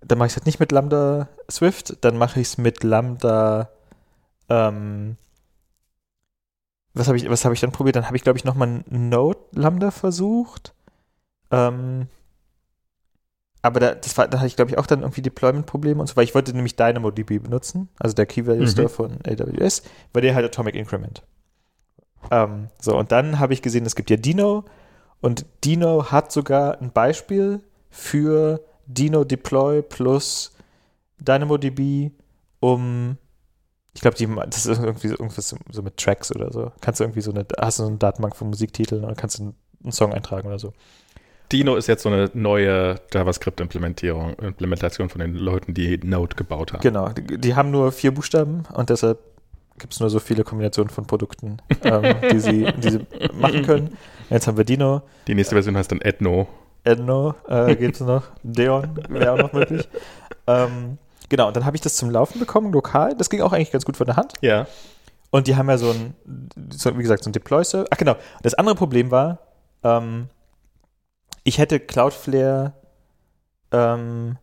[0.00, 3.70] dann mache ich es halt nicht mit Lambda Swift, dann mache ich es mit Lambda
[4.48, 5.16] ähm,
[6.94, 7.96] was habe ich, was habe ich dann probiert?
[7.96, 10.74] Dann habe ich, glaube ich, nochmal ein Node Lambda versucht.
[11.50, 12.06] Ähm,
[13.62, 16.16] aber da, das war, da hatte ich, glaube ich, auch dann irgendwie Deployment-Probleme und so,
[16.16, 18.88] weil ich wollte nämlich DynamoDB benutzen, also der Key Value Mhm.
[18.88, 21.22] Von AWS, weil der halt Atomic Increment.
[22.30, 24.64] Ähm, so, und dann habe ich gesehen, es gibt ja Dino
[25.24, 30.52] und Dino hat sogar ein Beispiel für Dino Deploy plus
[31.18, 32.10] DynamoDB,
[32.60, 33.16] um
[33.94, 34.18] ich glaube,
[34.50, 36.72] das ist irgendwie so, irgendwas so, mit Tracks oder so.
[36.82, 39.44] Kannst du irgendwie so eine, hast du so eine Datenbank von Musiktiteln und kannst du
[39.44, 40.74] einen, einen Song eintragen oder so.
[41.50, 46.82] Dino ist jetzt so eine neue JavaScript-Implementierung, Implementation von den Leuten, die Node gebaut haben.
[46.82, 49.20] Genau, die, die haben nur vier Buchstaben und deshalb
[49.78, 53.96] gibt es nur so viele Kombinationen von Produkten, ähm, die, sie, die sie machen können.
[54.30, 56.46] Jetzt haben wir Dino, Die nächste Version heißt dann Ethno.
[56.84, 59.88] Edno äh, gibt es noch, Deon wäre auch noch möglich.
[60.46, 60.98] Ähm,
[61.28, 63.14] genau, und dann habe ich das zum Laufen bekommen, lokal.
[63.16, 64.34] Das ging auch eigentlich ganz gut von der Hand.
[64.42, 64.66] Ja.
[65.30, 66.14] Und die haben ja so ein,
[66.70, 67.88] so, wie gesagt, so ein Deploy-Server.
[67.90, 69.38] Ach genau, das andere Problem war,
[69.82, 70.28] ähm,
[71.42, 72.74] ich hätte Cloudflare,
[73.72, 74.36] ähm,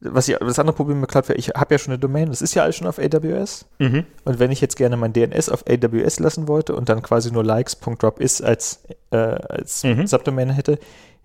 [0.00, 2.54] was ich, das andere Problem mit Cloudflare, ich habe ja schon eine Domain, das ist
[2.54, 3.66] ja alles schon auf AWS.
[3.78, 4.04] Mhm.
[4.24, 7.44] Und wenn ich jetzt gerne mein DNS auf AWS lassen wollte und dann quasi nur
[7.44, 8.80] likes.drop ist als,
[9.10, 10.06] äh, als Mhm.
[10.06, 10.78] Subdomain hätte,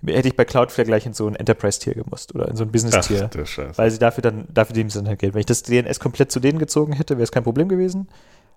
[0.06, 3.30] hätte ich bei Cloudflare gleich in so ein Enterprise-Tier gemusst oder in so ein Business-Tier.
[3.78, 5.34] Weil sie dafür dann, dafür dem sie dann halt Geld.
[5.34, 8.10] Wenn ich das DNS komplett zu denen gezogen hätte, wäre es kein Problem gewesen.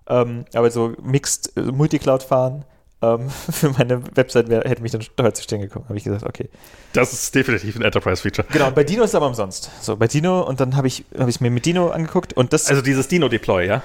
[0.09, 2.65] Ähm, aber so Mixed äh, Multicloud fahren
[3.01, 5.85] ähm, für meine Website wär, hätte mich dann teuer zu stehen gekommen.
[5.87, 6.49] Habe ich gesagt, okay.
[6.93, 8.47] Das ist definitiv ein Enterprise-Feature.
[8.51, 9.69] Genau, bei Dino ist es aber umsonst.
[9.81, 12.67] So, bei Dino und dann habe ich habe ich mir mit Dino angeguckt und das
[12.69, 13.81] Also dieses Dino-Deploy, ja?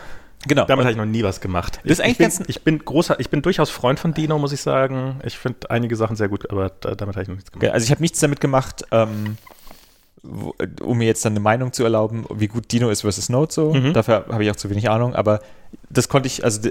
[0.47, 0.65] genau.
[0.65, 1.81] Damit habe ich noch nie was gemacht.
[1.85, 4.13] Das ist ich, eigentlich ich, bin, ganz- ich bin großer, ich bin durchaus Freund von
[4.15, 5.21] Dino, muss ich sagen.
[5.25, 7.73] Ich finde einige Sachen sehr gut, aber da, damit habe ich noch nichts gemacht.
[7.73, 8.85] Also ich habe nichts damit gemacht.
[8.91, 9.37] Ähm,
[10.25, 13.53] wo, um mir jetzt dann eine Meinung zu erlauben, wie gut Dino ist versus Node
[13.53, 13.75] so.
[13.75, 13.93] Mhm.
[13.93, 15.41] Dafür habe ich auch zu wenig Ahnung, aber
[15.91, 16.71] das konnte ich, also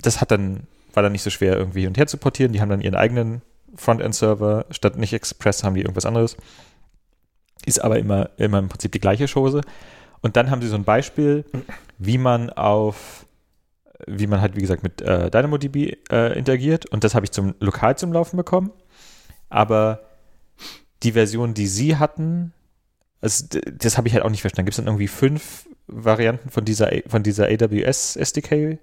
[0.00, 0.60] das hat dann,
[0.92, 2.52] war dann nicht so schwer irgendwie hin und her zu portieren.
[2.52, 3.42] Die haben dann ihren eigenen
[3.76, 6.36] Frontend-Server, statt nicht Express haben die irgendwas anderes.
[7.66, 9.60] Ist aber immer, immer im Prinzip die gleiche Chose.
[10.20, 11.44] Und dann haben sie so ein Beispiel,
[11.98, 13.26] wie man auf,
[14.06, 16.86] wie man halt, wie gesagt, mit äh, DynamoDB äh, interagiert.
[16.86, 18.72] Und das habe ich zum lokal zum Laufen bekommen.
[19.48, 20.00] Aber
[21.02, 22.52] die Version, die sie hatten,
[23.20, 24.66] also das habe ich halt auch nicht verstanden.
[24.66, 28.78] Gibt es dann irgendwie fünf Varianten von dieser, von dieser AWS SDK,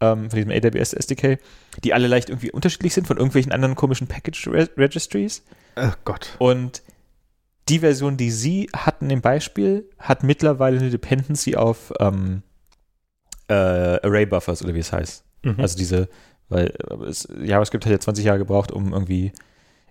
[0.00, 1.38] ähm, von diesem AWS SDK,
[1.82, 5.42] die alle leicht irgendwie unterschiedlich sind von irgendwelchen anderen komischen Package Re Registries.
[5.76, 6.36] Oh Gott.
[6.38, 6.82] Und
[7.68, 12.42] die Version, die sie hatten im Beispiel, hat mittlerweile eine Dependency auf ähm,
[13.48, 15.24] äh, Array Buffers oder wie es heißt.
[15.42, 15.56] Mhm.
[15.58, 16.08] Also diese,
[16.48, 19.32] weil äh, es, JavaScript hat ja 20 Jahre gebraucht, um irgendwie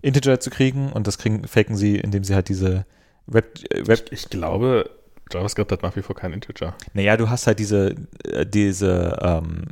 [0.02, 2.86] Integer zu kriegen und das kriegen, faken sie, indem sie halt diese
[3.28, 4.90] Web, äh, Web ich, ich glaube,
[5.32, 6.76] JavaScript hat nach wie vor keinen Integer.
[6.94, 9.64] naja, du hast halt diese, äh, diese ähm,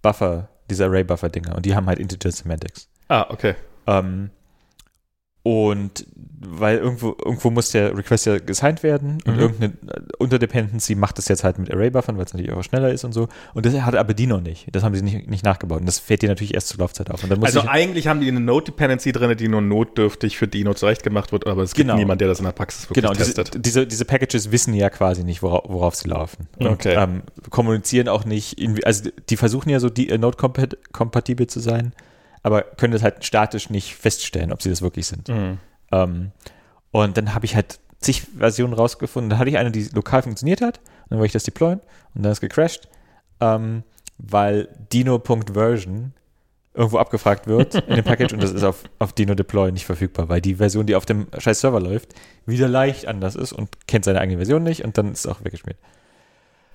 [0.00, 2.88] Buffer, diese Array-Buffer-Dinger und die haben halt Integer Semantics.
[3.08, 3.54] Ah, okay.
[3.86, 4.30] Ähm,
[5.44, 6.06] und
[6.44, 9.40] weil irgendwo, irgendwo muss der Request ja gesigned werden und Mhm.
[9.40, 13.04] irgendeine äh, Unterdependency macht das jetzt halt mit Array-Buffern, weil es natürlich auch schneller ist
[13.04, 13.28] und so.
[13.54, 14.66] Und das hat aber die noch nicht.
[14.74, 15.80] Das haben sie nicht, nicht nachgebaut.
[15.80, 17.22] Und das fährt dir natürlich erst zur Laufzeit auf.
[17.42, 21.46] Also ich, eigentlich haben die eine Node-Dependency drin, die nur notdürftig für Dino zurechtgemacht wird,
[21.46, 21.96] aber es gibt Genau.
[21.98, 23.64] niemand, der das in der Praxis wirklich genau, diese, testet.
[23.64, 26.48] diese, diese Packages wissen ja quasi nicht, worauf, worauf sie laufen.
[26.58, 26.94] Und Okay.
[26.96, 31.92] ähm, kommunizieren auch nicht, irgendwie, also die versuchen ja so die, äh, Node-kompatibel zu sein,
[32.42, 35.28] aber können das halt statisch nicht feststellen, ob sie das wirklich sind.
[35.28, 35.58] Mhm.
[35.92, 36.32] Ähm,
[36.90, 39.30] und dann habe ich halt zig Versionen rausgefunden.
[39.30, 40.78] Dann hatte ich eine, die lokal funktioniert hat.
[40.78, 41.80] Und dann wollte ich das deployen
[42.14, 42.88] und dann ist gecrashed,
[43.40, 43.82] ähm,
[44.18, 46.12] weil Dino.version
[46.74, 50.28] irgendwo abgefragt wird in dem Package und das ist auf, auf Dino Deploy nicht verfügbar,
[50.28, 52.14] weil die Version, die auf dem scheiß Server läuft,
[52.46, 55.44] wieder leicht anders ist und kennt seine eigene Version nicht und dann ist es auch
[55.44, 55.78] weggeschmiert.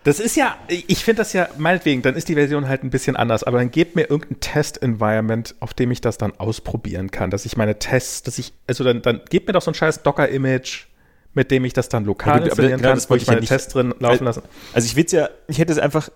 [0.08, 3.18] Das ist ja, ich finde das ja, meinetwegen, dann ist die Version halt ein bisschen
[3.18, 7.46] anders, aber dann gebt mir irgendein Test-Environment, auf dem ich das dann ausprobieren kann, dass
[7.46, 10.86] ich meine Tests, dass ich, also dann, dann gebt mir doch so ein scheiß Docker-Image,
[11.34, 13.50] mit dem ich das dann lokal Ja, installieren genau kann, wo ich ja meine nicht-
[13.50, 14.44] Tests drin laufen lassen.
[14.72, 16.08] Also ich will es ja, ich hätte es einfach,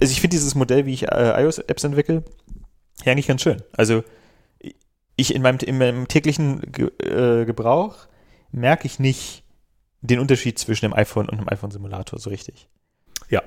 [0.00, 2.22] also ich finde dieses Modell, wie ich äh, iOS-Apps entwickle,
[3.04, 3.60] ja eigentlich ganz schön.
[3.76, 4.04] Also
[5.16, 7.96] ich in meinem, in meinem täglichen Ge äh, Gebrauch
[8.52, 9.42] merke ich nicht
[10.02, 12.68] den Unterschied zwischen dem iPhone und dem iPhone-Simulator so richtig.
[13.28, 13.42] Ja.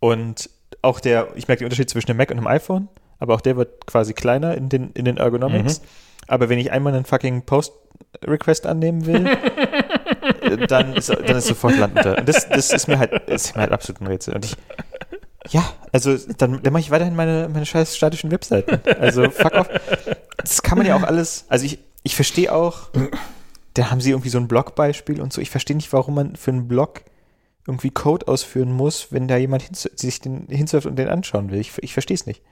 [0.00, 0.50] Und
[0.82, 3.56] auch der, ich merke den Unterschied zwischen dem Mac und dem iPhone, aber auch der
[3.56, 5.80] wird quasi kleiner in den, in den Ergonomics.
[6.28, 9.24] Aber wenn ich einmal einen fucking Post-Request annehmen will,
[10.68, 12.18] dann ist, dann ist sofort Land unter.
[12.18, 14.34] Und das, das ist mir halt, ist mir halt absolut ein Rätsel.
[14.34, 14.56] Und ich,
[15.50, 18.80] ja, also dann, dann mache ich weiterhin meine, meine scheiß statischen Webseiten.
[19.00, 19.68] Also fuck off.
[20.36, 22.90] Das kann man ja auch alles, also ich, ich verstehe auch,
[23.74, 25.40] da haben sie irgendwie so ein Blogbeispiel und so.
[25.40, 27.02] Ich verstehe nicht, warum man für einen Blog
[27.66, 31.60] irgendwie Code ausführen muss, wenn da jemand sich den hinsurft und den anschauen will.
[31.60, 32.42] Ich, ich verstehe es nicht.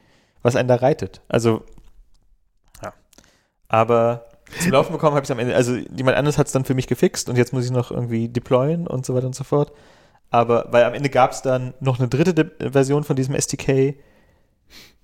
[0.43, 1.23] Was einen da reitet.
[1.29, 1.65] Also,
[2.83, 2.93] ja.
[3.69, 4.27] Aber
[4.61, 6.75] zum Laufen bekommen habe ich es am Ende, also jemand anderes hat es dann für
[6.75, 9.73] mich gefixt und jetzt muss ich noch irgendwie deployen und so weiter und so fort.
[10.31, 13.95] Aber, weil am Ende gab es dann noch eine dritte De Version von diesem SDK,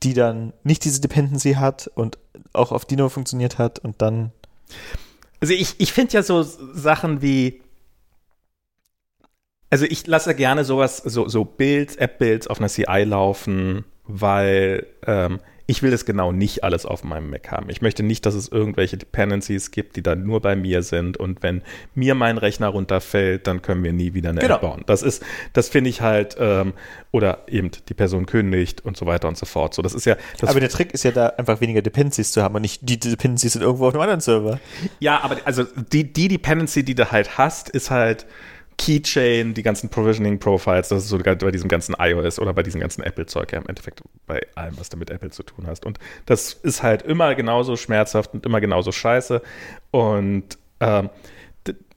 [0.02, 2.18] die dann nicht diese Dependency hat und
[2.52, 4.32] auch auf Dino funktioniert hat und dann
[5.40, 7.62] Also ich, ich finde ja so Sachen wie,
[9.72, 15.40] also ich lasse gerne sowas, so, so Builds, App-Builds auf einer CI laufen, weil ähm,
[15.64, 17.70] ich will das genau nicht alles auf meinem Mac haben.
[17.70, 21.42] Ich möchte nicht, dass es irgendwelche Dependencies gibt, die dann nur bei mir sind und
[21.42, 21.62] wenn
[21.94, 24.56] mir mein Rechner runterfällt, dann können wir nie wieder eine Genau.
[24.56, 24.82] App bauen.
[24.84, 26.74] Das ist, das finde ich halt, ähm,
[27.10, 29.72] oder eben die Person kündigt und so weiter und so fort.
[29.72, 32.42] So, das ist ja, das aber der Trick ist ja da einfach weniger Dependencies zu
[32.42, 34.60] haben und nicht die Dependencies sind irgendwo auf einem anderen Server.
[35.00, 38.26] Ja, aber also die, die Dependency, die du halt hast, ist halt
[38.78, 42.80] Keychain, die ganzen Provisioning Profiles, das ist so bei diesem ganzen iOS oder bei diesem
[42.80, 45.86] ganzen Apple-Zeug, ja, im Endeffekt bei allem, was du mit Apple zu tun hast.
[45.86, 49.42] Und das ist halt immer genauso schmerzhaft und immer genauso scheiße.
[49.90, 51.10] Und ähm,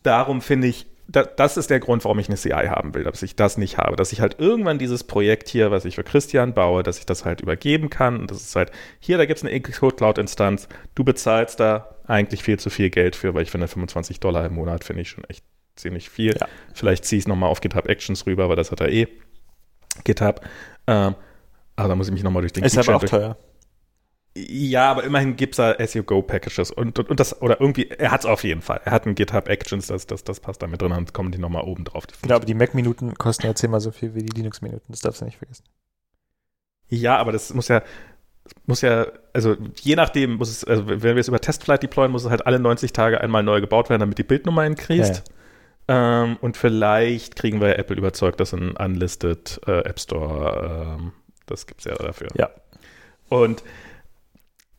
[0.04, 3.22] darum finde ich, da, das ist der Grund, warum ich eine CI haben will, dass
[3.22, 3.96] ich das nicht habe.
[3.96, 7.26] Dass ich halt irgendwann dieses Projekt hier, was ich für Christian baue, dass ich das
[7.26, 8.20] halt übergeben kann.
[8.20, 10.68] Und das ist halt, hier, da gibt es eine Xcode Cloud-Instanz.
[10.96, 14.56] Du bezahlst da eigentlich viel zu viel Geld für, weil ich finde 25 Dollar im
[14.56, 15.44] Monat finde ich schon echt
[15.76, 16.36] ziemlich viel.
[16.40, 16.48] Ja.
[16.74, 19.08] Vielleicht ziehe ich es nochmal auf GitHub Actions rüber, weil das hat er eh.
[20.04, 20.42] GitHub.
[20.88, 21.16] Ähm,
[21.76, 23.38] aber da muss ich mich nochmal durch den Ist aber auch teuer.
[24.36, 28.22] ja, aber immerhin gibt es da SEO-Go-Packages und, und, und das, oder irgendwie, er hat
[28.22, 28.82] es auf jeden Fall.
[28.86, 31.38] Er hat ein GitHub Actions, das, das, das passt da mit drin, dann kommen die
[31.38, 32.06] nochmal oben drauf.
[32.22, 34.86] Genau, aber die Mac-Minuten kosten ja zehnmal so viel wie die Linux-Minuten.
[34.90, 35.64] Das darfst du nicht vergessen.
[36.88, 37.82] Ja, aber das muss ja,
[38.66, 42.24] muss ja, also je nachdem muss es, also wenn wir es über Testflight deployen, muss
[42.24, 45.24] es halt alle 90 Tage einmal neu gebaut werden, damit die Bildnummer increased.
[45.28, 45.35] Ja,
[45.88, 51.12] Ähm, und vielleicht kriegen wir Apple überzeugt, dass ein Unlisted äh, App Store, ähm,
[51.46, 52.30] das gibt es ja dafür.
[52.36, 52.50] Ja.
[53.30, 53.64] Und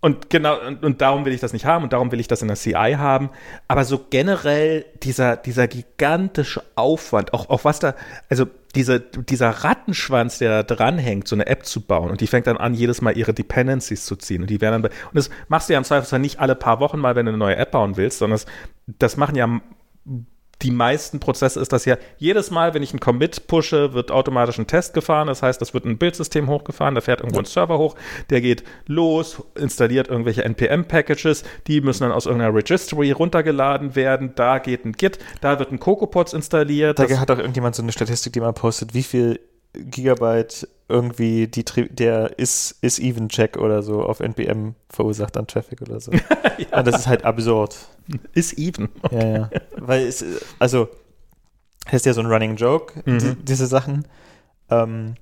[0.07, 2.41] und genau, und, und, darum will ich das nicht haben und darum will ich das
[2.41, 3.31] in der CI haben.
[3.67, 7.95] Aber so generell dieser, dieser gigantische Aufwand, auch, auch was da,
[8.29, 8.47] also
[8.77, 12.59] diese, dieser Rattenschwanz, der da dranhängt, so eine App zu bauen und die fängt dann
[12.59, 15.73] an, jedes Mal ihre Dependencies zu ziehen und die werden dann, und das machst du
[15.73, 18.19] ja im Zweifelsfall nicht alle paar Wochen mal, wenn du eine neue App bauen willst,
[18.19, 18.47] sondern das,
[18.87, 19.61] das machen ja
[20.63, 24.59] die meisten Prozesse ist das ja, jedes Mal, wenn ich einen Commit pushe, wird automatisch
[24.59, 25.27] ein Test gefahren.
[25.27, 27.95] Das heißt, das wird ein Bildsystem hochgefahren, da fährt irgendwo ein Server hoch,
[28.31, 34.33] der geht los, installiert irgendwelche NPM-Packages, die müssen dann aus irgendeiner Registry runtergeladen werden.
[34.35, 36.99] Da geht ein Git, da wird ein CocoaPods installiert.
[36.99, 39.41] Da hat auch irgendjemand so eine Statistik, die man postet, wie viel
[39.77, 45.83] Gigabyte irgendwie die, der ist is even check oder so auf NPM verursacht an Traffic
[45.83, 46.13] oder so.
[46.59, 46.79] ja.
[46.79, 47.77] Und das ist halt absurd.
[48.35, 48.89] Is even.
[49.03, 49.33] Okay.
[49.33, 49.51] Ja, ja.
[49.77, 50.25] Weil es,
[50.59, 50.89] also,
[51.87, 53.19] das ist ja so ein Running Joke, mhm.
[53.19, 54.07] die, diese Sachen.
[54.71, 55.15] Ähm,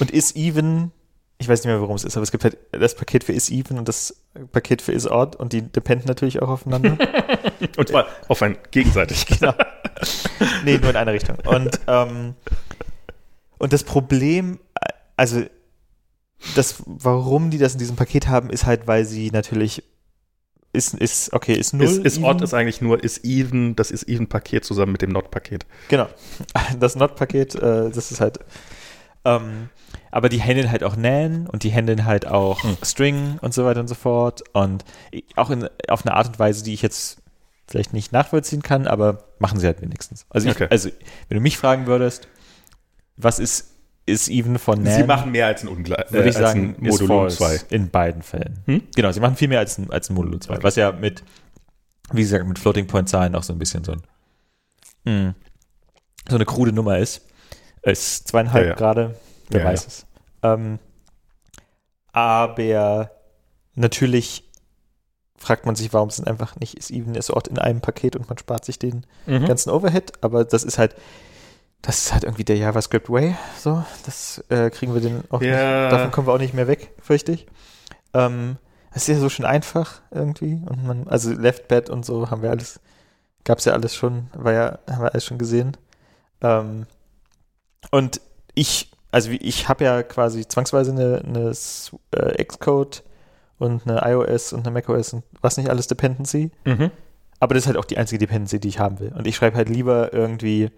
[0.00, 0.90] und is even,
[1.38, 3.50] ich weiß nicht mehr, worum es ist, aber es gibt halt das Paket für is
[3.50, 4.16] even und das
[4.50, 6.96] Paket für is odd und die dependen natürlich auch aufeinander.
[7.76, 9.26] und zwar auf ein gegenseitig.
[9.38, 9.54] Genau.
[10.64, 11.36] nee, nur in eine Richtung.
[11.46, 12.34] Und ähm,
[13.58, 14.58] und das Problem,
[15.16, 15.42] also
[16.54, 19.82] das, warum die das in diesem Paket haben, ist halt, weil sie natürlich
[20.72, 21.86] ist, ist okay, ist null.
[21.86, 25.10] Ist, ist odd ist eigentlich nur ist even, das ist even Paket zusammen mit dem
[25.10, 25.66] not Paket.
[25.88, 26.08] Genau.
[26.80, 28.40] Das not Paket, äh, das ist halt
[29.24, 29.70] ähm,
[30.10, 32.76] aber die handeln halt auch Nan und die handeln halt auch hm.
[32.82, 34.84] String und so weiter und so fort und
[35.36, 37.18] auch in, auf eine Art und Weise, die ich jetzt
[37.66, 40.26] vielleicht nicht nachvollziehen kann, aber machen sie halt wenigstens.
[40.28, 40.68] Also, ich, okay.
[40.70, 40.90] also
[41.28, 42.28] wenn du mich fragen würdest,
[43.16, 43.74] was ist
[44.06, 44.96] ist even von NAND.
[44.96, 46.12] Sie machen mehr als ein Ungleich.
[46.12, 47.60] Würde ich äh, sagen, ein Modulo 2.
[47.70, 48.62] In beiden Fällen.
[48.66, 48.82] Hm?
[48.94, 50.54] Genau, sie machen viel mehr als ein, als ein Modulo 2.
[50.54, 50.62] Okay.
[50.62, 51.22] Was ja mit,
[52.12, 54.02] wie gesagt, mit Floating Point Zahlen auch so ein bisschen so ein,
[55.04, 55.34] mh, hm,
[56.28, 57.22] so eine krude Nummer ist.
[57.82, 58.76] Ist zweieinhalb ja, ja.
[58.76, 59.14] gerade,
[59.50, 60.06] wer ja, weiß es.
[60.42, 60.78] Ähm,
[62.12, 63.10] aber
[63.74, 64.50] natürlich
[65.36, 68.28] fragt man sich, warum es einfach nicht ist even ist Ort in einem Paket und
[68.28, 69.46] man spart sich den mhm.
[69.46, 70.12] ganzen Overhead.
[70.22, 70.94] Aber das ist halt,
[71.86, 73.36] das ist halt irgendwie der JavaScript Way.
[73.58, 75.82] So, das äh, kriegen wir den auch ja.
[75.82, 75.92] nicht.
[75.92, 77.46] Davon kommen wir auch nicht mehr weg, fürchte ich.
[78.14, 78.56] Ähm,
[78.92, 80.62] das ist ja so schön einfach irgendwie.
[80.64, 82.80] Und man, also Leftbed und so haben wir alles,
[83.44, 85.76] gab es ja alles schon, war ja, haben wir alles schon gesehen.
[86.40, 86.86] Ähm,
[87.90, 88.22] und
[88.54, 91.52] ich, also ich habe ja quasi zwangsweise eine, eine
[92.12, 93.02] äh, Xcode
[93.58, 96.50] und eine iOS und eine macOS und was nicht alles Dependency.
[96.64, 96.90] Mhm.
[97.40, 99.12] Aber das ist halt auch die einzige Dependency, die ich haben will.
[99.12, 100.70] Und ich schreibe halt lieber irgendwie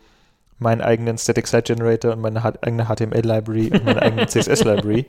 [0.58, 5.06] meinen eigenen Static Site Generator und meine eigene HTML-Library und meine eigene CSS-Library.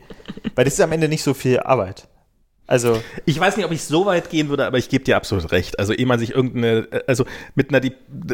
[0.55, 2.07] Weil das ist am Ende nicht so viel Arbeit.
[2.67, 3.01] Also.
[3.25, 5.79] Ich weiß nicht, ob ich so weit gehen würde, aber ich gebe dir absolut recht.
[5.79, 7.25] Also, ehe man sich irgendeine, also
[7.55, 7.81] mit einer,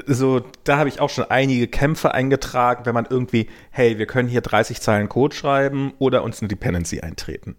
[0.08, 4.28] so, da habe ich auch schon einige Kämpfe eingetragen, wenn man irgendwie, hey, wir können
[4.28, 7.56] hier 30 Zeilen Code schreiben oder uns eine Dependency eintreten.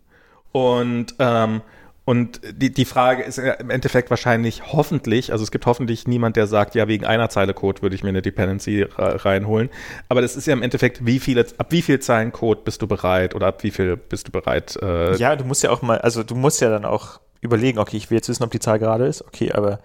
[0.50, 1.62] Und, ähm,
[2.06, 6.46] und die, die Frage ist im Endeffekt wahrscheinlich hoffentlich, also es gibt hoffentlich niemand, der
[6.46, 9.70] sagt, ja, wegen einer Zeile Code würde ich mir eine Dependency reinholen.
[10.10, 12.86] Aber das ist ja im Endeffekt, wie viele, ab wie viel Zeilen Code bist du
[12.86, 14.76] bereit oder ab wie viel bist du bereit?
[14.82, 17.96] Äh ja, du musst ja auch mal, also du musst ja dann auch überlegen, okay,
[17.96, 19.80] ich will jetzt wissen, ob die Zahl gerade ist, okay, aber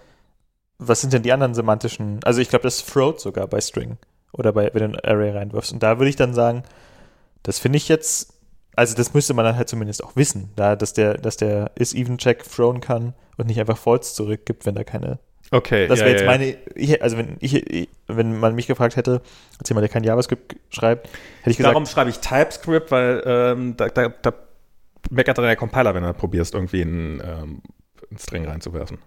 [0.78, 3.98] was sind denn die anderen semantischen, also ich glaube, das Throat sogar bei String
[4.34, 5.72] oder bei, wenn du ein Array reinwirfst.
[5.72, 6.64] Und da würde ich dann sagen,
[7.44, 8.34] das finde ich jetzt
[8.80, 12.46] also das müsste man dann halt zumindest auch wissen, da, dass der, dass der is-even-check
[12.50, 15.20] thrown kann und nicht einfach false zurückgibt, wenn da keine.
[15.52, 15.86] Okay.
[15.88, 16.28] Das wäre ja, jetzt ja.
[16.28, 19.22] meine, ich, also wenn ich, wenn man mich gefragt hätte,
[19.60, 21.08] als jemand, der kein JavaScript schreibt,
[21.40, 21.74] hätte ich gesagt.
[21.74, 24.34] Darum schreibe ich TypeScript, weil ähm, da, da, da
[25.10, 27.62] meckert dann der Compiler, wenn du probierst, irgendwie einen, ähm,
[28.10, 29.00] einen String reinzuwerfen.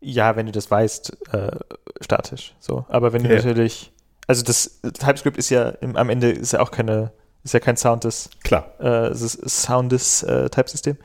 [0.00, 1.58] Ja, wenn du das weißt, äh,
[2.00, 2.56] statisch.
[2.58, 2.86] So.
[2.88, 3.92] Aber wenn du natürlich,
[4.26, 7.12] also das TypeScript ist ja im, am Ende ist ja auch keine
[7.44, 8.30] ist ja kein Soundes.
[8.42, 8.80] Klar.
[8.80, 10.96] Äh, Soundes äh, Typesystem.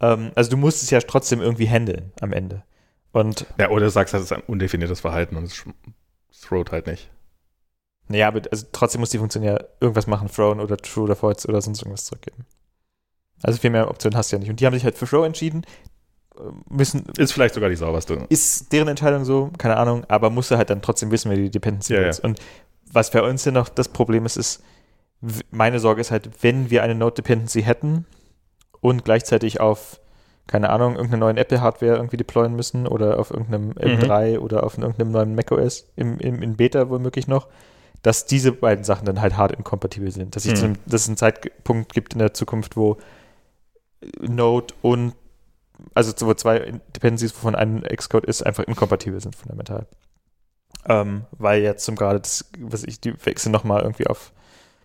[0.00, 2.62] Ähm, also du musst es ja trotzdem irgendwie handeln am Ende.
[3.12, 5.64] Und ja, oder du sagst, das ist ein undefiniertes Verhalten und es
[6.40, 7.10] throwt halt nicht.
[8.08, 11.48] Naja, aber also trotzdem muss die Funktion ja irgendwas machen, thrown oder true oder false
[11.48, 12.46] oder sonst irgendwas zurückgeben.
[13.42, 14.50] Also viel mehr Optionen hast du ja nicht.
[14.50, 15.64] Und die haben sich halt für throw entschieden.
[16.36, 18.26] Äh, müssen, ist vielleicht sogar die sauberste.
[18.28, 21.50] Ist deren Entscheidung so, keine Ahnung, aber musst du halt dann trotzdem wissen, wer die
[21.50, 22.18] Dependency ja, ist.
[22.18, 22.24] Ja.
[22.24, 22.40] Und
[22.90, 24.62] was bei uns ja noch das Problem ist, ist,
[25.50, 28.06] meine Sorge ist halt, wenn wir eine Node Dependency hätten
[28.80, 30.00] und gleichzeitig auf,
[30.46, 34.42] keine Ahnung, irgendeine neuen Apple-Hardware irgendwie deployen müssen oder auf irgendeinem M3 mhm.
[34.42, 37.48] oder auf irgendeinem neuen macOS, im, im, in Beta womöglich noch,
[38.02, 40.36] dass diese beiden Sachen dann halt hart inkompatibel sind.
[40.36, 40.56] Dass, ich mhm.
[40.56, 42.98] zu einem, dass es einen Zeitpunkt gibt in der Zukunft, wo
[44.20, 45.14] Node und
[45.94, 49.86] also wo zwei Dependencies, wovon ein Xcode ist, einfach inkompatibel sind fundamental.
[50.88, 54.32] Ähm, weil jetzt zum gerade das, was ich, die wechseln nochmal irgendwie auf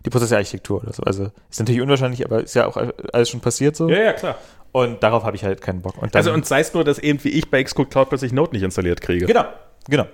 [0.04, 1.02] die Prozessorarchitektur oder so.
[1.02, 2.76] Also ist natürlich unwahrscheinlich, aber ist ja auch
[3.12, 3.88] alles schon passiert so.
[3.88, 4.38] Ja, ja, klar.
[4.72, 5.96] Und darauf habe ich halt keinen Bock.
[6.02, 8.32] Und dann, also und sei es nur, dass eben wie ich bei Xcode Cloud plötzlich
[8.32, 9.26] Node nicht installiert kriege.
[9.26, 9.44] Genau,
[9.88, 10.06] genau.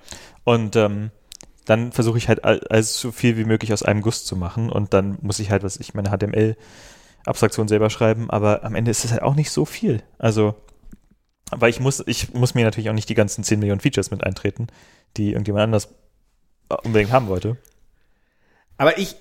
[0.44, 1.10] Und ähm,
[1.64, 4.92] dann versuche ich halt alles so viel wie möglich aus einem Guss zu machen und
[4.92, 9.12] dann muss ich halt, was ich meine HTML-Abstraktion selber schreiben, aber am Ende ist es
[9.12, 10.02] halt auch nicht so viel.
[10.18, 10.54] Also,
[11.52, 14.24] weil ich muss, ich muss mir natürlich auch nicht die ganzen 10 Millionen Features mit
[14.24, 14.66] eintreten,
[15.16, 15.88] die irgendjemand anders
[16.84, 17.56] unbedingt haben wollte.
[18.76, 19.16] Aber ich,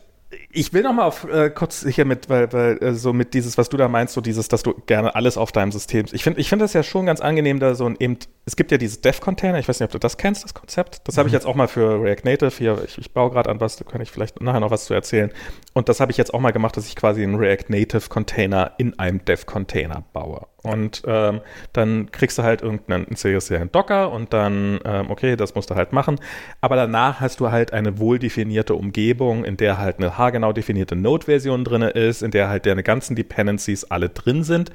[0.52, 3.58] ich will noch mal auf äh, kurz hier mit, weil, weil äh, so mit dieses,
[3.58, 6.06] was du da meinst, so dieses, dass du gerne alles auf deinem System.
[6.12, 8.18] Ich finde, ich finde das ja schon ganz angenehm, da so ein eben.
[8.46, 9.60] Es gibt ja dieses Dev-Container.
[9.60, 11.08] Ich weiß nicht, ob du das kennst, das Konzept.
[11.08, 11.20] Das mhm.
[11.20, 12.84] habe ich jetzt auch mal für React Native hier.
[12.86, 13.78] Ich, ich baue gerade an was.
[13.78, 15.32] Da kann ich vielleicht nachher noch was zu erzählen.
[15.74, 18.74] Und das habe ich jetzt auch mal gemacht, dass ich quasi einen React Native Container
[18.78, 20.46] in einem Dev-Container baue.
[20.62, 21.40] Und ähm,
[21.72, 25.94] dann kriegst du halt irgendeinen seriellen Docker und dann, ähm, okay, das musst du halt
[25.94, 26.20] machen.
[26.60, 30.98] Aber danach hast du halt eine wohl definierte Umgebung, in der halt eine haargenau definierte
[30.98, 34.72] Node-Version drin ist, in der halt deine ganzen Dependencies alle drin sind.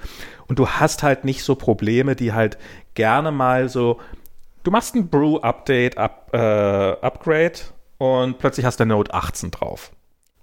[0.47, 2.57] Und du hast halt nicht so Probleme, die halt
[2.95, 4.01] gerne mal so,
[4.63, 7.59] du machst ein Brew-Update, up, äh, Upgrade
[7.99, 9.93] und plötzlich hast du Node 18 drauf.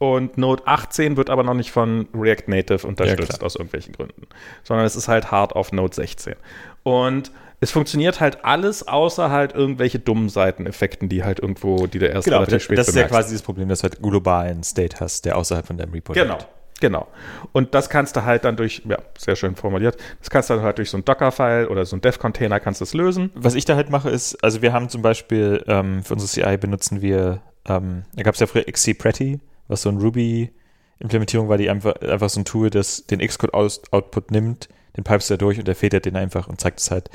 [0.02, 4.26] Und Node 18 wird aber noch nicht von React Native unterstützt ja, aus irgendwelchen Gründen,
[4.64, 6.34] sondern es ist halt hart auf Node 16.
[6.82, 12.14] Und es funktioniert halt alles, außer halt irgendwelche dummen Seiteneffekten, die halt irgendwo, die der
[12.14, 15.00] erst genau, relativ spät Das ist ja quasi das Problem, dass du halt globalen State
[15.00, 16.38] hast, der außerhalb von deinem Repo Genau.
[16.38, 16.48] Liegt.
[16.80, 17.08] Genau.
[17.52, 20.64] Und das kannst du halt dann durch, ja, sehr schön formuliert, das kannst du dann
[20.64, 23.30] halt durch so ein Docker-File oder so ein Dev-Container kannst du es lösen.
[23.36, 26.58] Was ich da halt mache ist, also wir haben zum Beispiel ähm, für unsere CI
[26.58, 29.40] benutzen wir, ähm, da gab es ja früher XC Pretty,
[29.72, 34.70] was so ein Ruby-Implementierung war, die einfach, einfach so ein Tool, das den Xcode-Output nimmt,
[34.98, 37.10] den pipest da durch und der federt den einfach und zeigt es halt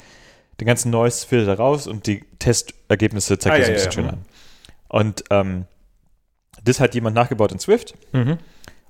[0.59, 3.93] den ganzen Noise filter raus und die Testergebnisse zeigt ah, er so ein bisschen ja,
[3.93, 4.25] schön an.
[4.89, 5.67] Und ähm,
[6.65, 7.95] das hat jemand nachgebaut in Swift.
[8.13, 8.39] Mhm.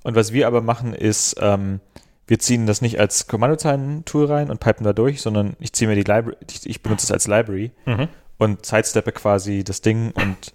[0.03, 1.81] Und was wir aber machen, ist, ähm,
[2.25, 5.95] wir ziehen das nicht als Kommandozeilen-Tool rein und pipen da durch, sondern ich ziehe mir
[5.95, 8.07] die Library, ich, ich benutze es als Library mhm.
[8.37, 10.53] und sidesteppe quasi das Ding und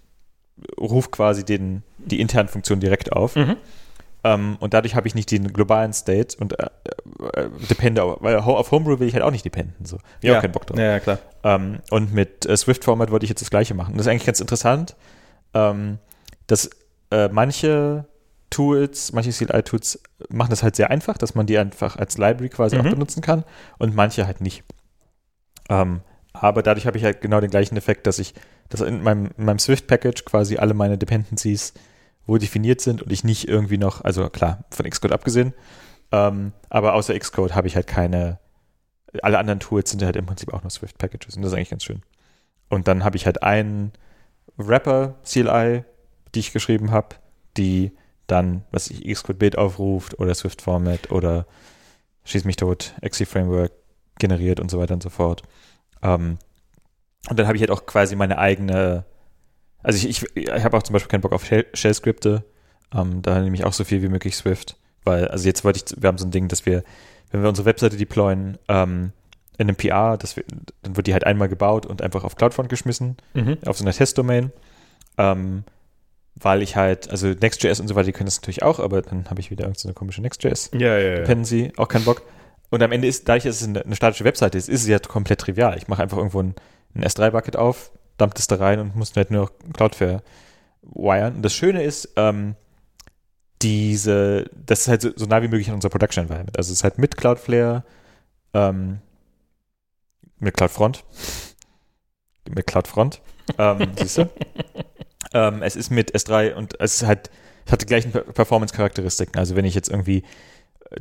[0.79, 3.37] rufe quasi den, die internen Funktionen direkt auf.
[3.37, 3.57] Mhm.
[4.25, 6.67] Um, ähm, und dadurch habe ich nicht den globalen State und äh,
[7.35, 9.85] äh, depende auf, weil auf Homebrew will ich halt auch nicht dependen.
[9.85, 9.99] So.
[10.21, 10.35] Ich ja.
[10.35, 10.79] habe keinen Bock drauf.
[10.79, 11.19] Ja, klar.
[11.43, 13.97] Um, ähm, und mit äh, Swift-Format wollte ich jetzt das gleiche machen.
[13.97, 14.95] Das ist eigentlich ganz interessant,
[15.55, 15.99] ähm,
[16.47, 16.71] dass
[17.11, 18.05] äh, manche
[18.51, 22.77] Tools, manche CLI-Tools machen das halt sehr einfach, dass man die einfach als Library quasi
[22.77, 22.83] mhm.
[22.83, 23.43] auch benutzen kann
[23.79, 24.63] und manche halt nicht.
[26.33, 28.35] Aber dadurch habe ich halt genau den gleichen Effekt, dass ich,
[28.69, 31.73] dass in meinem, in meinem Swift-Package quasi alle meine Dependencies
[32.27, 35.55] wohl definiert sind und ich nicht irgendwie noch, also klar, von Xcode abgesehen,
[36.13, 38.39] ähm, aber außer Xcode habe ich halt keine,
[39.23, 41.85] alle anderen Tools sind halt im Prinzip auch nur Swift-Packages und das ist eigentlich ganz
[41.85, 42.03] schön.
[42.69, 43.93] Und dann habe ich halt einen
[44.57, 45.85] Wrapper CLI,
[46.35, 47.17] die ich geschrieben habe,
[47.57, 47.93] die
[48.27, 51.47] dann, was ich Xcode-Build aufruft oder Swift-Format oder
[52.25, 53.73] Schieß mich tot, XC-Framework
[54.19, 55.43] generiert und so weiter und so fort.
[56.03, 56.39] Ähm,
[57.29, 59.05] und dann habe ich halt auch quasi meine eigene,
[59.83, 62.45] also ich, ich, ich habe auch zum Beispiel keinen Bock auf Shell-Skripte,
[62.95, 66.03] ähm, da nehme ich auch so viel wie möglich Swift, weil, also jetzt wollte ich,
[66.03, 66.85] wir haben so ein Ding, dass wir,
[67.31, 69.13] wenn wir unsere Webseite deployen, ähm,
[69.59, 70.45] in einem PR, das wir,
[70.83, 73.59] dann wird die halt einmal gebaut und einfach auf CloudFront geschmissen, mhm.
[73.67, 74.51] auf so einer Testdomain.
[75.19, 75.65] Ähm,
[76.35, 79.29] weil ich halt, also Next.js und so weiter, die können das natürlich auch, aber dann
[79.29, 81.79] habe ich wieder irgendeine so komische Next.js-Dependency, ja, ja, ja.
[81.79, 82.23] auch keinen Bock.
[82.71, 84.99] Und am Ende ist, dadurch, dass es eine, eine statische Webseite ist, ist es ja
[84.99, 85.77] komplett trivial.
[85.77, 86.55] Ich mache einfach irgendwo ein,
[86.95, 90.23] ein S3-Bucket auf, dumpt es da rein und muss halt nur noch Cloudflare
[90.83, 91.37] wiren.
[91.37, 92.57] Und das Schöne ist, ähm,
[93.63, 96.57] diese, das ist halt so, so, nah wie möglich an unserer Production Environment.
[96.59, 97.85] Also es ist halt mit Cloudflare,
[98.55, 98.99] ähm,
[100.39, 101.05] mit CloudFront,
[102.49, 103.21] mit CloudFront,
[103.59, 104.31] ähm, siehst du?
[105.33, 107.31] ähm, es ist mit S3 und es halt,
[107.67, 109.39] es hat die gleichen Performance-Charakteristiken.
[109.39, 110.25] Also wenn ich jetzt irgendwie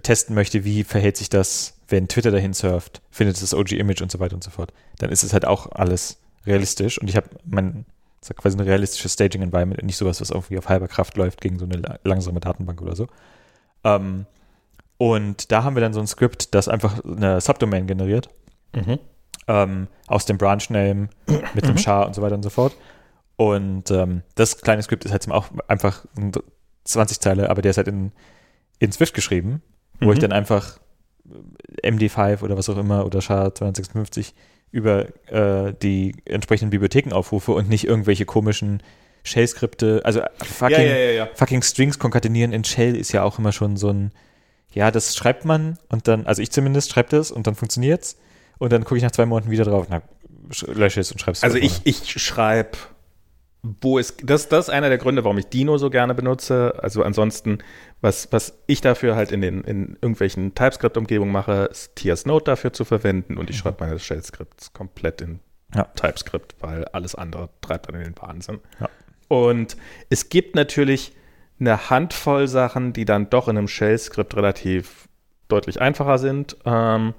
[0.03, 4.11] testen möchte, wie verhält sich das, wenn Twitter dahin surft, findet es das OG-Image und
[4.11, 7.29] so weiter und so fort, dann ist es halt auch alles realistisch und ich habe
[7.45, 7.85] mein,
[8.19, 11.41] das ist quasi ein realistisches Staging-Environment und nicht sowas, was irgendwie auf halber Kraft läuft
[11.41, 13.07] gegen so eine langsame Datenbank oder so.
[13.83, 14.25] Ähm,
[14.97, 18.29] und da haben wir dann so ein Skript, das einfach eine Subdomain generiert.
[18.75, 18.99] Mhm.
[19.47, 21.09] Ähm, aus dem Branch-Name
[21.53, 21.77] mit dem mhm.
[21.77, 22.75] Char und so weiter und so fort.
[23.37, 26.05] Und ähm, das kleine Skript ist halt auch einfach
[26.83, 28.11] 20 Zeile, aber der ist halt in,
[28.77, 29.63] in Swift geschrieben
[30.01, 30.13] wo mhm.
[30.13, 30.79] ich dann einfach
[31.83, 34.33] MD5 oder was auch immer oder SHA-256
[34.71, 38.81] über äh, die entsprechenden Bibliotheken aufrufe und nicht irgendwelche komischen
[39.23, 43.51] Shell-Skripte, also fucking, ja, ja, ja, fucking Strings konkatenieren in Shell ist ja auch immer
[43.51, 44.11] schon so ein
[44.73, 48.17] ja, das schreibt man und dann, also ich zumindest schreibe das und dann funktioniert's
[48.57, 50.01] und dann gucke ich nach zwei Monaten wieder drauf, na,
[50.67, 51.43] lösche es und schreib's.
[51.43, 52.77] Also ich, ich schreibe,
[53.63, 56.73] wo es, das, das ist einer der Gründe, warum ich Dino so gerne benutze.
[56.81, 57.59] Also ansonsten,
[58.01, 62.73] was, was ich dafür halt in den, in irgendwelchen TypeScript-Umgebungen mache, ist TS Node dafür
[62.73, 63.59] zu verwenden und ich Mhm.
[63.61, 65.39] schreibe meine Shell-Scripts komplett in
[65.75, 65.83] Ja.
[65.95, 68.59] TypeScript, weil alles andere treibt dann in den Wahnsinn.
[68.79, 68.89] Ja.
[69.27, 69.77] Und
[70.09, 71.13] es gibt natürlich
[71.59, 75.07] eine Handvoll Sachen, die dann doch in einem Shell-Skript relativ
[75.47, 76.57] deutlich einfacher sind.
[76.65, 77.13] Ähm,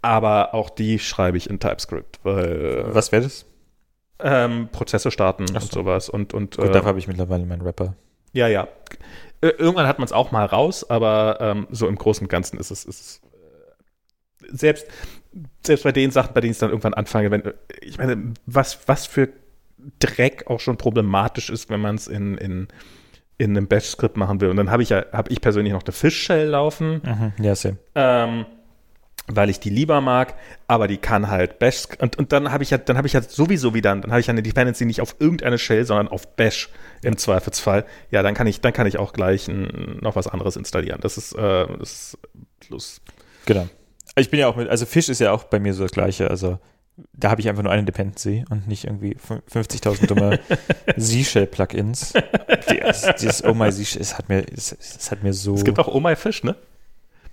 [0.00, 3.44] aber auch die schreibe ich in TypeScript, weil Was wäre das?
[4.20, 5.80] Ähm, Prozesse starten Ach und so.
[5.80, 6.08] sowas.
[6.08, 7.94] Und, und Gut, äh, dafür habe ich mittlerweile meinen Rapper.
[8.32, 8.68] ja, ja.
[9.42, 12.58] Äh, Irgendwann hat man es auch mal raus, aber ähm, so im Großen und Ganzen
[12.58, 13.20] ist es, ist es
[14.42, 14.86] äh, selbst,
[15.64, 17.42] selbst bei den Sachen, bei denen ich dann irgendwann anfange, wenn,
[17.82, 19.28] ich meine, was, was für
[19.98, 22.68] Dreck auch schon problematisch ist, wenn man es in, in,
[23.38, 24.48] in einem Bash-Skript machen will.
[24.48, 27.44] Und dann habe ich ja, habe ich persönlich noch eine Fish-Shell laufen Mhm.
[27.44, 27.76] Ja, same.
[27.94, 28.46] ähm,
[29.28, 30.34] weil ich die lieber mag,
[30.68, 33.22] aber die kann halt Bash und, und dann habe ich ja, dann habe ich ja
[33.22, 36.68] sowieso wieder, dann habe ich eine Dependency nicht auf irgendeine Shell, sondern auf Bash
[37.02, 37.84] im Zweifelsfall.
[38.10, 41.00] Ja, dann kann ich, dann kann ich auch gleich n, noch was anderes installieren.
[41.02, 42.18] Das ist, äh, das ist
[42.60, 43.00] plus.
[43.46, 43.68] Genau.
[44.16, 46.30] Ich bin ja auch mit, also Fish ist ja auch bei mir so das Gleiche.
[46.30, 46.58] Also
[47.12, 50.40] da habe ich einfach nur eine Dependency und nicht irgendwie fün- 50.000 dumme
[50.96, 52.12] Z-Shell-Plugins.
[52.70, 55.54] Dieses, dieses Oh my Z-Shell, es hat mir, es, es hat mir so.
[55.54, 56.54] Es gibt auch Oh My Fish, ne?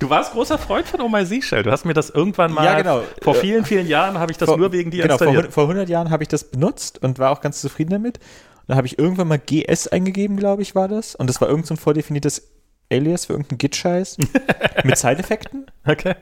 [0.04, 1.62] Du warst großer Freund von Oh My Seashell.
[1.62, 3.00] Du hast mir das irgendwann mal Ja, genau.
[3.22, 5.46] vor Äh, vielen, vielen Jahren habe ich das vor- nur wegen dir genau, vor, installiert.
[5.46, 8.18] hun- vor 100 Jahren habe ich das benutzt und war auch ganz zufrieden damit.
[8.18, 8.24] Und
[8.68, 11.14] dann habe ich irgendwann mal GS eingegeben, glaube ich, war das.
[11.14, 12.50] Und das war irgend so ein vordefiniertes
[12.92, 14.18] Alias für irgendeinen Git-Scheiß
[14.84, 15.70] mit Side-Effekten.
[15.86, 16.16] Okay.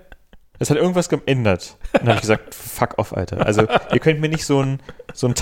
[0.61, 1.77] Es hat irgendwas geändert.
[1.95, 3.45] Und dann habe ich gesagt, fuck off, Alter.
[3.45, 3.63] Also
[3.93, 4.79] ihr könnt mir nicht so ein,
[5.13, 5.35] so ein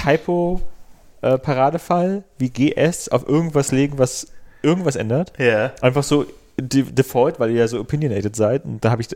[1.21, 4.29] Typo-Paradefall wie GS auf irgendwas legen, was
[4.63, 5.35] irgendwas ändert.
[5.39, 5.73] Ja.
[5.83, 6.25] Einfach so
[6.59, 8.65] default, weil ihr ja so opinionated seid.
[8.65, 9.09] Und da habe ich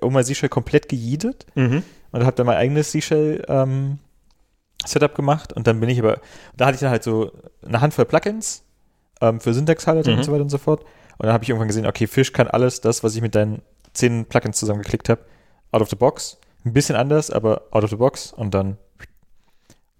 [0.00, 1.82] um mein Seashell komplett gejedet Mhm.
[2.12, 3.98] und habe dann mein eigenes Seashell ähm,
[4.86, 5.52] Setup gemacht.
[5.52, 6.20] Und dann bin ich aber,
[6.56, 7.32] da hatte ich dann halt so
[7.66, 8.62] eine Handvoll Plugins
[9.20, 10.18] ähm, für Syntax-Highlighting Mhm.
[10.18, 10.82] und so weiter und so fort.
[11.18, 13.62] Und dann habe ich irgendwann gesehen, okay, Fish kann alles das, was ich mit deinen
[13.92, 15.22] zehn Plugins zusammengeklickt habe,
[15.72, 16.38] out of the box.
[16.64, 18.32] Ein bisschen anders, aber out of the box.
[18.32, 18.78] Und dann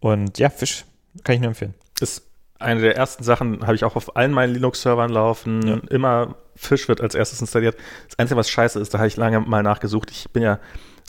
[0.01, 0.85] und ja, Fish
[1.25, 1.75] kann ich nur empfehlen.
[2.01, 2.25] ist
[2.61, 5.67] eine der ersten Sachen, habe ich auch auf allen meinen Linux-Servern laufen.
[5.67, 5.77] Ja.
[5.91, 7.77] Immer Fish wird als erstes installiert.
[8.09, 10.11] Das Einzige, was scheiße ist, da habe ich lange mal nachgesucht.
[10.11, 10.59] Ich bin ja,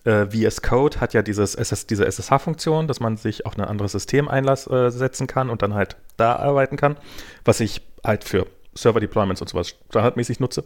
[0.05, 3.91] äh, VS Code hat ja dieses SS, diese SSH-Funktion, dass man sich auf ein anderes
[3.91, 6.97] System einsetzen kann und dann halt da arbeiten kann,
[7.43, 10.63] was ich halt für Server-Deployments und sowas standardmäßig nutze.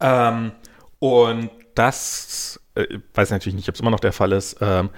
[0.00, 0.52] Ähm,
[0.98, 4.90] und das, äh, weiß natürlich nicht, ob es immer noch der Fall ist, ähm,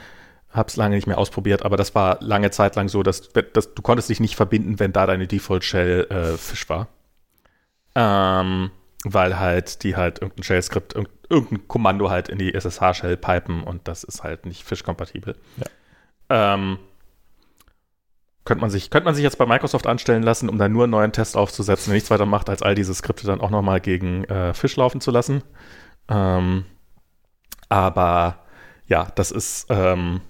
[0.51, 3.75] habe es lange nicht mehr ausprobiert, aber das war lange Zeit lang so, dass, dass
[3.75, 6.89] du konntest dich nicht verbinden, wenn da deine Default Shell äh, Fisch war.
[7.95, 8.71] Ähm,
[9.05, 13.89] weil halt die halt irgendein Shell-Skript, irg irgendein Kommando halt in die SSH-Shell pipen und
[13.89, 15.37] das ist halt nicht Fisch-kompatibel.
[15.57, 16.55] Ja.
[16.55, 16.79] Ähm,
[18.45, 20.91] könnte man, sich, könnte man sich jetzt bei Microsoft anstellen lassen, um dann nur einen
[20.91, 24.25] neuen Test aufzusetzen, der nichts weiter macht, als all diese Skripte dann auch nochmal gegen
[24.25, 25.43] äh, Fisch laufen zu lassen.
[26.09, 26.67] Ähm,
[27.71, 28.45] aber
[28.87, 29.67] ja, das ist.
[29.71, 30.21] Ähm,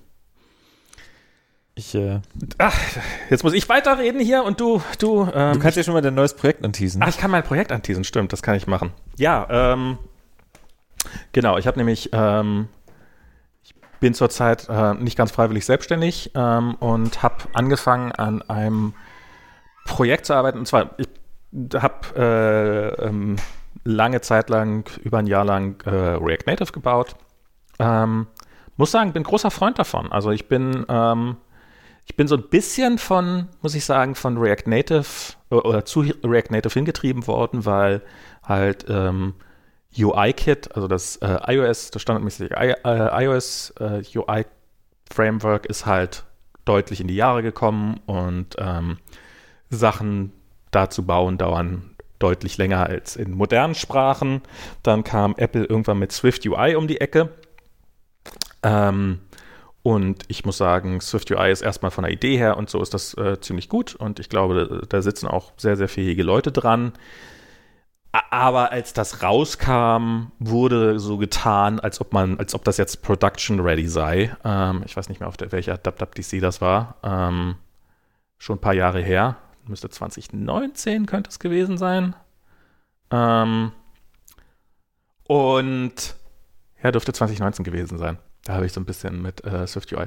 [1.76, 2.20] Ich, äh,
[2.58, 2.78] ach,
[3.30, 5.28] jetzt muss ich weiterreden hier und du, du.
[5.34, 7.02] Ähm, du kannst ja schon mal dein neues Projekt anteasen.
[7.02, 8.92] Ach, ich kann mein Projekt anteasen, stimmt, das kann ich machen.
[9.16, 9.98] Ja, ähm,
[11.32, 12.68] genau, ich habe nämlich, ähm,
[13.64, 18.94] ich bin zurzeit äh, nicht ganz freiwillig selbstständig ähm, und habe angefangen an einem
[19.84, 20.58] Projekt zu arbeiten.
[20.58, 21.08] Und zwar, ich
[21.74, 23.34] habe äh, ähm,
[23.82, 27.16] lange Zeit lang, über ein Jahr lang äh, React Native gebaut.
[27.80, 28.28] Ähm,
[28.76, 30.12] muss sagen, bin großer Freund davon.
[30.12, 31.36] Also ich bin, ähm,
[32.06, 36.50] ich bin so ein bisschen von, muss ich sagen, von React Native oder zu React
[36.50, 38.02] Native hingetrieben worden, weil
[38.42, 39.34] halt ähm,
[39.96, 46.24] UI-Kit, also das äh, iOS, das standardmäßige I äh, iOS äh, UI-Framework ist halt
[46.64, 48.98] deutlich in die Jahre gekommen und ähm,
[49.70, 50.32] Sachen
[50.70, 54.42] da zu bauen dauern deutlich länger als in modernen Sprachen.
[54.82, 57.30] Dann kam Apple irgendwann mit Swift UI um die Ecke.
[58.62, 59.20] Ähm,
[59.84, 62.94] und ich muss sagen, Swift UI ist erstmal von der Idee her und so ist
[62.94, 63.94] das äh, ziemlich gut.
[63.94, 66.94] Und ich glaube, da, sitzen auch sehr, sehr fähige Leute dran.
[68.30, 73.60] Aber als das rauskam, wurde so getan, als ob man, als ob das jetzt Production
[73.60, 74.34] ready sei.
[74.42, 76.96] Ähm, ich weiß nicht mehr, auf der, welcher WWDC das war.
[77.02, 77.56] Ähm,
[78.38, 79.36] schon ein paar Jahre her.
[79.66, 82.16] Müsste 2019 könnte es gewesen sein.
[83.10, 83.72] Ähm,
[85.24, 86.14] und
[86.82, 88.16] ja, dürfte 2019 gewesen sein.
[88.44, 90.06] Da habe ich so ein bisschen mit äh, Swift UI.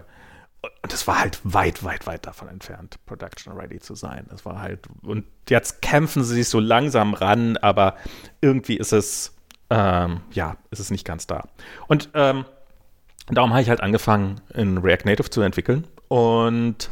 [0.83, 4.27] und es war halt weit, weit, weit davon entfernt, production ready zu sein.
[4.29, 7.95] Das war halt, und jetzt kämpfen sie sich so langsam ran, aber
[8.41, 9.35] irgendwie ist es,
[9.69, 11.43] ähm, ja, ist es nicht ganz da.
[11.87, 12.45] Und ähm,
[13.29, 15.87] darum habe ich halt angefangen, in React Native zu entwickeln.
[16.07, 16.89] Und,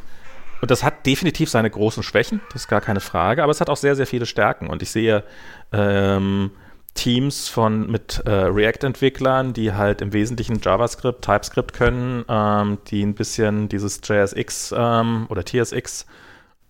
[0.62, 3.70] und das hat definitiv seine großen Schwächen, das ist gar keine Frage, aber es hat
[3.70, 4.68] auch sehr, sehr viele Stärken.
[4.68, 5.24] Und ich sehe,
[5.72, 6.52] ähm,
[6.96, 13.14] Teams von mit äh, React-Entwicklern, die halt im Wesentlichen JavaScript, TypeScript können, ähm, die ein
[13.14, 16.08] bisschen dieses JSX ähm, oder TSX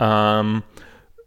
[0.00, 0.62] ähm,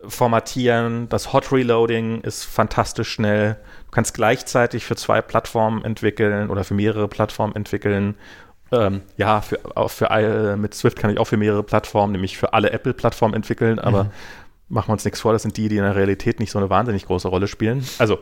[0.06, 1.08] formatieren.
[1.10, 3.56] Das Hot Reloading ist fantastisch schnell.
[3.86, 8.16] Du kannst gleichzeitig für zwei Plattformen entwickeln oder für mehrere Plattformen entwickeln.
[8.72, 12.38] Ähm, ja, für, auch für äh, mit Swift kann ich auch für mehrere Plattformen, nämlich
[12.38, 14.10] für alle Apple-Plattformen entwickeln, aber mhm.
[14.68, 16.70] machen wir uns nichts vor, das sind die, die in der Realität nicht so eine
[16.70, 17.84] wahnsinnig große Rolle spielen.
[17.98, 18.20] Also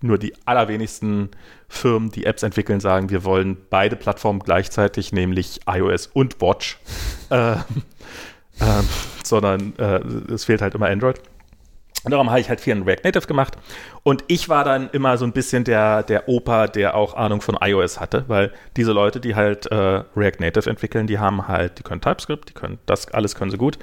[0.00, 1.30] nur die allerwenigsten
[1.68, 6.78] Firmen, die Apps entwickeln, sagen, wir wollen beide Plattformen gleichzeitig, nämlich iOS und Watch.
[7.30, 8.82] äh, äh,
[9.24, 10.00] sondern äh,
[10.32, 11.20] es fehlt halt immer Android.
[12.02, 13.58] Und darum habe ich halt viel in React Native gemacht.
[14.02, 17.58] Und ich war dann immer so ein bisschen der, der Opa, der auch Ahnung von
[17.60, 21.82] iOS hatte, weil diese Leute, die halt äh, React Native entwickeln, die haben halt, die
[21.82, 23.78] können TypeScript, die können das alles können sie gut.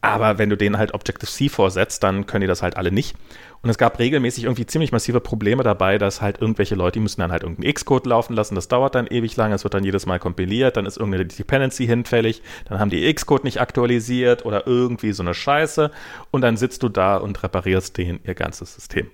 [0.00, 3.16] Aber wenn du denen halt Objective-C vorsetzt, dann können die das halt alle nicht.
[3.62, 7.20] Und es gab regelmäßig irgendwie ziemlich massive Probleme dabei, dass halt irgendwelche Leute, die müssen
[7.20, 10.06] dann halt irgendeinen X-Code laufen lassen, das dauert dann ewig lang, es wird dann jedes
[10.06, 15.12] Mal kompiliert, dann ist irgendeine Dependency hinfällig, dann haben die X-Code nicht aktualisiert oder irgendwie
[15.12, 15.90] so eine Scheiße.
[16.30, 19.10] Und dann sitzt du da und reparierst denen ihr ganzes System.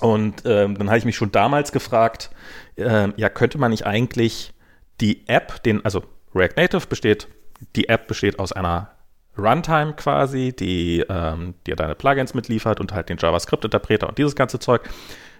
[0.00, 2.30] Und ähm, dann habe ich mich schon damals gefragt,
[2.76, 4.52] äh, ja, könnte man nicht eigentlich
[5.00, 6.04] die App, den, also
[6.34, 7.26] React Native besteht,
[7.74, 8.92] die App besteht aus einer
[9.38, 14.58] Runtime quasi, die ähm, dir deine Plugins mitliefert und halt den JavaScript-Interpreter und dieses ganze
[14.58, 14.88] Zeug.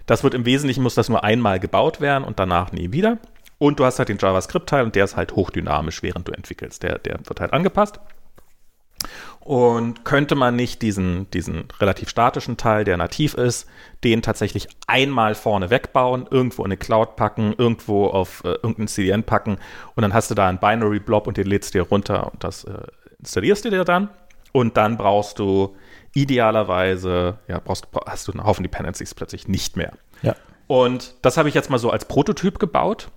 [0.05, 3.19] Das wird im Wesentlichen, muss das nur einmal gebaut werden und danach nie wieder.
[3.59, 6.81] Und du hast halt den JavaScript-Teil und der ist halt hochdynamisch, während du entwickelst.
[6.81, 7.99] Der, der wird halt angepasst.
[9.39, 13.67] Und könnte man nicht diesen, diesen relativ statischen Teil, der nativ ist,
[14.03, 19.23] den tatsächlich einmal vorne wegbauen, irgendwo in eine Cloud packen, irgendwo auf äh, irgendein CDN
[19.23, 19.57] packen
[19.95, 22.81] und dann hast du da einen Binary-Blob und den lädst dir runter und das äh,
[23.19, 24.09] installierst du dir dann
[24.51, 25.75] und dann brauchst du
[26.13, 29.93] idealerweise, ja, brauchst, hast du einen Haufen Dependencies plötzlich nicht mehr.
[30.21, 30.35] Ja.
[30.67, 33.09] Und das habe ich jetzt mal so als Prototyp gebaut,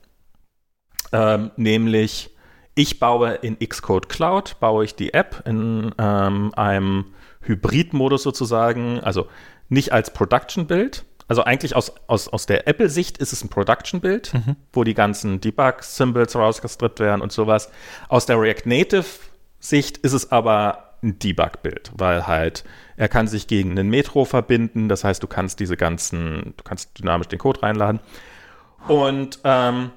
[1.13, 2.31] ähm, nämlich
[2.75, 7.07] ich baue in Xcode Cloud, baue ich die App in ähm, einem
[7.43, 9.29] Hybrid-Modus sozusagen, also
[9.69, 11.05] nicht als Production-Bild.
[11.29, 14.57] Also eigentlich aus, aus, aus der Apple-Sicht ist es ein Production-Bild, mhm.
[14.73, 17.71] wo die ganzen Debug-Symbols rausgestrippt werden und sowas.
[18.09, 19.05] Aus der React Native
[19.63, 22.65] Sicht ist es aber ein Debug-Bild, weil halt
[22.97, 24.89] er kann sich gegen einen Metro verbinden.
[24.89, 28.01] Das heißt, du kannst diese ganzen, du kannst dynamisch den Code reinladen.
[28.89, 29.91] Und, ähm,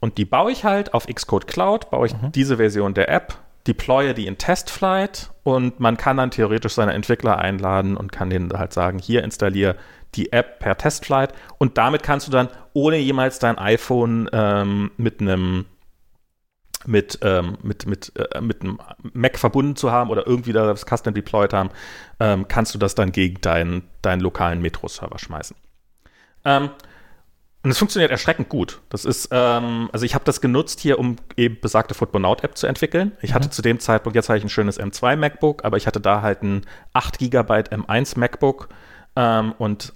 [0.00, 2.32] und die baue ich halt auf Xcode Cloud, baue ich mhm.
[2.32, 7.38] diese Version der App, deploye die in Testflight und man kann dann theoretisch seine Entwickler
[7.38, 9.76] einladen und kann denen halt sagen, hier installiere
[10.14, 15.20] die App per Testflight und damit kannst du dann, ohne jemals dein iPhone ähm, mit
[15.20, 15.64] einem
[16.86, 18.78] mit, ähm, mit, mit, äh, mit einem
[19.12, 21.70] Mac verbunden zu haben oder irgendwie das Custom deployed haben,
[22.20, 25.56] ähm, kannst du das dann gegen deinen, deinen lokalen Metro-Server schmeißen.
[26.44, 26.70] Ähm,
[27.64, 28.80] und es funktioniert erschreckend gut.
[28.88, 33.12] Das ist, ähm, also ich habe das genutzt hier, um eben besagte Footbonaut-App zu entwickeln.
[33.20, 33.34] Ich mhm.
[33.34, 36.22] hatte zu dem Zeitpunkt, jetzt habe ich ein schönes M2 MacBook, aber ich hatte da
[36.22, 38.68] halt ein 8 GB M1 MacBook
[39.16, 39.92] ähm, und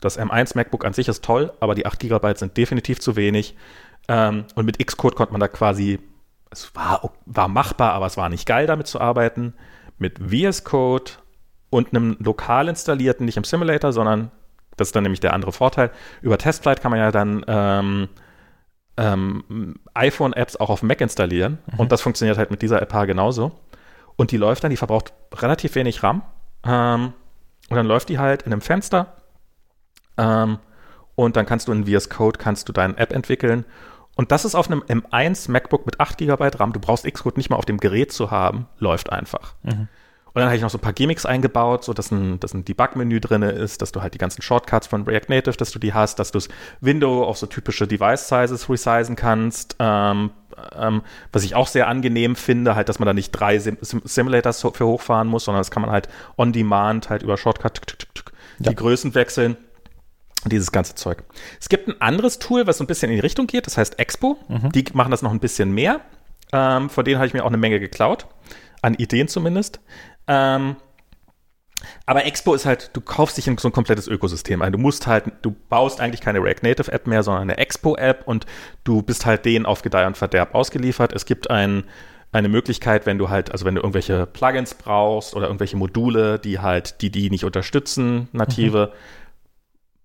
[0.00, 3.56] das M1 MacBook an sich ist toll, aber die 8 GB sind definitiv zu wenig.
[4.08, 5.98] Ähm, und mit Xcode konnte man da quasi
[6.50, 9.54] es war, war machbar, aber es war nicht geil, damit zu arbeiten.
[9.98, 11.12] Mit VS Code
[11.70, 14.30] und einem lokal installierten, nicht im Simulator, sondern
[14.76, 15.90] das ist dann nämlich der andere Vorteil.
[16.22, 18.08] Über Testflight kann man ja dann ähm,
[18.96, 21.80] ähm, iPhone-Apps auch auf Mac installieren mhm.
[21.80, 23.52] und das funktioniert halt mit dieser App genauso.
[24.16, 26.22] Und die läuft dann, die verbraucht relativ wenig RAM.
[26.64, 27.12] Ähm,
[27.68, 29.16] und dann läuft die halt in einem Fenster.
[30.18, 30.58] Ähm,
[31.14, 33.64] und dann kannst du in VS Code kannst du deine App entwickeln
[34.20, 36.74] und das ist auf einem M1 MacBook mit 8 GB RAM.
[36.74, 38.66] Du brauchst Xcode nicht mal auf dem Gerät zu haben.
[38.78, 39.54] Läuft einfach.
[39.62, 39.88] Mhm.
[40.26, 42.66] Und dann habe ich noch so ein paar Gimmicks eingebaut, so dass ein, dass ein
[42.66, 45.94] Debug-Menü drin ist, dass du halt die ganzen Shortcuts von React Native, dass du die
[45.94, 46.50] hast, dass du das
[46.82, 49.76] Window auf so typische Device-Sizes resizen kannst.
[49.78, 50.32] Ähm,
[50.76, 51.00] ähm,
[51.32, 54.84] was ich auch sehr angenehm finde, halt, dass man da nicht drei Sim Simulators für
[54.84, 57.80] hochfahren muss, sondern das kann man halt on demand halt über Shortcut
[58.58, 58.72] die ja.
[58.74, 59.56] Größen wechseln
[60.46, 61.22] dieses ganze Zeug.
[61.60, 63.98] Es gibt ein anderes Tool, was so ein bisschen in die Richtung geht, das heißt
[63.98, 64.38] Expo.
[64.48, 64.72] Mhm.
[64.72, 66.00] Die machen das noch ein bisschen mehr.
[66.52, 68.26] Ähm, von denen habe ich mir auch eine Menge geklaut.
[68.82, 69.80] An Ideen zumindest.
[70.26, 70.76] Ähm,
[72.06, 74.72] aber Expo ist halt, du kaufst dich in so ein komplettes Ökosystem ein.
[74.72, 78.26] Du musst halt, du baust eigentlich keine React Native App mehr, sondern eine Expo App
[78.26, 78.46] und
[78.84, 81.12] du bist halt denen auf Gedeih und Verderb ausgeliefert.
[81.12, 81.84] Es gibt ein
[82.32, 86.60] eine Möglichkeit, wenn du halt, also wenn du irgendwelche Plugins brauchst oder irgendwelche Module, die
[86.60, 88.92] halt, die die nicht unterstützen, native,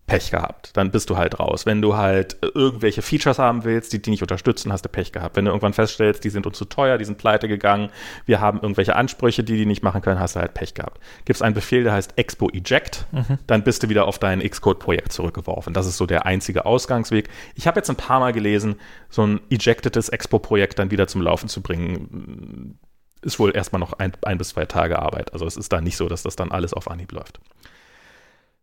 [0.08, 0.78] Pech gehabt.
[0.78, 1.66] Dann bist du halt raus.
[1.66, 5.36] Wenn du halt irgendwelche Features haben willst, die die nicht unterstützen, hast du Pech gehabt.
[5.36, 7.90] Wenn du irgendwann feststellst, die sind uns zu teuer, die sind pleite gegangen,
[8.26, 11.00] wir haben irgendwelche Ansprüche, die die nicht machen können, hast du halt Pech gehabt.
[11.26, 13.08] Gibt es einen Befehl, der heißt Expo Eject,
[13.48, 15.74] dann bist du wieder auf dein Xcode-Projekt zurückgeworfen.
[15.74, 17.30] Das ist so der einzige Ausgangsweg.
[17.56, 18.76] Ich habe jetzt ein paar Mal gelesen,
[19.10, 22.78] so ein ejectedes Expo-Projekt dann wieder zum Laufen zu bringen,
[23.24, 25.34] ist wohl erstmal noch ein, ein bis zwei Tage Arbeit.
[25.34, 27.40] Also es ist da nicht so, dass das dann alles auf Anhieb läuft.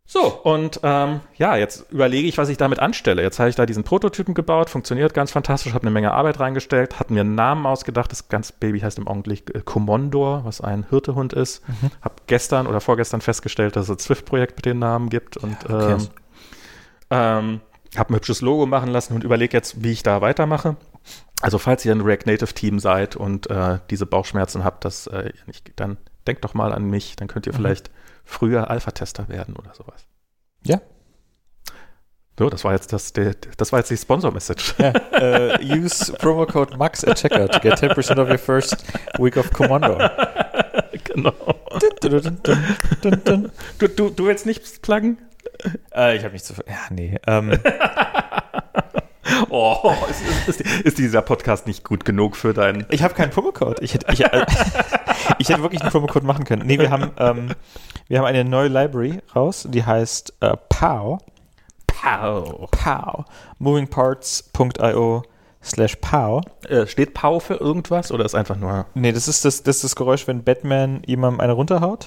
[0.05, 3.23] So, und ähm, ja, jetzt überlege ich, was ich damit anstelle.
[3.23, 6.99] Jetzt habe ich da diesen Prototypen gebaut, funktioniert ganz fantastisch, habe eine Menge Arbeit reingestellt,
[6.99, 8.11] hat mir einen Namen ausgedacht.
[8.11, 11.67] Das ganze Baby heißt im Augenblick äh, Commondor, was ein Hirtehund ist.
[11.69, 11.91] Mhm.
[12.03, 15.93] Habe gestern oder vorgestern festgestellt, dass es ein Swift-Projekt mit den Namen gibt und okay.
[15.93, 16.09] ähm,
[17.11, 17.61] ähm,
[17.97, 20.77] habe ein hübsches Logo machen lassen und überlege jetzt, wie ich da weitermache.
[21.41, 25.33] Also falls ihr ein React Native Team seid und äh, diese Bauchschmerzen habt, das, äh,
[25.47, 25.97] nicht, dann
[26.27, 27.57] denkt doch mal an mich, dann könnt ihr Mhm.
[27.57, 27.91] vielleicht
[28.25, 30.07] früher Alpha-Tester werden oder sowas.
[30.65, 30.81] Ja.
[32.39, 34.75] So, das war jetzt das, der, das war jetzt die Sponsor-Message.
[34.79, 38.77] Ja, äh, use promo code MAX at checkout to get 10% of your first
[39.19, 39.99] week of Commando.
[41.05, 41.35] genau.
[42.01, 45.19] Du, du, du willst nichts pluggen?
[45.95, 46.55] Äh, ich habe nicht zu.
[46.67, 47.19] Ja, nee.
[47.27, 47.51] Ähm,
[49.51, 52.87] Oh, ist, ist, ist, dieser Podcast nicht gut genug für deinen.
[52.91, 53.81] ich habe keinen Promocode.
[53.81, 54.45] Ich hätte, ich, äh,
[55.39, 56.67] ich hätte wirklich einen Promocode machen können.
[56.67, 57.51] Nee, wir haben, ähm,
[58.09, 61.19] wir haben eine neue Library raus, die heißt äh, POW.
[61.87, 62.69] Pow.
[62.71, 63.25] POW.
[63.59, 65.23] Movingparts.io
[65.63, 66.41] slash POW.
[66.69, 68.87] Äh, steht Pow für irgendwas oder ist einfach nur.
[68.95, 72.07] Nee, das ist das, das ist das Geräusch, wenn Batman jemandem eine runterhaut.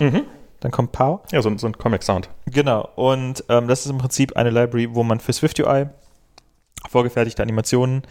[0.59, 1.21] Dann kommt POW.
[1.31, 2.29] Ja, so, ein- so ein Comic-Sound.
[2.47, 5.85] Genau, und ähm, das ist im Prinzip eine Library, wo man für SwiftUI
[6.89, 8.03] vorgefertigte Animationen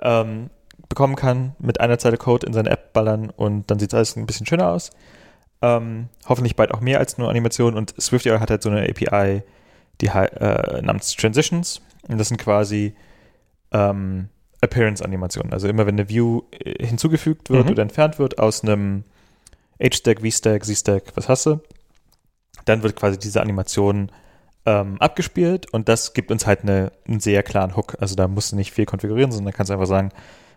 [0.00, 0.50] ähm,
[0.88, 4.26] bekommen kann, mit einer Zeile Code in seine App ballern und dann sieht alles ein
[4.26, 4.90] bisschen schöner aus.
[5.62, 9.42] Ähm, hoffentlich bald auch mehr als nur Animationen und SwiftUI hat halt so eine API,
[10.00, 12.94] die äh, namens Transitions und das sind quasi
[13.72, 14.28] ähm,
[14.62, 15.52] Appearance-Animationen.
[15.52, 17.72] Also immer wenn eine View äh, hinzugefügt wird Mhm.
[17.72, 19.04] oder entfernt wird aus einem
[19.82, 21.60] H-Stack, V-Stack, Z-Stack, was hast du,
[22.64, 24.10] dann wird quasi diese Animation
[24.70, 27.96] ähm, abgespielt und das gibt uns halt eine, einen sehr klaren Hook.
[28.00, 30.10] Also da musst du nicht viel konfigurieren, sondern kannst einfach sagen,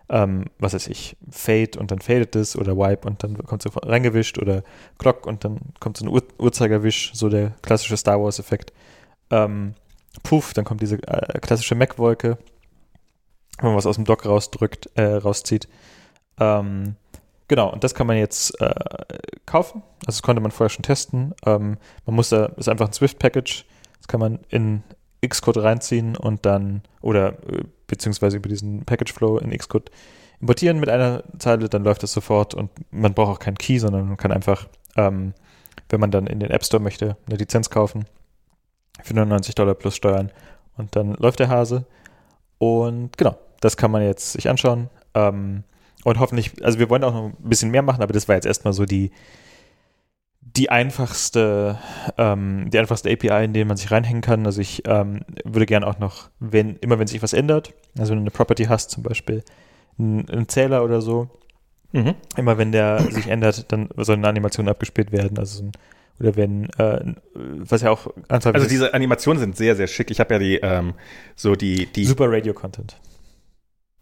[0.10, 3.70] ähm, was weiß ich, Fade und dann fadet es oder Wipe und dann kommt so
[3.70, 4.64] reingewischt oder
[5.00, 8.72] Clock und dann kommt so ein Uhr Uhrzeigerwisch, so der klassische Star Wars-Effekt.
[9.32, 9.74] Ähm,
[10.22, 12.38] Puff, dann kommt diese äh, klassische Mac-Wolke,
[13.60, 15.68] wenn man was aus dem Dock rausdrückt, äh, rauszieht.
[16.40, 16.98] Ähm,
[17.48, 18.76] genau, und das kann man jetzt äh,
[19.48, 19.82] kaufen.
[20.02, 21.34] Also das konnte man vorher schon testen.
[21.48, 23.66] Ähm, man muss da, ist einfach ein Swift-Package.
[24.04, 24.84] Das kann man in
[25.26, 29.92] Xcode reinziehen und dann, oder äh, beziehungsweise über diesen Package-Flow in Xcode
[30.42, 34.10] importieren mit einer Zeile, dann läuft das sofort und man braucht auch keinen Key, sondern
[34.10, 34.68] man kann einfach,
[34.98, 35.34] ähm,
[35.88, 38.06] wenn man dann in den App Store möchte, eine Lizenz kaufen
[39.02, 40.34] für 99 Dollar plus Steuern
[40.76, 41.86] und dann läuft der Hase.
[42.58, 44.90] Und genau, das kann man jetzt sich anschauen.
[45.14, 45.64] Ähm,
[46.04, 48.46] und hoffentlich, also wir wollen auch noch ein bisschen mehr machen, aber das war jetzt
[48.46, 49.12] erstmal so die,
[50.46, 51.80] die einfachste,
[52.18, 54.46] ähm, die einfachste API, in den man sich reinhängen kann.
[54.46, 58.18] Also ich ähm, würde gerne auch noch, wenn, immer wenn sich was ändert, also wenn
[58.20, 59.44] du eine Property hast, zum Beispiel
[59.98, 61.30] einen, einen Zähler oder so,
[61.96, 62.16] Mhm.
[62.38, 65.38] immer wenn der sich ändert, dann soll eine Animation abgespielt werden.
[65.38, 65.72] Also so ein,
[66.20, 70.10] oder wenn, äh, was ja auch Anzahl Also diese Animationen sind sehr, sehr schick.
[70.10, 70.96] Ich habe ja die, ähm,
[71.36, 72.98] so die, die super Radio-Content.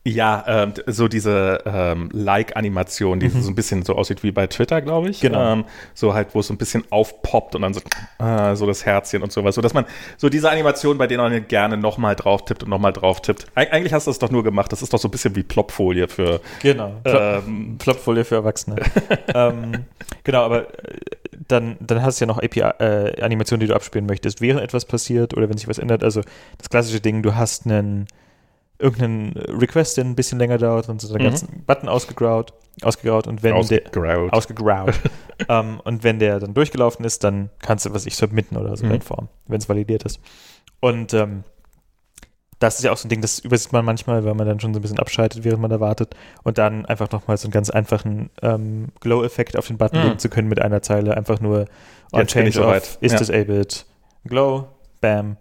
[0.04, 3.42] Ja, ähm, so diese ähm, Like-Animation, die Mhm.
[3.44, 5.20] so ein bisschen so aussieht wie bei Twitter, glaube ich.
[5.22, 5.54] Genau.
[5.54, 7.82] Ähm, so halt, wo es so ein bisschen aufpoppt und dann so,
[8.18, 9.54] äh, so das Herzchen und sowas.
[9.54, 9.86] So dass man
[10.18, 13.46] so diese Animation, bei denen man gerne nochmal drauf tippt und nochmal drauf tippt.
[13.54, 14.72] Eig eigentlich hast du das doch nur gemacht.
[14.72, 16.94] Das ist doch so ein bisschen wie Plopfolie für Genau.
[17.06, 18.78] ähm, Flopfolie für Erwachsene.
[19.36, 19.86] ähm,
[20.24, 20.98] genau, aber äh,
[21.48, 25.48] dann, dann hast du ja noch API-Animationen, die du abspielen möchtest, während etwas passiert oder
[25.48, 26.04] wenn sich was ändert.
[26.04, 26.22] Also
[26.58, 28.08] das klassische Ding, du hast einen
[28.82, 31.30] irgendeinen Request, der ein bisschen länger dauert und so den Mhm.
[31.30, 34.34] ganzen Button ausgegraut, ausgegraut und wenn der ausgegraut.
[34.34, 34.94] ausgegraut
[35.50, 38.86] ähm, und wenn der dann durchgelaufen ist, dann kannst du was ich submitten oder so
[38.86, 38.92] Mhm.
[38.94, 40.20] in Form, wenn es validiert ist.
[40.80, 41.44] Und ähm,
[42.60, 44.72] das ist ja auch so ein Ding, das übersieht man manchmal, weil man dann schon
[44.74, 47.72] so ein bisschen abschaltet, während man da wartet und dann einfach nochmal so einen ganz
[47.72, 50.04] einfachen ähm, Glow-Effekt auf den Button Mhm.
[50.06, 51.66] legen zu können mit einer Zeile, einfach nur
[52.14, 53.18] on Jetzt change off, is Ja.
[53.18, 53.86] disabled,
[54.28, 54.68] Glow,
[55.02, 55.38] bam.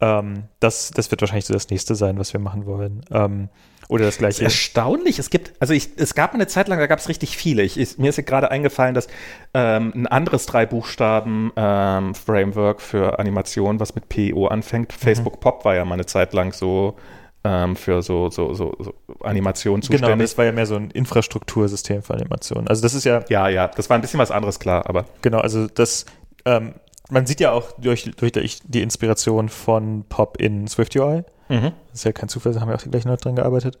[0.00, 3.04] Ähm, das, das wird wahrscheinlich so das nächste sein, was wir machen wollen.
[3.10, 3.48] Ähm,
[3.88, 4.44] oder das Das ist gleiche.
[4.44, 5.18] erstaunlich.
[5.18, 7.62] Es gibt, also ich, es gab eine Zeit lang, da gab es richtig viele.
[7.62, 9.08] Ich, ich, mir ist gerade eingefallen, dass
[9.54, 15.64] ähm, ein anderes drei Buchstaben ähm, Framework für Animation, was mit PO anfängt, Facebook Pop
[15.64, 16.96] war ja mal eine Zeit lang so
[17.44, 20.24] ähm, für so, so, so, so Animationen Genau, zuständig.
[20.30, 22.68] das war ja mehr so ein Infrastruktursystem für Animationen.
[22.68, 25.38] Also das ist ja, ja, ja, das war ein bisschen was anderes, klar, aber genau,
[25.38, 26.04] also das,
[26.44, 26.74] ähm,
[27.10, 31.24] man sieht ja auch durch, durch die Inspiration von Pop in SwiftUI.
[31.48, 31.72] mhm.
[31.90, 33.78] Das ist ja kein Zufall, da haben ja auch die gleichen Leute dran gearbeitet.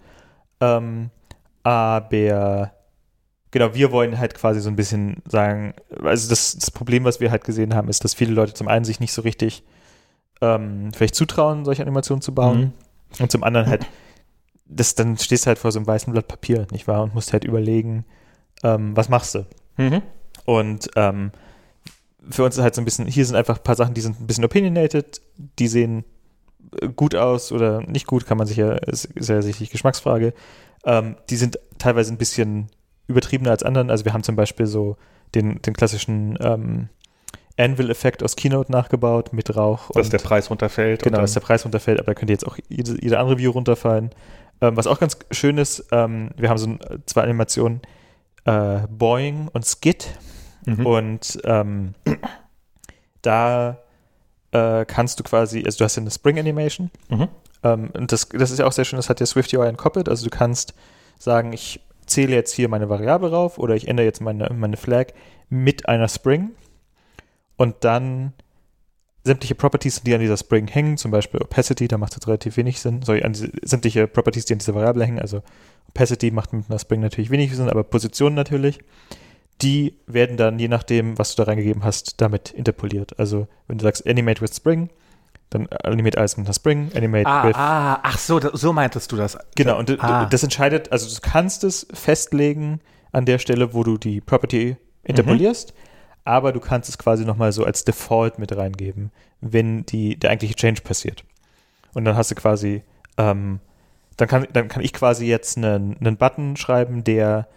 [0.60, 1.10] Ähm,
[1.62, 2.72] aber
[3.50, 7.30] genau, wir wollen halt quasi so ein bisschen sagen, also das, das Problem, was wir
[7.30, 9.62] halt gesehen haben, ist, dass viele Leute zum einen sich nicht so richtig
[10.40, 12.58] ähm, vielleicht zutrauen, solche Animationen zu bauen.
[12.58, 12.72] Mhm.
[13.22, 13.86] Und zum anderen halt,
[14.66, 17.02] das, dann stehst du halt vor so einem weißen Blatt Papier, nicht wahr?
[17.02, 18.04] Und musst halt überlegen,
[18.62, 19.46] ähm, was machst du?
[19.76, 20.02] Mhm.
[20.44, 21.32] Und ähm,
[22.30, 24.20] für uns ist halt so ein bisschen, hier sind einfach ein paar Sachen, die sind
[24.20, 25.20] ein bisschen opinionated,
[25.58, 26.04] die sehen
[26.80, 30.34] äh, gut aus oder nicht gut, kann man sich ja, ist, ist ja sicherlich Geschmacksfrage.
[30.84, 32.68] Ähm, die sind teilweise ein bisschen
[33.06, 33.90] übertriebener als anderen.
[33.90, 34.96] Also wir haben zum Beispiel so
[35.34, 36.88] den, den klassischen ähm,
[37.58, 39.90] Anvil-Effekt aus Keynote nachgebaut mit Rauch.
[39.92, 41.02] Dass und- der Preis runterfällt.
[41.02, 44.10] Genau, dass der Preis runterfällt, aber da könnte jetzt auch jede, jede andere View runterfallen.
[44.60, 47.80] Ähm, was auch ganz schön ist, ähm, wir haben so ein, zwei Animationen,
[48.44, 50.08] äh, Boing und Skid.
[50.76, 50.86] Mhm.
[50.86, 51.94] Und ähm,
[53.22, 53.78] da
[54.52, 56.90] äh, kannst du quasi, also du hast ja eine Spring Animation.
[57.08, 57.28] Mhm.
[57.62, 60.08] Ähm, und das, das ist ja auch sehr schön, das hat ja SwiftUI entkoppelt.
[60.08, 60.74] Also du kannst
[61.18, 65.08] sagen, ich zähle jetzt hier meine Variable rauf oder ich ändere jetzt meine, meine Flag
[65.48, 66.50] mit einer Spring.
[67.56, 68.32] Und dann
[69.24, 72.56] sämtliche Properties, die an dieser Spring hängen, zum Beispiel Opacity, da macht es jetzt relativ
[72.56, 73.02] wenig Sinn.
[73.02, 75.42] Sorry, an diese, sämtliche Properties, die an dieser Variable hängen, also
[75.90, 78.78] Opacity macht mit einer Spring natürlich wenig Sinn, aber Position natürlich,
[79.62, 83.18] die werden dann, je nachdem, was du da reingegeben hast, damit interpoliert.
[83.18, 84.88] Also wenn du sagst Animate with Spring,
[85.50, 89.16] dann animate alles mit einer Spring, Animate Ah, with ah, ach so, so meintest du
[89.16, 89.38] das.
[89.56, 90.26] Genau, und Ah.
[90.26, 92.80] das entscheidet, also du kannst es festlegen
[93.12, 95.72] an der Stelle, wo du die Property interpolierst,
[96.24, 99.10] aber du kannst es quasi nochmal so als Default mit reingeben,
[99.40, 101.24] wenn die, der eigentliche Change passiert.
[101.94, 102.82] Und dann hast du quasi,
[103.16, 103.60] ähm,
[104.18, 107.48] dann, kann, dann kann ich quasi jetzt einen, einen Button schreiben, der,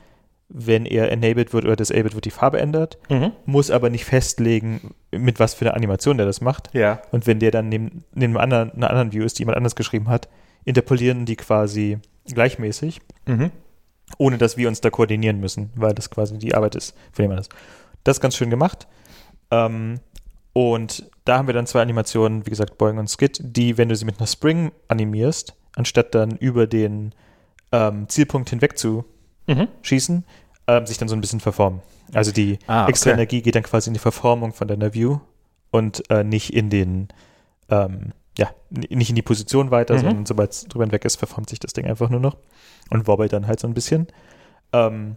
[0.54, 3.32] wenn er enabled wird oder disabled wird, die Farbe ändert, Mhm.
[3.46, 6.70] muss aber nicht festlegen, mit was für eine Animation der das macht.
[6.74, 7.02] Ja.
[7.12, 9.76] Und wenn der dann neben, neben einem anderen, einer anderen View ist, die jemand anders
[9.76, 10.28] geschrieben hat,
[10.66, 12.00] interpolieren die quasi
[12.32, 13.52] gleichmäßig, Mhm.
[14.18, 17.40] ohne dass wir uns da koordinieren müssen, weil das quasi die Arbeit ist von jemand
[17.40, 17.50] anders.
[18.04, 18.88] Das ist ganz schön gemacht.
[19.52, 20.00] Ähm,
[20.54, 23.96] und da haben wir dann zwei Animationen, wie gesagt, Boing und Skid, die, wenn du
[23.96, 27.14] sie mit einer Spring animierst, anstatt dann über den
[27.72, 29.06] ähm, Zielpunkt hinweg zu
[29.48, 29.68] Mhm.
[29.82, 30.24] schießen,
[30.68, 31.82] ähm, sich dann so ein bisschen verformen.
[32.14, 33.16] Also die Ah, extra okay.
[33.18, 35.20] Energie geht dann quasi in die Verformung von deiner View
[35.72, 37.08] und äh, nicht in den,
[37.70, 40.00] ähm, ja, nicht in die Position weiter, Mhm.
[40.00, 42.38] sondern sobald es drüber hinweg ist, verformt sich das Ding einfach nur noch
[42.90, 44.08] und wobbelt dann halt so ein bisschen.
[44.74, 45.16] Ähm,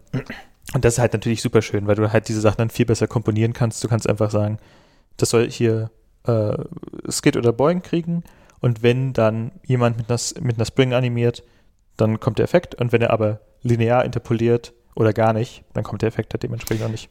[0.73, 3.07] und das ist halt natürlich super schön, weil du halt diese Sachen dann viel besser
[3.07, 3.83] komponieren kannst.
[3.83, 4.57] Du kannst einfach sagen,
[5.17, 5.91] das soll hier
[6.25, 6.57] äh,
[7.09, 8.23] Skid oder Boing kriegen
[8.61, 11.43] und wenn dann jemand mit einer, mit einer Spring animiert,
[11.97, 16.01] dann kommt der Effekt und wenn er aber linear interpoliert oder gar nicht, dann kommt
[16.01, 17.09] der Effekt halt dementsprechend auch nicht.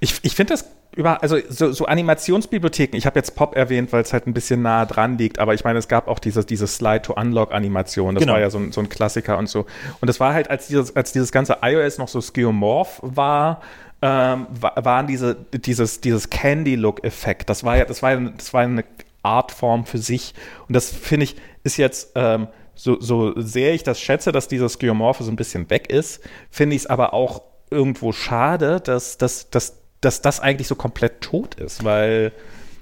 [0.00, 0.64] Ich, ich finde das
[0.94, 4.62] über, also so, so Animationsbibliotheken, ich habe jetzt Pop erwähnt, weil es halt ein bisschen
[4.62, 8.34] nah dran liegt, aber ich meine, es gab auch diese, diese Slide-to-Unlock-Animation, das Genau.
[8.34, 9.66] war ja so ein, so ein Klassiker und so.
[10.00, 13.60] Und das war halt, als dieses, als dieses ganze iOS noch so skeuomorph war,
[14.00, 18.84] ähm, wa- waren diese, dieses, dieses Candy-Look-Effekt, das war ja, das war, das war eine
[19.22, 20.34] Artform für sich.
[20.68, 22.46] Und das finde ich, ist jetzt, ähm,
[22.78, 26.76] so, so sehr ich das schätze, dass dieses Skeuomorphe so ein bisschen weg ist, finde
[26.76, 31.56] ich es aber auch irgendwo schade, dass, dass, dass, dass das eigentlich so komplett tot
[31.56, 32.32] ist, weil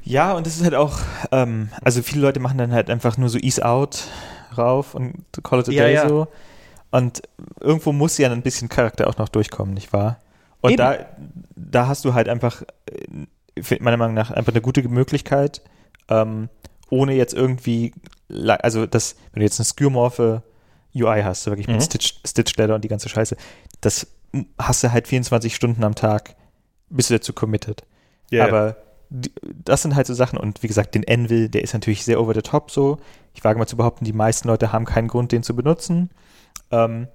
[0.05, 1.01] Ja, und es ist halt auch,
[1.33, 4.05] ähm, also viele Leute machen dann halt einfach nur so Ease Out
[4.57, 6.09] rauf und Call it a Ja, Day ja.
[6.09, 6.29] so.
[6.91, 7.23] Und
[7.61, 10.21] irgendwo muss ja ein bisschen Charakter auch noch durchkommen, nicht wahr?
[10.61, 10.79] Und Eben.
[10.79, 10.97] da,
[11.57, 15.63] da hast du halt einfach, äh, meiner Meinung nach, einfach eine gute Möglichkeit,
[16.09, 16.49] ähm,
[16.91, 17.93] ohne jetzt irgendwie,
[18.29, 20.43] also das, wenn du jetzt eine skeuomorphe
[20.95, 21.83] UI hast, so wirklich mit Mhm.
[21.83, 23.37] Stitch, Stitch Ladder und die ganze Scheiße,
[23.81, 24.07] das
[24.59, 26.37] hast du halt 24 Stunden am Tag,
[26.89, 27.83] bist du dazu committed.
[28.47, 28.77] Aber
[29.09, 29.33] die,
[29.65, 32.35] das sind halt so Sachen und wie gesagt, den Anvil, der ist natürlich sehr over
[32.35, 32.99] the top so.
[33.35, 36.11] Ich wage mal zu behaupten, die meisten Leute haben keinen Grund, den zu benutzen.
[36.71, 37.09] Ähm,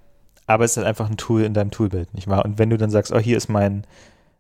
[0.48, 2.46] aber es ist halt einfach ein Tool in deinem Toolbild, nicht wahr?
[2.46, 3.86] Und wenn du dann sagst, oh, hier ist mein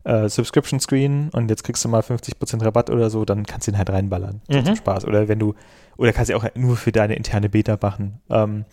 [0.03, 3.71] äh, Subscription Screen und jetzt kriegst du mal 50% Rabatt oder so, dann kannst du
[3.71, 4.41] ihn halt reinballern.
[4.49, 4.65] Mhm.
[4.65, 5.05] Zum Spaß.
[5.05, 5.55] Oder wenn du,
[5.97, 8.19] oder kannst du auch nur für deine interne Beta machen.
[8.29, 8.65] Ähm,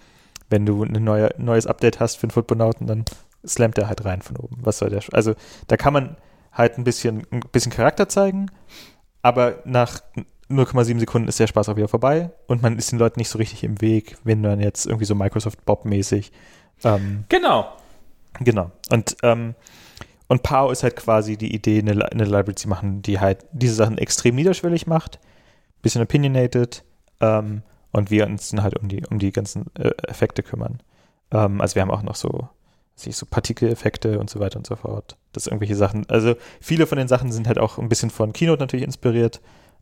[0.51, 3.05] wenn du ein neue, neues Update hast für den Footbonauten, dann
[3.47, 4.59] slammt er halt rein von oben.
[4.61, 5.03] Was soll der?
[5.13, 5.35] Also
[5.67, 6.17] da kann man
[6.53, 8.51] halt ein bisschen, ein bisschen Charakter zeigen,
[9.23, 10.01] aber nach
[10.49, 13.39] 0,7 Sekunden ist der Spaß auch wieder vorbei und man ist den Leuten nicht so
[13.39, 16.33] richtig im Weg, wenn man jetzt irgendwie so Microsoft Bob-mäßig
[16.85, 17.73] ähm, genau.
[18.41, 18.71] Genau.
[18.91, 19.55] Und, ähm,
[20.29, 23.75] und POW ist halt quasi die Idee, eine, eine Library zu machen, die halt diese
[23.75, 25.19] Sachen extrem niederschwellig macht,
[25.83, 26.85] bisschen opinionated
[27.21, 30.81] ähm, und wir uns dann halt um die, um die ganzen äh, Effekte kümmern.
[31.31, 32.49] Ähm, also wir haben auch noch so,
[32.95, 35.17] so Partikeleffekte und so weiter und so fort.
[35.33, 38.61] Das irgendwelche Sachen, also viele von den Sachen sind halt auch ein bisschen von Keynote
[38.61, 39.41] natürlich inspiriert.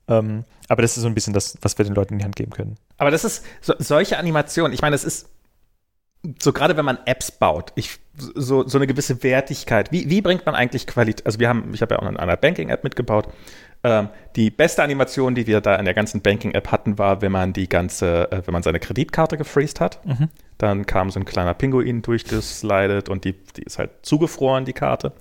[0.08, 2.36] Ähm, aber das ist so ein bisschen das, was wir den Leuten in die Hand
[2.36, 2.76] geben können.
[2.98, 5.28] Aber das ist so, solche Animationen, ich meine, das ist
[6.40, 9.92] so gerade wenn man Apps baut, ich, so, so eine gewisse Wertigkeit.
[9.92, 11.26] Wie, wie bringt man eigentlich Qualität?
[11.26, 13.28] Also wir haben, ich habe ja auch eine Banking-App mitgebaut.
[13.84, 17.52] Ähm, die beste Animation, die wir da in der ganzen Banking-App hatten, war, wenn man
[17.52, 20.04] die ganze, äh, wenn man seine Kreditkarte gefreezed hat.
[20.04, 20.28] Mhm.
[20.58, 25.12] Dann kam so ein kleiner Pinguin durchgeslidet und die, die ist halt zugefroren, die Karte.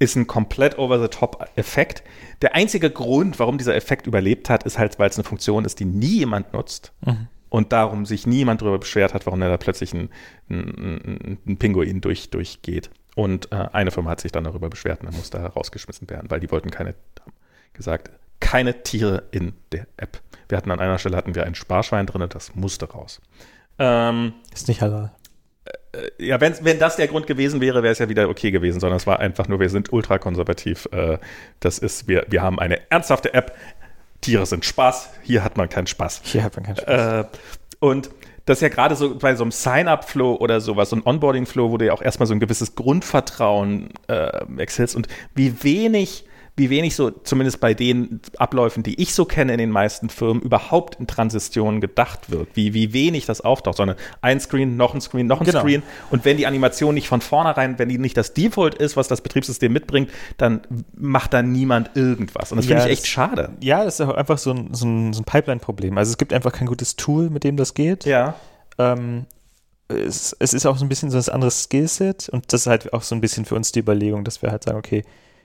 [0.00, 2.02] Ist ein komplett over-the-top-Effekt.
[2.42, 5.78] Der einzige Grund, warum dieser Effekt überlebt hat, ist halt, weil es eine Funktion ist,
[5.78, 6.92] die nie jemand nutzt.
[7.06, 10.08] Mhm und darum sich niemand darüber beschwert hat, warum da plötzlich ein,
[10.48, 12.90] ein, ein Pinguin durch, durchgeht.
[13.16, 16.40] Und äh, eine Firma hat sich dann darüber beschwert und dann musste rausgeschmissen werden, weil
[16.40, 17.32] die wollten keine, haben
[17.74, 20.20] gesagt, keine Tiere in der App.
[20.48, 23.20] Wir hatten an einer Stelle hatten wir ein Sparschwein drin, das musste raus.
[23.78, 25.12] Ähm, ist nicht halal.
[25.92, 28.80] Äh, ja, wenn, wenn das der Grund gewesen wäre, wäre es ja wieder okay gewesen,
[28.80, 30.88] sondern es war einfach nur, wir sind ultrakonservativ.
[30.92, 31.18] Äh,
[31.60, 33.56] das ist, wir, wir haben eine ernsthafte App,
[34.20, 36.20] Tiere sind Spaß, hier hat man keinen Spaß.
[36.24, 37.24] Hier hat man keinen Spaß.
[37.24, 37.24] Äh,
[37.80, 38.10] und
[38.46, 41.78] das ist ja gerade so bei so einem Sign-up-Flow oder sowas, so ein Onboarding-Flow, wo
[41.78, 46.24] du ja auch erstmal so ein gewisses Grundvertrauen äh, wechselst und wie wenig
[46.56, 50.42] wie wenig so, zumindest bei den Abläufen, die ich so kenne in den meisten Firmen,
[50.42, 52.48] überhaupt in Transitionen gedacht wird.
[52.54, 55.60] Wie, wie wenig das auftaucht, sondern ein Screen, noch ein Screen, noch ein genau.
[55.60, 55.82] Screen.
[56.10, 59.20] Und wenn die Animation nicht von vornherein, wenn die nicht das Default ist, was das
[59.20, 60.62] Betriebssystem mitbringt, dann
[60.94, 62.52] macht da niemand irgendwas.
[62.52, 63.50] Und das ja, finde ich echt schade.
[63.60, 65.96] Ja, das ist einfach so ein, so ein, so ein Pipeline-Problem.
[65.96, 68.04] Also es gibt einfach kein gutes Tool, mit dem das geht.
[68.04, 68.34] Ja.
[68.78, 69.26] Ähm,
[69.88, 72.92] es, es, ist auch so ein bisschen so ein anderes Skillset und das ist halt
[72.92, 75.04] auch so ein bisschen für uns die Überlegung, dass wir halt sagen, okay,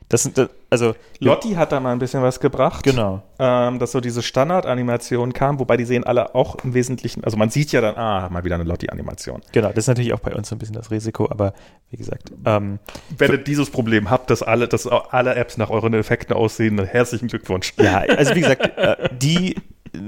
[0.10, 2.84] das sind, also Lotti hat da mal ein bisschen was gebracht.
[2.84, 3.24] Genau.
[3.40, 7.50] Ähm, dass so diese Standard-Animation kam, wobei die sehen alle auch im Wesentlichen, also man
[7.50, 9.42] sieht ja dann, ah, mal wieder eine Lotti-Animation.
[9.52, 11.54] Genau, das ist natürlich auch bei uns so ein bisschen das Risiko, aber
[11.90, 12.32] wie gesagt.
[12.46, 12.80] Ähm,
[13.18, 17.28] Wenn ihr dieses Problem habt, dass alle, dass alle Apps nach euren Effekten aussehen, herzlichen
[17.28, 17.74] Glückwunsch.
[17.78, 19.56] Ja, also wie gesagt, äh, die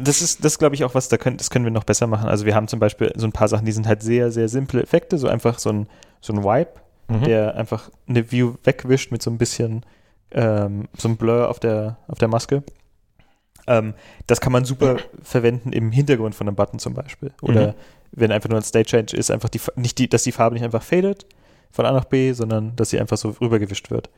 [0.04, 2.28] das ist, das glaube ich auch was, da können, das können wir noch besser machen.
[2.28, 4.82] Also wir haben zum Beispiel so ein paar Sachen, die sind halt sehr, sehr simple
[4.82, 5.88] Effekte, so einfach so ein,
[6.22, 6.74] so ein Wipe,
[7.08, 7.24] mhm.
[7.24, 9.86] der einfach eine View wegwischt mit so ein bisschen
[10.32, 12.64] ähm, so ein Blur auf der, auf der Maske.
[13.68, 13.94] Ähm,
[14.28, 17.32] das kann man super verwenden im Hintergrund von einem Button zum Beispiel.
[17.42, 17.74] Oder mhm.
[18.12, 20.64] wenn einfach nur ein State Change ist, einfach die, nicht die, dass die Farbe nicht
[20.64, 21.26] einfach fadet
[21.72, 24.10] von A nach B, sondern dass sie einfach so rübergewischt wird.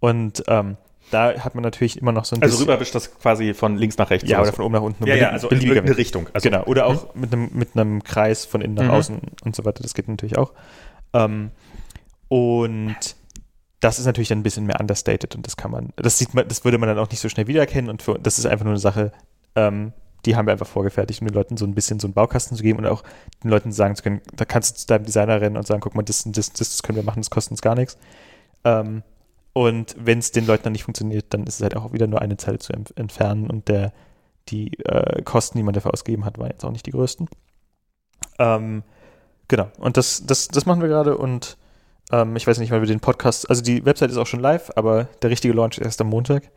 [0.00, 0.76] Und ähm,
[1.10, 4.10] da hat man natürlich immer noch so ein Also rüberwischt das quasi von links nach
[4.10, 4.28] rechts.
[4.28, 5.06] Ja, oder von oben nach unten.
[5.06, 6.28] Ja, ja, also in eine Richtung.
[6.32, 7.20] Also, genau, oder auch mhm.
[7.20, 8.90] mit, einem, mit einem Kreis von innen nach mhm.
[8.90, 9.82] außen und so weiter.
[9.82, 10.52] Das geht natürlich auch.
[11.12, 11.50] Ähm,
[12.30, 13.16] und
[13.80, 16.46] das ist natürlich dann ein bisschen mehr understated und das kann man, das sieht man,
[16.46, 18.74] das würde man dann auch nicht so schnell wiedererkennen und für, das ist einfach nur
[18.74, 19.10] eine Sache,
[19.56, 19.92] ähm,
[20.26, 22.62] die haben wir einfach vorgefertigt, um den Leuten so ein bisschen so einen Baukasten zu
[22.62, 23.02] geben und auch
[23.42, 25.96] den Leuten sagen zu können, da kannst du zu deinem Designer rennen und sagen, guck
[25.96, 27.98] mal, das, das, das können wir machen, das kostet uns gar nichts.
[28.64, 29.02] Ähm,
[29.54, 32.22] und wenn es den Leuten dann nicht funktioniert, dann ist es halt auch wieder nur
[32.22, 33.92] eine Zeile zu entfernen und der,
[34.48, 37.28] die äh, Kosten, die man dafür ausgegeben hat, waren jetzt auch nicht die größten.
[38.38, 38.84] Ähm,
[39.48, 41.56] genau, und das, das, das machen wir gerade und
[42.12, 44.70] ähm, ich weiß nicht, weil wir den Podcast, also die Website ist auch schon live,
[44.76, 46.50] aber der richtige Launch ist erst am Montag.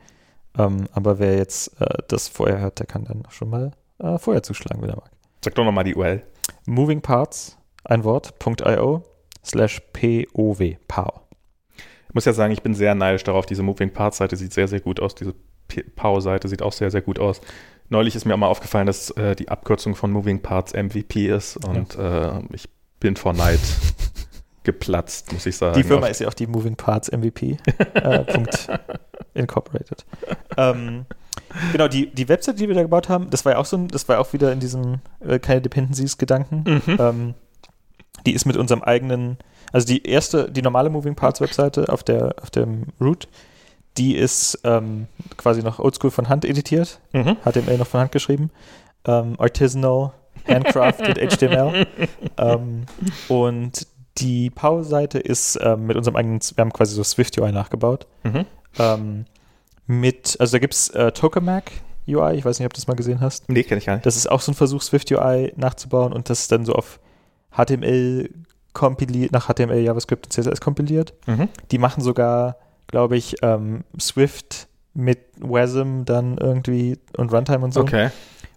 [0.57, 4.43] Ähm, aber wer jetzt äh, das vorher hört, der kann dann schon mal äh, vorher
[4.43, 5.11] zuschlagen, wenn er mag.
[5.43, 6.23] Sag doch nochmal die URL.
[6.65, 9.03] Moving Parts, ein Wort.io
[9.43, 11.21] slash POW, POW.
[12.07, 13.45] Ich muss ja sagen, ich bin sehr neidisch darauf.
[13.47, 15.15] Diese Moving Parts Seite sieht sehr, sehr gut aus.
[15.15, 15.34] Diese
[15.95, 17.41] POW-Seite sieht auch sehr, sehr gut aus.
[17.89, 21.57] Neulich ist mir auch mal aufgefallen, dass äh, die Abkürzung von Moving Parts MVP ist
[21.67, 22.38] und ja.
[22.38, 22.69] Äh, ich
[22.99, 23.59] bin vor Neid
[24.64, 25.76] geplatzt, muss ich sagen.
[25.76, 27.57] Die Firma ist ja auch die Moving Parts MVP.
[27.94, 28.68] äh, Punkt
[29.34, 30.06] incorporated.
[30.57, 31.06] ähm,
[31.72, 33.88] genau, die, die Website, die wir da gebaut haben, das war ja auch so ein,
[33.88, 36.81] das war auch wieder in diesem äh, keine Dependencies-Gedanken.
[36.85, 36.98] Mhm.
[36.99, 37.34] Ähm,
[38.26, 39.38] die ist mit unserem eigenen,
[39.72, 43.27] also die erste, die normale Moving Parts Webseite auf der, auf dem Root,
[43.98, 45.07] die ist ähm,
[45.38, 47.38] quasi noch oldschool von Hand editiert, mhm.
[47.44, 48.49] HTML noch von Hand geschrieben,
[49.06, 50.14] ähm, artisanal,
[50.48, 51.85] handcrafted HTML.
[52.38, 52.85] ähm,
[53.27, 53.88] und
[54.18, 58.07] die Power-Seite ist ähm, mit unserem eigenen, wir haben quasi so Swift UI nachgebaut.
[58.23, 58.45] Mhm.
[58.77, 59.26] Ähm,
[59.88, 61.72] mit, also da gibt es äh, Tokamak
[62.07, 63.49] UI, ich weiß nicht, ob du das mal gesehen hast.
[63.49, 64.06] Nee, kenne ich gar nicht.
[64.06, 66.99] Das ist auch so ein Versuch, Swift UI nachzubauen und das ist dann so auf
[67.52, 68.30] HTML
[68.73, 71.14] kompiliert, nach HTML, JavaScript und CSS kompiliert.
[71.27, 71.49] Mhm.
[71.72, 72.57] Die machen sogar,
[72.88, 77.81] glaube ich, ähm, Swift mit WASM dann irgendwie und Runtime und so.
[77.81, 78.10] Okay.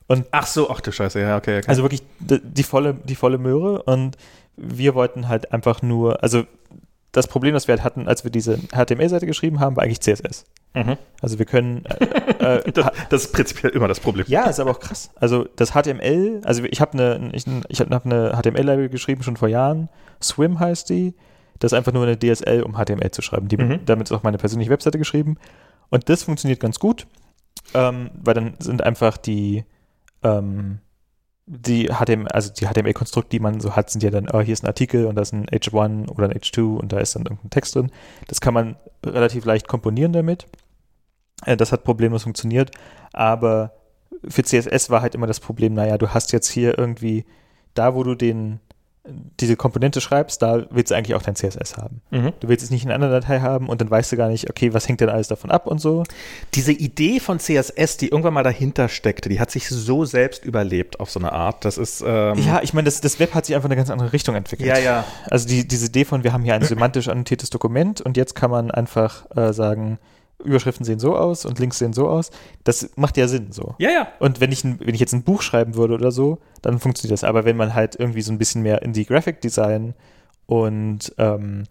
[0.08, 1.68] Und ach so, ach du Scheiße, ja, okay, okay.
[1.68, 4.16] Also wirklich die, die volle, die volle Möhre und
[4.56, 6.44] wir wollten halt einfach nur, also
[7.12, 10.44] das Problem, das wir halt hatten, als wir diese HTML-Seite geschrieben haben, war eigentlich CSS.
[10.74, 10.98] Mhm.
[11.22, 11.84] Also wir können.
[11.86, 14.26] Äh, äh, das, das, ist prinzipiell immer das Problem.
[14.28, 15.10] Ja, ist aber auch krass.
[15.14, 19.48] Also das HTML, also ich habe eine, ich, ich habe eine HTML-Library geschrieben schon vor
[19.48, 19.88] Jahren.
[20.22, 21.14] Swim heißt die.
[21.58, 23.48] Das ist einfach nur eine DSL, um HTML zu schreiben.
[23.48, 23.86] Die, mhm.
[23.86, 25.38] Damit ist auch meine persönliche Webseite geschrieben.
[25.88, 27.06] Und das funktioniert ganz gut,
[27.72, 29.64] ähm, weil dann sind einfach die
[30.22, 30.80] ähm,
[31.46, 34.64] die HTML, also die HTML-Konstrukt, die man so hat, sind ja dann, oh, hier ist
[34.64, 37.50] ein Artikel und da ist ein H1 oder ein H2 und da ist dann irgendein
[37.50, 37.92] Text drin.
[38.26, 40.46] Das kann man relativ leicht komponieren damit.
[41.44, 42.72] Äh, das hat problemlos funktioniert,
[43.12, 43.74] aber
[44.28, 47.24] für CSS war halt immer das Problem, naja, du hast jetzt hier irgendwie,
[47.74, 48.60] da wo du den,
[49.40, 52.00] diese Komponente schreibst, da willst du eigentlich auch dein CSS haben.
[52.10, 52.32] Mhm.
[52.40, 54.50] Du willst es nicht in einer anderen Datei haben und dann weißt du gar nicht,
[54.50, 56.04] okay, was hängt denn alles davon ab und so.
[56.54, 61.00] Diese Idee von CSS, die irgendwann mal dahinter steckte, die hat sich so selbst überlebt
[61.00, 61.64] auf so eine Art.
[61.64, 62.02] Das ist.
[62.06, 64.34] Ähm ja, ich meine, das, das Web hat sich einfach in eine ganz andere Richtung
[64.34, 64.68] entwickelt.
[64.68, 65.04] Ja, ja.
[65.30, 68.50] Also die, diese Idee von, wir haben hier ein semantisch annotiertes Dokument und jetzt kann
[68.50, 69.98] man einfach äh, sagen,
[70.44, 72.30] Überschriften sehen so aus und Links sehen so aus.
[72.64, 73.74] Das macht ja Sinn so.
[73.78, 74.08] Ja, ja.
[74.18, 77.24] Und wenn ich, wenn ich jetzt ein Buch schreiben würde oder so, dann funktioniert das.
[77.24, 79.94] Aber wenn man halt irgendwie so ein bisschen mehr in die Graphic Design
[80.46, 81.64] und ähm,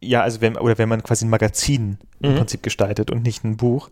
[0.00, 2.30] ja, also wenn, oder wenn man quasi ein Magazin mhm.
[2.30, 3.90] im Prinzip gestaltet und nicht ein Buch,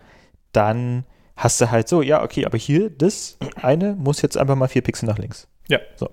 [0.53, 1.05] dann
[1.37, 4.83] hast du halt so, ja, okay, aber hier, das eine muss jetzt einfach mal vier
[4.83, 5.49] Pixel nach links.
[5.69, 5.81] Ja.
[5.97, 6.11] So.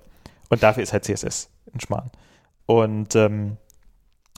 [0.50, 2.12] Und dafür ist halt CSS ein Schmarrn.
[2.66, 3.58] Und ähm,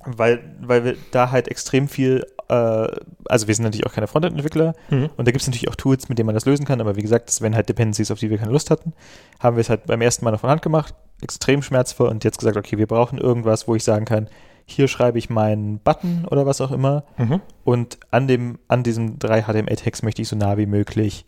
[0.05, 2.87] weil, weil wir da halt extrem viel, äh,
[3.25, 5.09] also wir sind natürlich auch keine Frontend-Entwickler mhm.
[5.17, 7.01] und da gibt es natürlich auch Tools, mit denen man das lösen kann, aber wie
[7.01, 8.93] gesagt, das wären halt Dependencies, auf die wir keine Lust hatten.
[9.39, 12.39] Haben wir es halt beim ersten Mal noch von Hand gemacht, extrem schmerzvoll und jetzt
[12.39, 14.29] gesagt, okay, wir brauchen irgendwas, wo ich sagen kann,
[14.65, 17.41] hier schreibe ich meinen Button oder was auch immer mhm.
[17.63, 21.25] und an dem, an diesem 3 HTML-Text möchte ich so nah wie möglich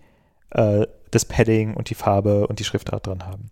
[0.52, 3.52] äh, das Padding und die Farbe und die Schriftart dran haben.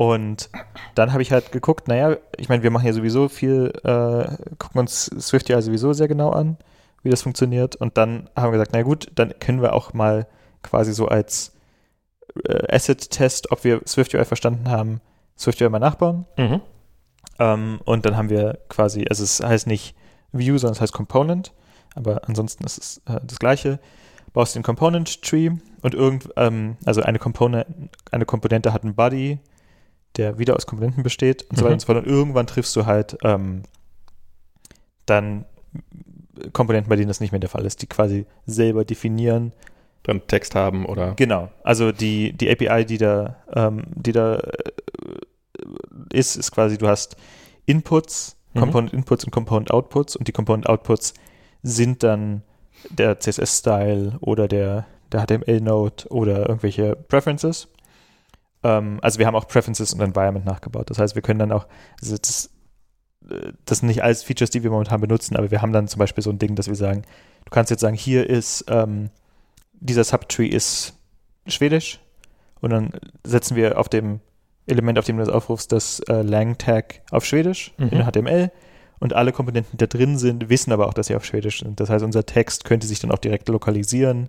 [0.00, 0.48] Und
[0.94, 4.80] dann habe ich halt geguckt, naja, ich meine, wir machen ja sowieso viel, äh, gucken
[4.80, 6.56] uns Swift ja sowieso sehr genau an,
[7.02, 7.76] wie das funktioniert.
[7.76, 10.26] Und dann haben wir gesagt, na gut, dann können wir auch mal
[10.62, 11.52] quasi so als
[12.46, 15.02] äh, Asset-Test, ob wir SwiftUI verstanden haben,
[15.36, 16.24] SwiftUI mal nachbauen.
[16.38, 16.62] Mhm.
[17.38, 19.94] Ähm, und dann haben wir quasi, also es heißt nicht
[20.32, 21.52] View, sondern es heißt Component,
[21.94, 23.78] aber ansonsten ist es äh, das gleiche.
[24.32, 25.50] Baust den Component Tree
[25.82, 29.40] und irgend, ähm, also eine Komponente, eine Komponente hat ein Body,
[30.20, 31.74] der wieder aus Komponenten besteht und so weiter mhm.
[31.74, 31.98] und so fort.
[31.98, 33.62] Und irgendwann triffst du halt ähm,
[35.06, 35.46] dann
[36.52, 39.52] Komponenten, bei denen das nicht mehr der Fall ist, die quasi selber definieren.
[40.02, 41.14] Dann Text haben oder.
[41.14, 41.50] Genau.
[41.62, 44.70] Also die, die API, die da, ähm, die da äh,
[46.12, 47.16] ist, ist quasi, du hast
[47.66, 48.60] Inputs, mhm.
[48.60, 51.14] Component Inputs und Component Outputs und die Component Outputs
[51.62, 52.42] sind dann
[52.88, 57.68] der CSS-Style oder der, der HTML-Node oder irgendwelche Preferences.
[58.62, 60.90] Ähm, also wir haben auch Preferences und Environment nachgebaut.
[60.90, 61.66] Das heißt, wir können dann auch,
[62.00, 62.50] also das,
[63.28, 65.98] äh, das sind nicht alles Features, die wir momentan benutzen, aber wir haben dann zum
[65.98, 67.02] Beispiel so ein Ding, dass wir sagen,
[67.44, 69.10] du kannst jetzt sagen, hier ist, ähm,
[69.72, 70.94] dieser Subtree ist
[71.46, 72.00] Schwedisch
[72.60, 72.90] und dann
[73.24, 74.20] setzen wir auf dem
[74.66, 77.88] Element, auf dem du das aufrufst, das äh, Lang-Tag auf Schwedisch mhm.
[77.88, 78.52] in HTML
[78.98, 81.80] und alle Komponenten, die da drin sind, wissen aber auch, dass sie auf Schwedisch sind.
[81.80, 84.28] Das heißt, unser Text könnte sich dann auch direkt lokalisieren,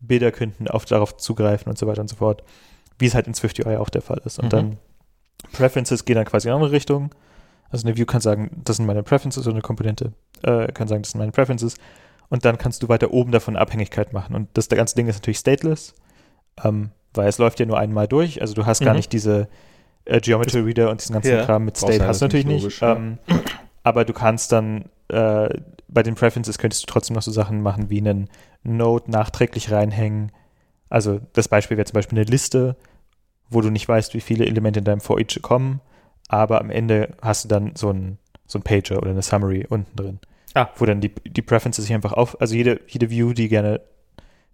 [0.00, 2.42] Bilder könnten auf, darauf zugreifen und so weiter und so fort
[3.00, 4.38] wie es halt in SwiftUI auch der Fall ist.
[4.38, 4.50] Und mhm.
[4.50, 4.76] dann
[5.52, 7.14] Preferences gehen dann quasi in eine andere Richtung.
[7.70, 10.12] Also eine View kann sagen, das sind meine Preferences oder eine Komponente
[10.42, 11.76] äh, kann sagen, das sind meine Preferences.
[12.28, 14.34] Und dann kannst du weiter oben davon Abhängigkeit machen.
[14.34, 15.94] Und das der ganze Ding ist natürlich stateless,
[16.62, 18.40] ähm, weil es läuft ja nur einmal durch.
[18.40, 18.84] Also du hast mhm.
[18.86, 19.48] gar nicht diese
[20.04, 22.62] äh, Geometry Reader und diesen ganzen ja, Kram mit State hast du natürlich nicht.
[22.62, 23.18] Logisch, ähm.
[23.82, 25.48] Aber du kannst dann äh,
[25.88, 28.28] bei den Preferences könntest du trotzdem noch so Sachen machen wie einen
[28.62, 30.32] Node nachträglich reinhängen.
[30.88, 32.76] Also das Beispiel wäre zum Beispiel eine Liste,
[33.50, 35.80] wo du nicht weißt, wie viele Elemente in deinem For Each kommen,
[36.28, 39.96] aber am Ende hast du dann so ein, so ein Pager oder eine Summary unten
[39.96, 40.20] drin.
[40.54, 40.68] Ah.
[40.76, 43.80] Wo dann die, die Preferences sich einfach auf, also jede, jede View, die gerne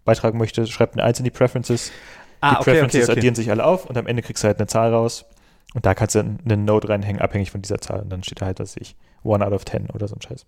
[0.05, 1.93] beitragen möchte, schreibt eine Eins in die Preferences.
[2.41, 3.19] Ah, die okay, Preferences okay, okay.
[3.19, 5.27] addieren sich alle auf und am Ende kriegst du halt eine Zahl raus.
[5.75, 8.01] Und da kannst du einen Node reinhängen, abhängig von dieser Zahl.
[8.01, 10.47] Und dann steht da halt, was ich, one out of ten oder so ein Scheiß.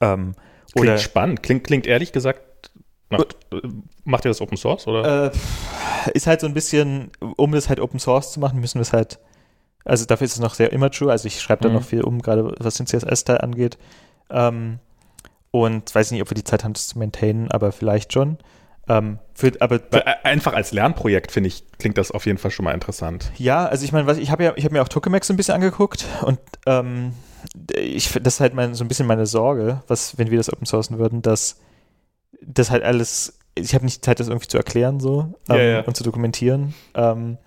[0.00, 0.34] Ähm,
[0.72, 1.42] klingt oder, spannend.
[1.42, 2.70] Klingt, klingt ehrlich gesagt
[3.08, 3.36] Macht,
[4.04, 5.26] macht ihr das Open Source oder?
[5.26, 5.30] Äh,
[6.14, 8.92] ist halt so ein bisschen, um das halt Open Source zu machen, müssen wir es
[8.92, 9.18] halt,
[9.84, 11.76] also dafür ist es noch sehr immature, also ich schreibe da mhm.
[11.76, 13.78] noch viel um, gerade was den CSS-Teil angeht.
[14.30, 14.80] Ähm,
[15.52, 18.38] und weiß nicht, ob wir die Zeit haben, das zu maintainen, aber vielleicht schon.
[18.88, 19.80] Ähm, für, aber
[20.22, 23.32] einfach als Lernprojekt finde ich klingt das auf jeden Fall schon mal interessant.
[23.36, 25.54] Ja, also ich meine, ich habe ja, ich habe mir auch Tokamak so ein bisschen
[25.54, 27.12] angeguckt und ähm,
[27.74, 30.66] ich das ist halt mein, so ein bisschen meine Sorge, was wenn wir das Open
[30.66, 31.58] Sourcen würden, dass
[32.42, 35.80] das halt alles, ich habe nicht Zeit, das irgendwie zu erklären so ähm, ja, ja.
[35.82, 36.74] und zu dokumentieren.
[36.94, 37.38] Ähm,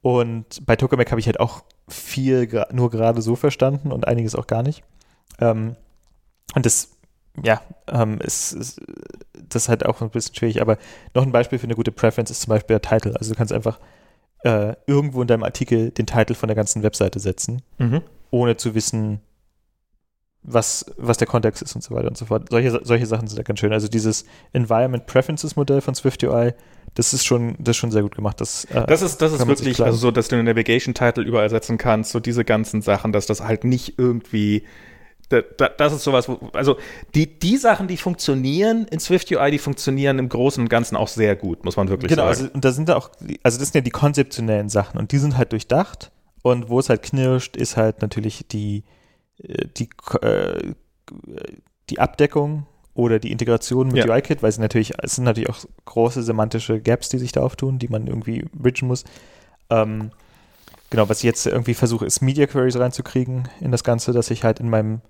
[0.00, 4.46] und bei Tokamak habe ich halt auch viel nur gerade so verstanden und einiges auch
[4.46, 4.82] gar nicht.
[5.40, 5.76] Ähm,
[6.54, 6.90] und das
[7.42, 8.80] ja, ähm, ist, ist
[9.48, 10.60] das ist halt auch ein bisschen schwierig.
[10.60, 10.76] Aber
[11.14, 13.16] noch ein Beispiel für eine gute Preference ist zum Beispiel der Title.
[13.16, 13.78] Also du kannst einfach
[14.44, 18.02] äh, irgendwo in deinem Artikel den Titel von der ganzen Webseite setzen, Mhm.
[18.30, 19.20] ohne zu wissen,
[20.42, 22.48] was, was der Kontext ist und so weiter und so fort.
[22.50, 23.72] Solche, solche Sachen sind ja ganz schön.
[23.72, 26.52] Also dieses Environment Preferences Modell von SwiftUI,
[26.94, 28.40] das ist schon, das ist schon sehr gut gemacht.
[28.40, 31.78] Das, äh, Das ist, das ist wirklich, also so, dass du den Navigation-Title überall setzen
[31.78, 34.64] kannst, so diese ganzen Sachen, dass das halt nicht irgendwie,
[35.28, 36.76] da, da, das ist sowas, wo, also
[37.14, 41.36] die, die Sachen, die funktionieren in SwiftUI, die funktionieren im Großen und Ganzen auch sehr
[41.36, 42.40] gut, muss man wirklich genau, sagen.
[42.40, 43.10] also, und da sind da auch,
[43.44, 46.10] also das sind ja die konzeptionellen Sachen und die sind halt durchdacht
[46.42, 48.82] und wo es halt knirscht, ist halt natürlich die,
[49.78, 49.88] die,
[50.22, 50.74] äh,
[51.90, 54.12] die Abdeckung oder die Integration mit Ja.
[54.12, 57.78] UI-Kit, weil es natürlich, es sind natürlich auch große semantische Gaps, die sich da auftun,
[57.78, 59.04] die man irgendwie bridgen muss.
[59.70, 60.10] Ähm,
[60.90, 64.44] genau, was ich jetzt irgendwie versuche, ist Media Queries reinzukriegen in das Ganze, dass ich
[64.44, 65.00] halt in meinem,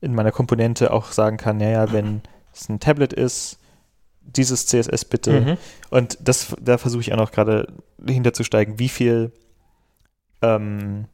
[0.00, 3.58] in meiner Komponente auch sagen kann, naja, wenn es ein Tablet ist,
[4.22, 5.56] dieses CSS bitte, Mhm.
[5.90, 7.66] und das, da versuche ich auch noch gerade
[8.06, 9.32] hinterzusteigen, wie viel,
[10.40, 11.06] ähm,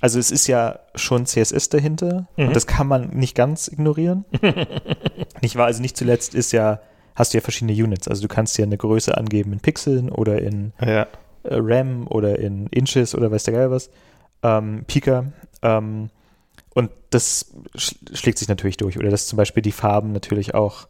[0.00, 2.48] also es ist ja schon CSS dahinter Mhm.
[2.48, 4.24] und das kann man nicht ganz ignorieren.
[5.42, 5.66] nicht wahr?
[5.66, 6.80] Also nicht zuletzt ist ja,
[7.14, 8.08] hast du ja verschiedene Units.
[8.08, 11.02] Also du kannst ja eine Größe angeben in Pixeln oder in Ja.
[11.02, 11.06] äh,
[11.52, 13.90] RAM oder in Inches oder weiß der Geil was.
[14.42, 15.26] Ähm, Pika.
[15.62, 16.10] Ähm,
[16.74, 18.98] und das sch schlägt sich natürlich durch.
[18.98, 20.86] Oder dass zum Beispiel die Farben natürlich auch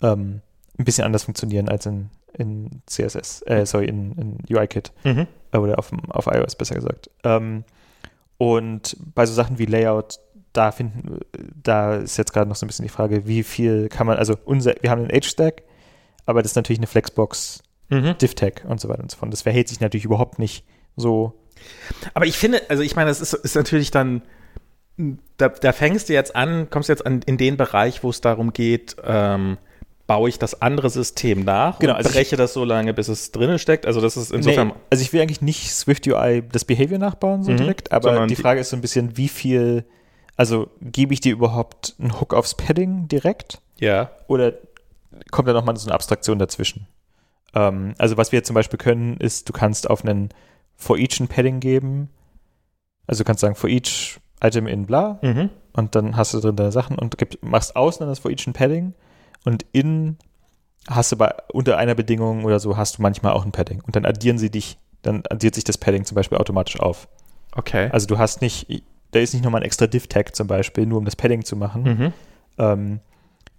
[0.00, 0.40] ähm,
[0.78, 5.26] ein bisschen anders funktionieren als in, in CSS, äh, sorry, in, in UIKit Mhm.
[5.52, 7.10] äh, oder auf, auf iOS besser gesagt.
[7.24, 7.64] Ähm,
[8.38, 10.18] und bei so Sachen wie Layout,
[10.52, 11.20] da finden,
[11.62, 14.36] da ist jetzt gerade noch so ein bisschen die Frage, wie viel kann man, also
[14.44, 15.62] unser, wir haben einen H-Stack,
[16.24, 18.16] aber das ist natürlich eine Flexbox, Mhm.
[18.18, 19.32] Div-Tag und so weiter und so fort.
[19.32, 20.64] Das verhält sich natürlich überhaupt nicht
[20.96, 21.40] so.
[22.14, 24.22] Aber ich finde, also ich meine, das ist, ist natürlich dann,
[25.36, 28.52] da, da fängst du jetzt an, kommst jetzt an, in den Bereich, wo es darum
[28.52, 29.58] geht, ähm,
[30.08, 33.30] baue ich das andere System nach Genau, und also breche das so lange, bis es
[33.30, 33.86] drinnen steckt.
[33.86, 34.68] Also das ist insofern.
[34.68, 38.26] Nee, also ich will eigentlich nicht Swift UI das Behavior nachbauen so Mhm, direkt, aber
[38.26, 39.84] die Frage ist so ein bisschen, wie viel,
[40.36, 44.10] also gebe ich dir überhaupt einen Hook aufs Padding direkt Ja.
[44.26, 44.54] oder
[45.30, 46.86] kommt da nochmal so eine Abstraktion dazwischen?
[47.54, 50.30] Ähm, also was wir zum Beispiel können, ist, du kannst auf einen
[50.74, 52.08] for each ein Padding geben.
[53.06, 55.50] Also du kannst sagen for each Item in bla Mhm.
[55.74, 58.46] und dann hast du drin deine Sachen und gib, machst außen dann das for each
[58.46, 58.94] ein Padding
[59.44, 60.18] und in
[60.88, 63.94] hast du bei unter einer Bedingung oder so hast du manchmal auch ein Padding und
[63.94, 67.08] dann addieren sie dich, dann addiert sich das Padding zum Beispiel automatisch auf.
[67.52, 67.88] Okay.
[67.92, 71.04] Also du hast nicht, da ist nicht nochmal ein extra Div-Tag zum Beispiel, nur um
[71.04, 71.82] das Padding zu machen.
[71.82, 72.12] Mhm.
[72.58, 73.00] Ähm,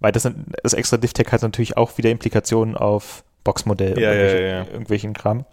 [0.00, 0.28] weil das,
[0.62, 4.64] das extra Div-Tag hat natürlich auch wieder Implikationen auf Boxmodell Ja, ja, ja.
[4.66, 5.44] irgendwelchen Kram.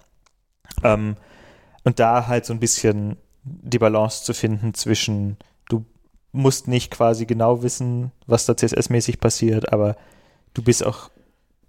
[0.83, 1.15] Ähm,
[1.83, 5.37] und da halt so ein bisschen die Balance zu finden zwischen,
[5.69, 5.85] du
[6.31, 9.95] musst nicht quasi genau wissen, was da CSS-mäßig passiert, aber
[10.57, 11.09] du bist auch,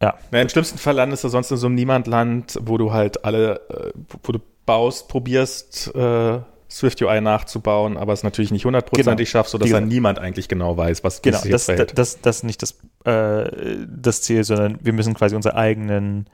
[0.00, 3.60] Na, Im schlimmsten Fall landest du sonst in so einem Niemandland, wo du halt alle,
[3.68, 3.92] äh,
[4.22, 6.38] wo du baust, probierst, äh,
[6.70, 9.40] Swift UI nachzubauen, aber es natürlich nicht hundertprozentig Genau.
[9.40, 12.36] schaffst, sodass Wie dann niemand eigentlich genau weiß, was genau, das, jetzt das, das, das
[12.38, 12.74] ist nicht das,
[13.04, 16.28] äh, das Ziel, sondern wir müssen quasi unsere eigenen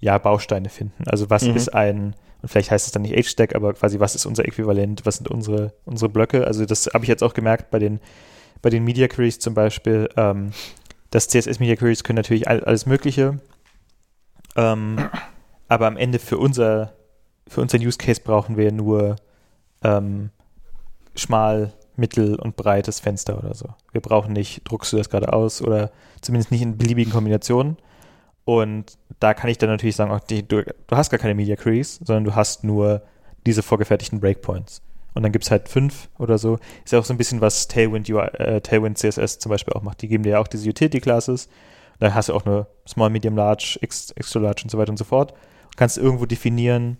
[0.00, 1.04] ja, Bausteine finden.
[1.06, 1.56] Also was Mhm.
[1.56, 5.04] ist ein, und vielleicht heißt es dann nicht H-Stack, aber quasi was ist unser Äquivalent,
[5.06, 6.46] was sind unsere, unsere Blöcke.
[6.46, 8.00] Also das habe ich jetzt auch gemerkt bei den,
[8.62, 10.08] bei den Media Queries zum Beispiel.
[10.16, 10.50] Ähm,
[11.14, 13.38] das CSS Media Queries können natürlich all, alles Mögliche.
[14.56, 14.98] Ähm,
[15.68, 16.92] aber am Ende für unser,
[17.46, 19.16] für unseren Use Case brauchen wir nur
[19.84, 20.30] ähm,
[21.14, 23.68] schmal, mittel und breites Fenster oder so.
[23.92, 27.76] Wir brauchen nicht, druckst du das gerade aus oder zumindest nicht in beliebigen Kombinationen.
[28.44, 32.00] Und da kann ich dann natürlich sagen, die, du, du hast gar keine Media Queries,
[32.04, 33.02] sondern du hast nur
[33.46, 34.82] diese vorgefertigten Breakpoints.
[35.14, 36.58] Und dann gibt es halt fünf oder so.
[36.84, 39.82] Ist ja auch so ein bisschen, was Tailwind, UI, äh, Tailwind CSS zum Beispiel auch
[39.82, 40.02] macht.
[40.02, 41.48] Die geben dir ja auch diese Utility-Classes.
[42.00, 44.96] Da hast du auch nur Small, Medium, Large, X, Extra Large und so weiter und
[44.96, 45.30] so fort.
[45.70, 46.98] Du kannst irgendwo definieren,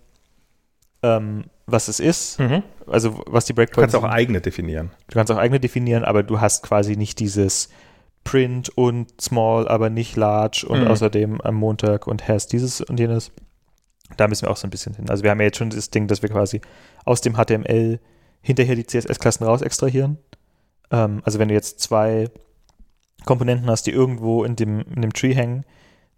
[1.02, 2.38] ähm, was es ist.
[2.38, 2.62] Mhm.
[2.86, 4.10] Also was die Du Breakpoints kannst auch sind.
[4.16, 4.90] eigene definieren.
[5.08, 7.68] Du kannst auch eigene definieren, aber du hast quasi nicht dieses
[8.22, 10.86] Print und Small, aber nicht Large und Mhm.
[10.88, 13.32] außerdem am Montag und hast dieses und jenes.
[14.16, 15.08] Da müssen wir auch so ein bisschen hin.
[15.10, 16.60] Also wir haben ja jetzt schon das Ding, dass wir quasi
[17.04, 18.00] aus dem HTML
[18.40, 20.18] hinterher die CSS-Klassen raus extrahieren.
[20.90, 22.30] Ähm, also wenn du jetzt zwei
[23.24, 25.64] Komponenten hast, die irgendwo in dem, in dem Tree hängen,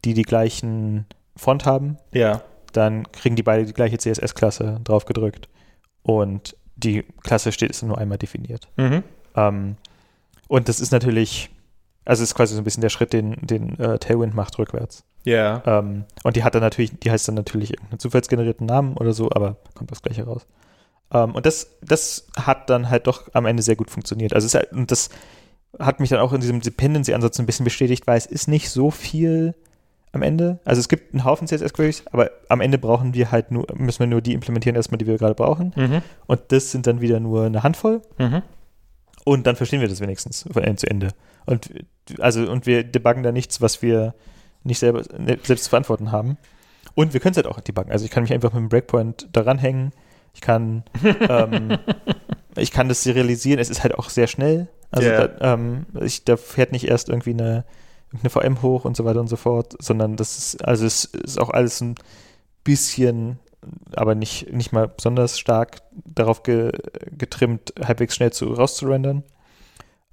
[0.05, 1.07] die die gleichen
[1.37, 2.43] Font haben, Ja.
[2.73, 5.49] dann kriegen die beide die gleiche CSS-Klasse draufgedrückt
[6.03, 8.69] und die Klasse steht ist nur einmal definiert.
[8.77, 9.03] Mhm.
[9.35, 9.77] Ähm,
[10.49, 11.51] und das ist natürlich,
[12.05, 15.05] also ist quasi so ein bisschen der Schritt, den, den äh, Tailwind macht rückwärts.
[15.25, 15.63] Ja.
[15.67, 19.31] Ähm, und die hat dann natürlich, die heißt dann natürlich irgendeinen zufallsgenerierten Namen oder so,
[19.31, 20.47] aber kommt das gleiche raus.
[21.13, 24.33] Ähm, und das, das hat dann halt doch am Ende sehr gut funktioniert.
[24.33, 25.11] Also halt, und das,
[25.79, 28.91] hat mich dann auch in diesem Dependency-Ansatz ein bisschen bestätigt, weil es ist nicht so
[28.91, 29.55] viel
[30.13, 30.61] am Ende.
[30.65, 34.07] Also es gibt einen Haufen CSS-Queries, aber am Ende brauchen wir halt nur, müssen wir
[34.07, 35.73] nur die implementieren erstmal, die wir gerade brauchen.
[35.77, 36.03] Mhm.
[36.27, 38.03] Und das sind dann wieder nur eine Handvoll.
[38.19, 38.43] Mhm.
[39.25, 41.09] Und dann verstehen wir das wenigstens von Ende zu Ende.
[41.45, 41.71] Und
[42.21, 44.15] also, und wir debuggen da nichts, was wir
[44.63, 46.39] nicht selber selbst zu verantworten haben.
[46.95, 47.93] Und wir können es halt auch debuggen.
[47.93, 49.93] Also ich kann mich einfach mit dem Breakpoint daran hängen.
[50.37, 50.85] Ich kann,
[51.31, 51.79] ähm,
[52.57, 53.59] ich kann das serialisieren.
[53.59, 54.69] Es ist halt auch sehr schnell.
[54.91, 55.29] Also Ja.
[55.29, 57.65] da, ähm, ich, da fährt nicht erst irgendwie eine,
[58.21, 61.41] eine VM hoch und so weiter und so fort, sondern das ist, also es ist
[61.41, 61.95] auch alles ein
[62.65, 63.39] bisschen,
[63.95, 66.71] aber nicht, nicht mal besonders stark darauf ge,
[67.17, 69.23] getrimmt, halbwegs schnell zu, rauszurendern.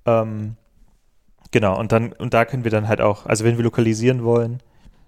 [0.06, 0.56] Ähm,
[1.52, 4.64] genau, und dann, und da können wir dann halt auch, also wenn wir lokalisieren wollen,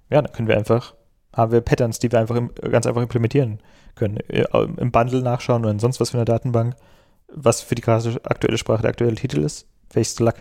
[0.09, 0.93] ja, dann können wir einfach,
[1.33, 3.59] haben wir Patterns, die wir einfach im, ganz einfach implementieren
[3.95, 4.17] können.
[4.29, 4.45] Äh,
[4.77, 6.75] Im Bundle nachschauen oder in sonst was für eine Datenbank,
[7.27, 9.67] was für die gerade aktuelle Sprache der aktuelle Titel ist.
[9.91, 10.35] Welches Luck.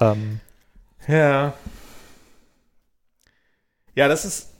[0.00, 0.40] Ähm,
[1.06, 1.54] Ja.
[3.94, 4.50] Ja, das ist.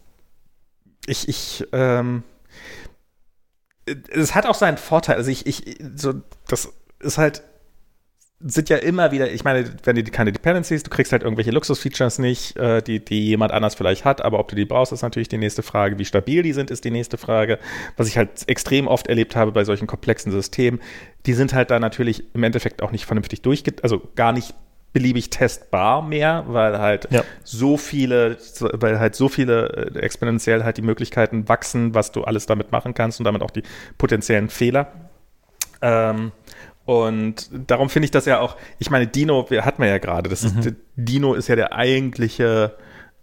[1.06, 2.24] Ich, ich, ähm.
[4.10, 5.16] Es hat auch seinen Vorteil.
[5.16, 6.14] Also ich, ich, so,
[6.48, 6.68] das
[7.00, 7.42] ist halt.
[8.40, 12.20] Sind ja immer wieder, ich meine, wenn du keine Dependencies, du kriegst halt irgendwelche Luxusfeatures
[12.20, 15.26] nicht, äh, die, die jemand anders vielleicht hat, aber ob du die brauchst, ist natürlich
[15.26, 15.98] die nächste Frage.
[15.98, 17.58] Wie stabil die sind, ist die nächste Frage.
[17.96, 20.80] Was ich halt extrem oft erlebt habe bei solchen komplexen Systemen,
[21.26, 24.54] die sind halt da natürlich im Endeffekt auch nicht vernünftig durchge, also gar nicht
[24.92, 27.24] beliebig testbar mehr, weil halt Ja.
[27.42, 28.38] so viele,
[28.72, 32.94] weil halt so viele äh, exponentiell halt die Möglichkeiten wachsen, was du alles damit machen
[32.94, 33.64] kannst und damit auch die
[33.98, 34.92] potenziellen Fehler.
[35.82, 36.32] Ähm,
[36.88, 40.42] und darum finde ich das ja auch, ich meine, Dino, hatten wir ja gerade, das
[40.42, 42.76] ist, Dino ist ja der eigentliche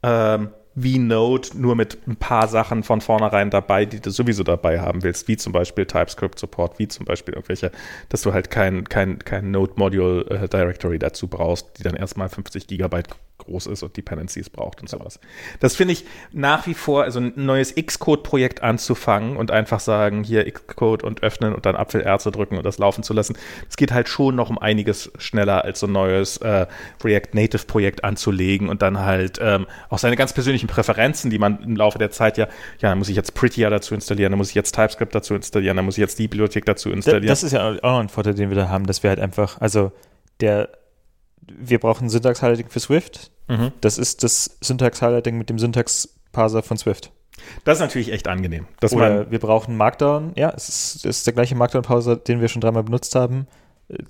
[0.03, 5.01] ähm, V-Node nur mit ein paar Sachen von vornherein dabei, die du sowieso dabei haben
[5.01, 7.71] willst, wie zum Beispiel TypeScript-Support, wie zum Beispiel irgendwelche,
[8.09, 13.67] dass du halt kein, kein, kein Node-Module-Directory dazu brauchst, die dann erstmal 50 Gigabyte groß
[13.67, 15.19] ist und Dependencies braucht und sowas.
[15.59, 20.49] Das finde ich nach wie vor, also ein neues Xcode-Projekt anzufangen und einfach sagen, hier
[20.49, 23.37] Xcode und öffnen und dann Apfelerze drücken und das laufen zu lassen.
[23.69, 26.65] Es geht halt schon noch um einiges schneller als so ein neues äh,
[27.03, 31.75] React Native-Projekt anzulegen und dann halt ähm, auch seine ganz persönlichen Präferenzen, die man im
[31.75, 32.45] Laufe der Zeit ja,
[32.79, 35.75] ja, dann muss ich jetzt Prettier dazu installieren, dann muss ich jetzt TypeScript dazu installieren,
[35.75, 37.27] dann muss ich jetzt die Bibliothek dazu Da- installieren.
[37.27, 39.59] Das ist ja auch noch ein Vorteil, den wir da haben, dass wir halt einfach,
[39.59, 39.91] also
[40.39, 40.69] der,
[41.47, 43.31] wir brauchen Syntax-Highlighting für Swift.
[43.47, 43.71] Mhm.
[43.81, 47.11] Das ist das Syntax-Highlighting mit dem Syntax-Parser von Swift.
[47.63, 48.67] Das ist natürlich echt angenehm.
[48.79, 50.33] Dass Oder wir brauchen Markdown.
[50.35, 53.47] Ja, es ist, es ist der gleiche Markdown-Parser, den wir schon dreimal benutzt haben.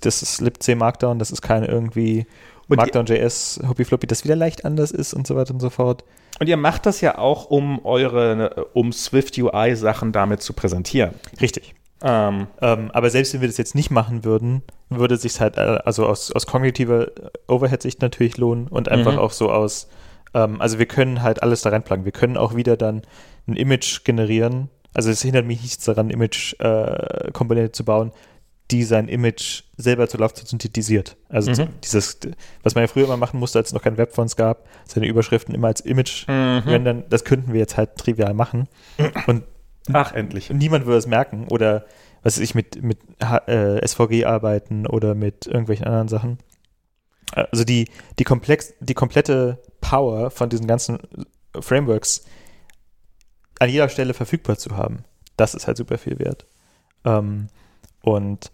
[0.00, 2.26] Das ist libc Markdown, das ist keine irgendwie
[2.68, 6.04] Markdown.js, Hoppy Floppy, das wieder leicht anders ist und so weiter und so fort.
[6.40, 11.14] und ihr macht das ja auch, um eure, um Swift UI-Sachen damit zu präsentieren.
[11.40, 11.74] Richtig.
[12.02, 15.60] Ähm, Ähm, aber selbst wenn wir das jetzt nicht machen würden, würde sich halt, äh,
[15.84, 17.08] also aus, aus kognitiver
[17.48, 19.18] Overhead-Sicht natürlich lohnen und einfach Mhm.
[19.18, 19.88] auch so aus,
[20.34, 22.04] ähm, also wir können halt alles da reinplagen.
[22.04, 23.02] Wir können auch wieder dann
[23.48, 24.68] ein Image generieren.
[24.94, 28.12] Also es hindert mich nichts daran, Image-Komponente zu bauen,
[28.70, 31.16] die sein Image selber zur Laufzeit synthetisiert.
[31.28, 31.68] Also Mhm.
[31.84, 32.18] dieses,
[32.64, 35.54] was man ja früher immer machen musste, als es noch keine Webfonts gab, seine Überschriften
[35.54, 36.62] immer als Image Mhm.
[36.66, 38.68] rendern, das könnten wir jetzt halt trivial machen.
[39.26, 39.44] Und
[39.92, 40.50] Ach, endlich.
[40.50, 41.84] niemand würde es merken oder
[42.22, 42.98] was weiß ich mit, mit
[43.46, 46.38] äh, SVG arbeiten oder mit irgendwelchen anderen Sachen.
[47.32, 47.88] Also die,
[48.18, 50.98] die, komplex, die komplette Power von diesen ganzen
[51.58, 52.24] Frameworks
[53.58, 55.04] an jeder Stelle verfügbar zu haben,
[55.36, 56.46] das ist halt super viel wert.
[57.04, 57.48] Ähm,
[58.02, 58.50] und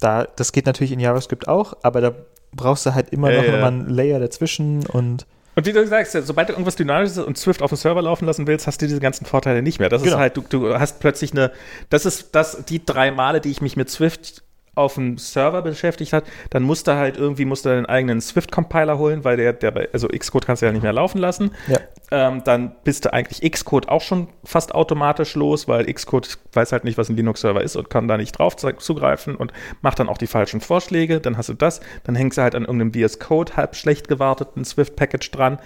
[0.00, 2.14] da, das geht natürlich in JavaScript auch, aber da
[2.52, 3.60] brauchst du halt immer Ja, noch ja.
[3.60, 5.26] mal einen Layer dazwischen und
[5.60, 8.46] Und wie du sagst, sobald du irgendwas Dynamisches und Swift auf dem Server laufen lassen
[8.46, 9.90] willst, hast du diese ganzen Vorteile nicht mehr.
[9.90, 10.14] Das Genau.
[10.14, 11.52] ist halt, du, du hast plötzlich eine,
[11.90, 14.42] das ist das, die drei Male, die ich mich mit Swift
[14.74, 18.98] auf dem Server beschäftigt hat, dann musst du halt irgendwie musst du deinen eigenen Swift-Compiler
[18.98, 21.50] holen, weil der, der bei, also Xcode kannst du ja nicht mehr laufen lassen.
[21.68, 21.78] Ja.
[22.12, 26.84] Ähm, dann bist du eigentlich Xcode auch schon fast automatisch los, weil Xcode weiß halt
[26.84, 30.08] nicht, was ein Linux-Server ist und kann da nicht drauf zu- zugreifen und macht dann
[30.08, 31.20] auch die falschen Vorschläge.
[31.20, 34.64] Dann hast du das, dann hängst du halt an irgendeinem VS Code halb schlecht gewarteten
[34.64, 35.58] Swift-Package dran.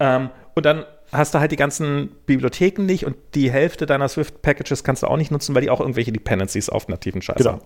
[0.00, 4.82] Ähm, und dann hast du halt die ganzen Bibliotheken nicht und die Hälfte deiner Swift-Packages
[4.82, 7.50] kannst du auch nicht nutzen, weil die auch irgendwelche Dependencies auf nativen Scheiß Genau.
[7.52, 7.62] haben.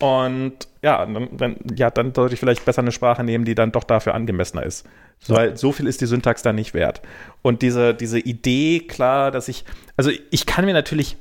[0.00, 3.84] Und ja, dann, ja, dann sollte ich vielleicht besser eine Sprache nehmen, die dann doch
[3.84, 4.86] dafür angemessener ist.
[5.26, 5.36] Ja.
[5.36, 7.02] Weil so viel ist die Syntax dann nicht wert.
[7.42, 9.64] Und diese, diese Idee, klar, dass ich,
[9.96, 11.16] also ich kann mir natürlich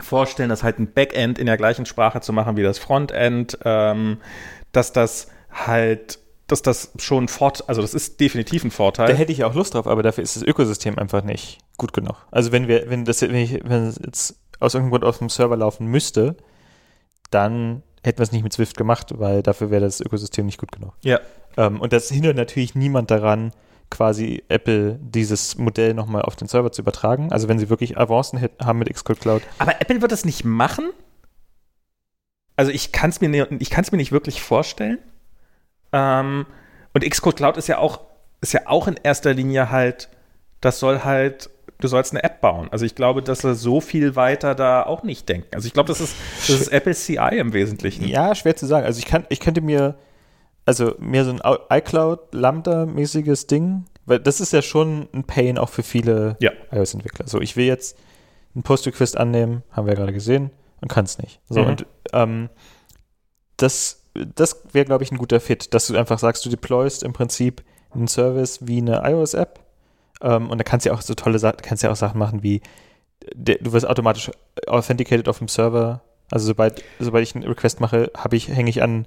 [0.00, 4.18] vorstellen, dass halt ein Backend in der gleichen Sprache zu machen wie das Frontend, ähm,
[4.72, 9.08] dass das halt, dass das schon fort, also das ist definitiv ein Vorteil.
[9.08, 12.16] Da hätte ich auch Lust drauf, aber dafür ist das Ökosystem einfach nicht gut genug.
[12.30, 15.28] Also wenn wir, wenn das, wenn ich, wenn es jetzt aus irgendeinem Grund auf dem
[15.28, 16.36] Server laufen müsste,
[17.34, 20.72] dann hätten wir es nicht mit Swift gemacht, weil dafür wäre das Ökosystem nicht gut
[20.72, 20.92] genug.
[21.02, 21.20] Ja.
[21.56, 23.52] Ähm, und das hindert natürlich niemand daran,
[23.90, 27.30] quasi Apple dieses Modell nochmal auf den Server zu übertragen.
[27.30, 29.42] Also wenn sie wirklich Avancen haben mit Xcode Cloud.
[29.58, 30.90] Aber Apple wird das nicht machen?
[32.56, 33.48] Also ich kann es mir, mir
[33.98, 34.98] nicht wirklich vorstellen.
[35.92, 36.46] Ähm,
[36.94, 38.00] und Xcode Cloud ist ja auch,
[38.40, 40.08] ist ja auch in erster Linie halt,
[40.60, 41.50] das soll halt,
[41.82, 42.68] du sollst eine App bauen.
[42.70, 45.48] Also ich glaube, dass sie so viel weiter da auch nicht denken.
[45.54, 46.14] Also ich glaube, das ist,
[46.46, 48.06] das ist Apple CI im Wesentlichen.
[48.06, 48.86] Ja, schwer zu sagen.
[48.86, 49.96] Also ich kann, ich könnte mir,
[50.64, 51.40] also mehr so ein
[51.70, 56.52] iCloud Lambda-mäßiges Ding, weil das ist ja schon ein Pain auch für viele ja.
[56.70, 57.26] iOS-Entwickler.
[57.26, 57.98] So, ich will jetzt
[58.54, 60.50] einen Post-Request annehmen, haben wir ja gerade gesehen,
[60.80, 61.40] und kann es nicht.
[61.48, 61.66] So, mhm.
[61.66, 62.48] und ähm,
[63.56, 67.12] das, das wäre, glaube ich, ein guter Fit, dass du einfach sagst, du deployst im
[67.12, 67.62] Prinzip
[67.94, 69.60] einen Service wie eine iOS-App
[70.22, 72.42] ähm, und da kannst du ja auch so tolle Sachen, kannst ja auch Sachen machen
[72.42, 72.62] wie,
[73.34, 74.30] der, du wirst automatisch
[74.66, 76.00] authenticated auf dem Server.
[76.30, 79.06] Also sobald, sobald ich einen Request mache, habe ich, hänge ich an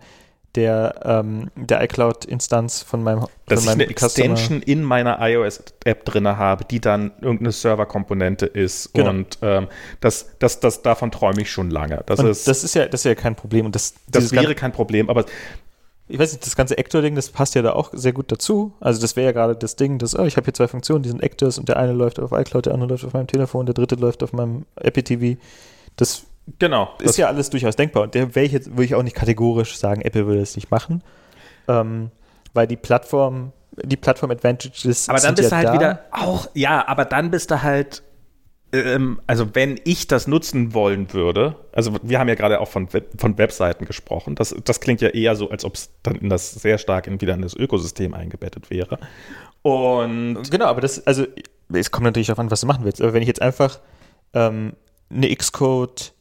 [0.56, 4.32] der, ähm, der iCloud-Instanz von meinem Dass von meinem ich eine Customer.
[4.32, 8.94] Extension in meiner iOS-App drin habe, die dann irgendeine Serverkomponente ist.
[8.94, 9.10] Genau.
[9.10, 9.68] Und ähm,
[10.00, 12.04] das, das, das, davon träume ich schon lange.
[12.06, 13.66] Das, ist, das, ist ja, das ist ja kein Problem.
[13.66, 15.26] Und das, das wäre kein Problem, aber
[16.08, 18.74] ich weiß nicht, das ganze Actor-Ding, das passt ja da auch sehr gut dazu.
[18.80, 21.10] Also das wäre ja gerade das Ding, dass, oh, ich habe hier zwei Funktionen, die
[21.10, 23.74] sind Actors und der eine läuft auf iCloud, der andere läuft auf meinem Telefon, der
[23.74, 25.40] dritte läuft auf meinem Apple TV.
[25.96, 26.26] Das
[26.60, 26.90] Genau.
[27.02, 28.04] Ist ja alles durchaus denkbar.
[28.04, 30.70] Und der wäre ich jetzt, würde ich auch nicht kategorisch sagen, Apple würde es nicht
[30.70, 31.02] machen.
[31.68, 32.12] Ähm,
[32.54, 33.52] weil die Plattform,
[33.84, 35.10] die Plattform-Advantages.
[35.10, 35.74] Aber dann bist ja du halt da.
[35.74, 38.04] wieder auch, ja, aber dann bist du halt,
[38.76, 42.92] ähm, also wenn ich das nutzen wollen würde, also wir haben ja gerade auch von,
[42.94, 46.30] Web, von Webseiten gesprochen, das, das klingt ja eher so, als ob es dann in
[46.30, 49.00] das sehr stark in, wieder in das Ökosystem eingebettet wäre.
[49.62, 51.26] Und genau, aber das, also
[51.74, 53.02] es kommt natürlich darauf an, was du machen willst.
[53.02, 53.80] Aber wenn ich jetzt einfach
[54.34, 54.74] ähm,
[55.10, 56.14] eine Xcode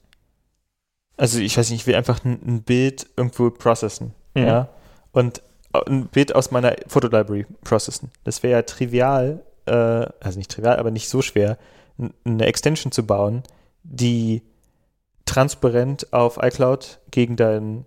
[1.16, 4.46] also ich weiß nicht, ich will einfach ein, ein Bild irgendwo processen, mhm.
[4.46, 4.68] ja,
[5.12, 5.42] und
[5.86, 8.10] ein Bild aus meiner Fotolibrary processen.
[8.22, 11.58] Das wäre ja trivial, äh, also nicht trivial, aber nicht so schwer,
[11.98, 13.42] eine Extension zu bauen,
[13.82, 14.42] die
[15.26, 17.86] transparent auf iCloud gegen dein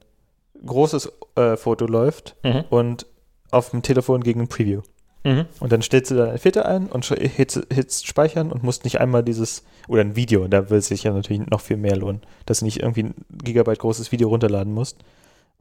[0.66, 2.64] großes äh, Foto läuft mhm.
[2.70, 3.06] und
[3.52, 4.82] auf dem Telefon gegen ein Preview.
[5.24, 5.46] Mhm.
[5.60, 9.24] Und dann stellst du da einen Filter ein und hitzt speichern und musst nicht einmal
[9.24, 12.60] dieses, oder ein Video, da will es sich ja natürlich noch viel mehr lohnen, dass
[12.60, 14.98] du nicht irgendwie ein Gigabyte großes Video runterladen musst,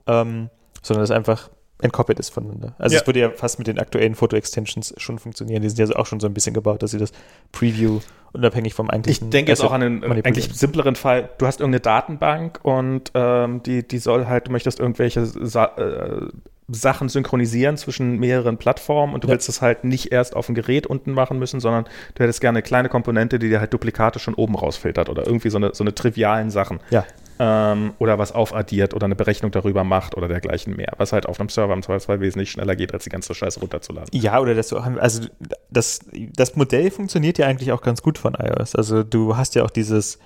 [0.07, 0.51] ähm,
[0.83, 1.51] sondern das einfach
[1.81, 2.75] entkoppelt ist voneinander.
[2.79, 3.07] Also es ja.
[3.07, 5.63] würde ja fast mit den aktuellen Foto-Extensions schon funktionieren.
[5.63, 7.13] Die sind ja auch schon so ein bisschen gebaut, dass sie das
[7.53, 8.01] Preview
[8.33, 9.29] unabhängig vom eigentlichen.
[9.29, 11.29] Ich denke jetzt auch an einen eigentlich simpleren Fall.
[11.39, 16.29] Du hast irgendeine Datenbank und ähm, die, die soll halt, du möchtest irgendwelche Sa äh,
[16.69, 19.35] Sachen synchronisieren zwischen mehreren Plattformen und du ja.
[19.35, 21.85] willst das halt nicht erst auf dem Gerät unten machen müssen, sondern
[22.15, 25.51] du hättest gerne eine kleine Komponente, die dir halt Duplikate schon oben rausfiltert oder irgendwie
[25.51, 26.81] so eine, so eine trivialen Sachen.
[26.91, 27.05] Ja.
[27.39, 30.93] Ähm, oder was aufaddiert oder eine Berechnung darüber macht oder dergleichen mehr.
[30.97, 34.09] Was halt auf einem Server im Zweifelsfall wesentlich schneller geht, als die ganze Scheiße runterzuladen.
[34.13, 35.27] Ja, oder dass du, also
[35.71, 38.75] das, das Modell funktioniert ja eigentlich auch ganz gut von iOS.
[38.75, 40.19] Also du hast ja auch dieses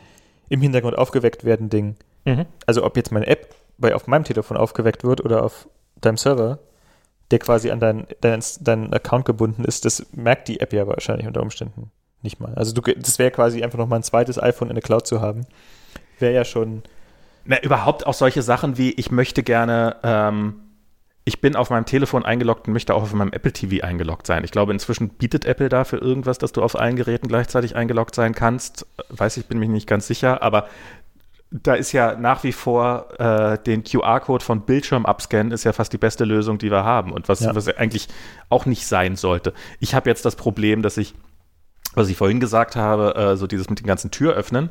[0.49, 1.97] im Hintergrund aufgeweckt werden Ding.
[2.25, 2.47] Mhm.
[2.67, 5.69] Also ob jetzt meine App bei, auf meinem Telefon aufgeweckt wird oder auf
[6.01, 6.59] deinem Server,
[7.31, 11.27] der quasi an deinen dein, dein Account gebunden ist, das merkt die App ja wahrscheinlich
[11.27, 11.91] unter Umständen
[12.23, 12.55] nicht mal.
[12.55, 15.47] Also du, das wäre quasi einfach nochmal ein zweites iPhone in der Cloud zu haben.
[16.19, 16.83] Wäre ja schon.
[17.45, 20.55] Na, überhaupt auch solche Sachen wie, ich möchte gerne, ähm,
[21.25, 24.45] ich bin auf meinem Telefon eingeloggt und möchte auch auf meinem Apple TV eingeloggt sein.
[24.45, 28.35] Ich glaube, inzwischen bietet Apple dafür irgendwas, dass du auf allen Geräten gleichzeitig eingeloggt sein
[28.35, 28.87] kannst.
[29.09, 30.69] Weiß ich, bin mich nicht ganz sicher, aber
[31.51, 35.93] da ist ja nach wie vor äh, den QR-Code von Bildschirm abscannen, ist ja fast
[35.93, 37.55] die beste Lösung, die wir haben und was, ja.
[37.55, 38.09] was eigentlich
[38.49, 39.53] auch nicht sein sollte.
[39.81, 41.15] Ich habe jetzt das Problem, dass ich,
[41.95, 44.71] was ich vorhin gesagt habe, äh, so dieses mit den ganzen Tür öffnen.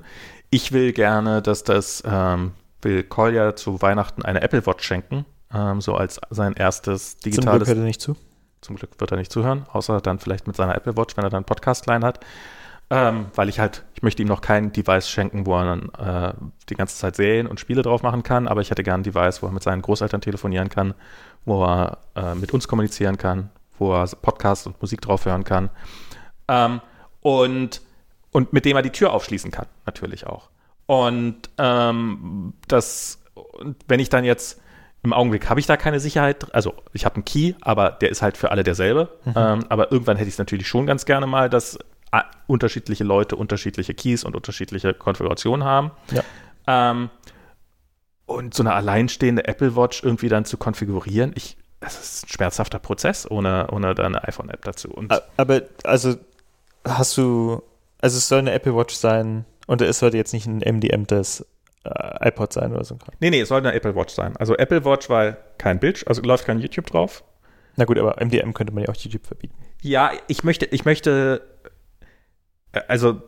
[0.51, 5.81] Ich will gerne, dass das, ähm, will Kolja zu Weihnachten eine Apple Watch schenken, ähm,
[5.81, 7.45] so als sein erstes digitales.
[7.45, 8.15] Zum Glück hört er nicht zu.
[8.61, 11.29] Zum Glück wird er nicht zuhören, außer dann vielleicht mit seiner Apple Watch, wenn er
[11.29, 12.19] dann Podcast klein hat.
[12.91, 16.33] Ähm, weil ich halt, ich möchte ihm noch kein Device schenken, wo er dann äh,
[16.69, 19.43] die ganze Zeit Serien und Spiele drauf machen kann, aber ich hätte gern ein Device,
[19.43, 20.95] wo er mit seinen Großeltern telefonieren kann,
[21.45, 25.69] wo er äh, mit uns kommunizieren kann, wo er Podcasts und Musik drauf hören kann.
[26.47, 26.81] Ähm,
[27.21, 27.81] und,
[28.31, 30.49] und mit dem er die Tür aufschließen kann, natürlich auch.
[30.89, 33.19] Und ähm, das,
[33.87, 34.59] wenn ich dann jetzt
[35.03, 36.51] im Augenblick habe ich da keine Sicherheit.
[36.51, 39.07] Also ich habe einen Key, aber der ist halt für alle derselbe.
[39.23, 39.33] Mhm.
[39.35, 41.77] Ähm, aber irgendwann hätte ich es natürlich schon ganz gerne mal, dass
[42.47, 45.91] unterschiedliche Leute unterschiedliche Keys und unterschiedliche Konfigurationen haben.
[46.09, 46.23] Ja.
[46.65, 47.11] Ähm,
[48.25, 52.79] und so eine alleinstehende Apple Watch irgendwie dann zu konfigurieren, ich, das ist ein schmerzhafter
[52.79, 54.89] Prozess ohne, ohne da eine iPhone-App dazu.
[54.89, 56.15] Und Aber, also,
[56.83, 57.61] hast du,
[58.01, 61.45] also es soll eine Apple Watch sein und es sollte jetzt nicht ein MDM das
[61.83, 62.97] äh, iPod sein oder so.
[63.19, 64.35] Nee, nee, es soll eine Apple Watch sein.
[64.37, 67.23] Also Apple Watch, weil kein Bild, also läuft kein YouTube drauf.
[67.75, 69.53] Na gut, aber MDM könnte man ja auch YouTube verbieten.
[69.83, 71.43] Ja, ich möchte, ich möchte,
[72.71, 73.21] äh, also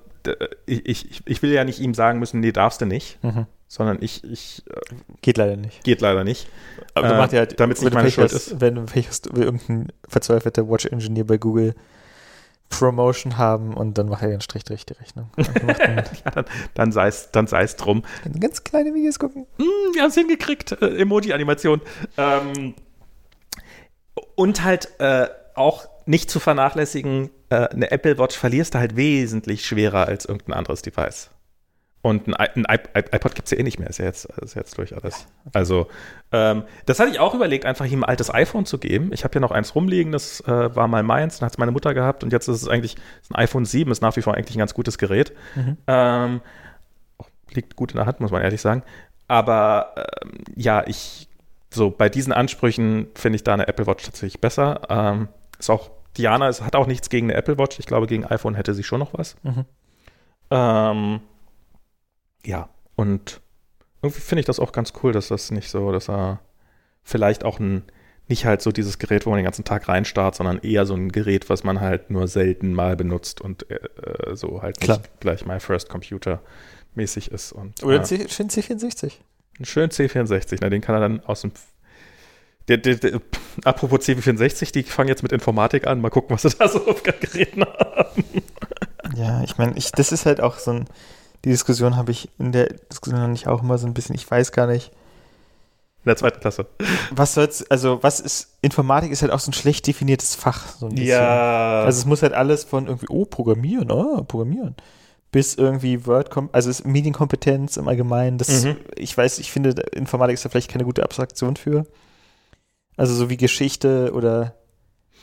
[0.66, 3.46] ich, ich, ich will ja nicht ihm sagen müssen, nee, darfst du nicht, mhm.
[3.68, 5.84] sondern ich, ich äh, geht leider nicht.
[5.84, 6.48] Geht leider nicht.
[6.96, 8.60] Aber äh, macht ja halt, damit es nicht meine Schuld ist.
[8.60, 11.76] Wenn du irgendein verzweifelter Watch-Engineer bei Google
[12.72, 15.30] Promotion haben und dann macht er den Strich durch die Rechnung.
[15.38, 18.04] ja, dann, dann sei es dann sei's drum.
[18.40, 19.46] Ganz kleine Videos gucken.
[19.58, 20.82] Mm, wir haben es hingekriegt.
[20.82, 21.82] Äh, Emoji-Animation.
[22.18, 22.74] Ähm,
[24.36, 29.66] und halt äh, auch nicht zu vernachlässigen, äh, eine Apple Watch verlierst du halt wesentlich
[29.66, 31.30] schwerer als irgendein anderes Device.
[32.04, 34.76] Und ein, ein iPod gibt es ja eh nicht mehr, ist ja jetzt, ist jetzt
[34.78, 35.28] durch alles.
[35.54, 35.88] Also,
[36.32, 39.12] ähm, das hatte ich auch überlegt, einfach ihm ein altes iPhone zu geben.
[39.14, 41.72] Ich habe ja noch eins rumliegen, das äh, war mal meins, dann hat es meine
[41.72, 42.96] Mutter gehabt und jetzt ist es eigentlich
[43.30, 45.34] ein iPhone 7, ist nach wie vor eigentlich ein ganz gutes Gerät.
[45.56, 45.78] Mhm.
[45.86, 46.42] Ähm,
[47.52, 48.82] liegt gut in der Hand, muss man ehrlich sagen.
[49.28, 51.30] Aber ähm, ja, ich,
[51.70, 54.82] so bei diesen Ansprüchen finde ich da eine Apple Watch tatsächlich besser.
[54.90, 55.28] Ähm,
[55.60, 57.78] ist auch, Diana ist, hat auch nichts gegen eine Apple Watch.
[57.80, 59.36] Ich glaube, gegen iPhone hätte sie schon noch was.
[59.44, 59.66] Mhm.
[60.50, 61.22] Ähm,
[62.46, 63.42] ja, und
[64.02, 66.40] irgendwie finde ich das auch ganz cool, dass das nicht so, dass er
[67.04, 67.84] vielleicht auch ein,
[68.28, 71.12] nicht halt so dieses Gerät, wo man den ganzen Tag reinstarrt, sondern eher so ein
[71.12, 74.98] Gerät, was man halt nur selten mal benutzt und äh, äh so halt Klar.
[74.98, 76.42] nicht gleich My First Computer
[76.96, 77.52] mäßig ist.
[77.52, 78.28] Und, Oder ein ja.
[78.28, 79.14] schönen C64.
[79.60, 81.52] Ein schönen C64, na, den kann er dann aus dem
[82.68, 83.22] der, der, der,
[83.66, 86.00] apropos C64, die fangen jetzt mit Informatik an.
[86.00, 88.24] Mal gucken, was sie da so auf Geräten haben.
[89.16, 90.86] Ja, ich meine, das ist halt auch so ein,
[91.44, 94.52] die Diskussion habe ich in der Diskussion nicht auch immer so ein bisschen, ich weiß
[94.52, 94.92] gar nicht.
[96.04, 96.66] In der zweiten Klasse.
[97.12, 100.68] Was soll's, also was ist, Informatik ist halt auch so ein schlecht definiertes Fach.
[100.80, 101.10] So ein bisschen.
[101.10, 101.84] Ja.
[101.84, 104.76] Also es muss halt alles von irgendwie, oh, Programmieren, oh, Programmieren,
[105.32, 108.40] bis irgendwie Word, also es Medienkompetenz im Allgemeinen.
[108.40, 108.78] Das, mhm.
[108.96, 111.86] ich weiß, ich finde, Informatik ist da vielleicht keine gute Abstraktion für.
[112.98, 114.56] Also so wie Geschichte oder,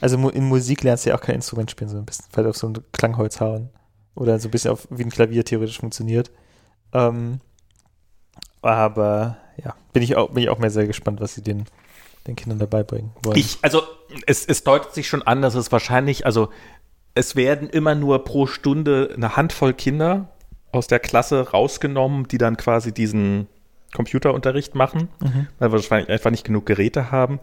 [0.01, 2.57] also in Musik lernst du ja auch kein Instrument spielen, so ein bisschen, vielleicht auf
[2.57, 3.71] so ein Klangholz hauen.
[4.19, 6.31] Oder so ein bisschen auf, wie ein Klavier theoretisch funktioniert.
[6.93, 7.41] Ähm,
[8.63, 11.67] aber ja, bin ich, auch, bin ich auch mehr sehr gespannt, was sie den,
[12.27, 13.39] den Kindern dabei bringen wollen.
[13.39, 13.83] Ich, also
[14.27, 16.49] es, es deutet sich schon an, dass es wahrscheinlich, also
[17.15, 20.29] es werden immer nur pro Stunde eine Handvoll Kinder
[20.73, 23.47] aus der Klasse rausgenommen, die dann quasi diesen
[23.95, 25.47] Computerunterricht machen, mhm.
[25.59, 27.39] weil wir wahrscheinlich einfach nicht genug Geräte haben.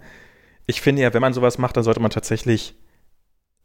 [0.68, 2.76] Ich finde ja, wenn man sowas macht, dann sollte man tatsächlich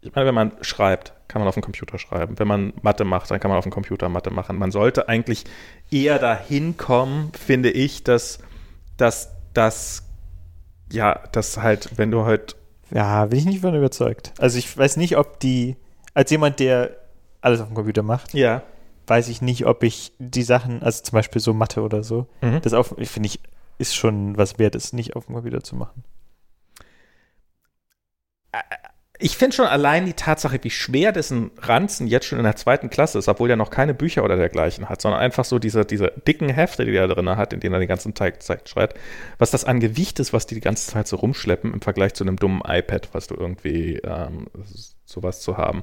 [0.02, 2.38] ich meine, wenn man schreibt, kann man auf dem Computer schreiben.
[2.38, 4.58] Wenn man Mathe macht, dann kann man auf dem Computer Mathe machen.
[4.58, 5.44] Man sollte eigentlich
[5.90, 8.38] eher dahin kommen, finde ich, dass,
[8.96, 10.04] dass, dass
[10.90, 12.56] ja, dass halt, wenn du halt.
[12.90, 14.32] Ja, bin ich nicht von überzeugt.
[14.38, 15.76] Also ich weiß nicht, ob die,
[16.14, 16.96] als jemand, der
[17.40, 18.62] alles auf dem Computer macht, ja.
[19.06, 22.60] weiß ich nicht, ob ich die Sachen, also zum Beispiel so Mathe oder so, mhm.
[22.62, 23.38] das auf, finde ich,
[23.78, 26.02] ist schon was wert, ist nicht auf dem Computer zu machen
[29.20, 32.88] ich finde schon allein die Tatsache, wie schwer dessen Ranzen jetzt schon in der zweiten
[32.90, 36.12] Klasse ist, obwohl er noch keine Bücher oder dergleichen hat, sondern einfach so diese, diese
[36.26, 38.98] dicken Hefte, die er drin hat, in denen er den ganzen Tag Zeit schreibt,
[39.38, 42.24] was das an Gewicht ist, was die die ganze Zeit so rumschleppen im Vergleich zu
[42.24, 44.46] einem dummen iPad, was du irgendwie ähm,
[45.04, 45.82] sowas zu haben.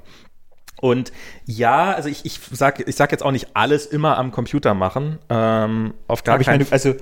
[0.80, 1.12] Und
[1.46, 5.20] ja, also ich, ich sag, ich sag jetzt auch nicht alles immer am Computer machen.
[5.30, 6.74] Ähm, auf gar keinen Fall.
[6.74, 6.96] Also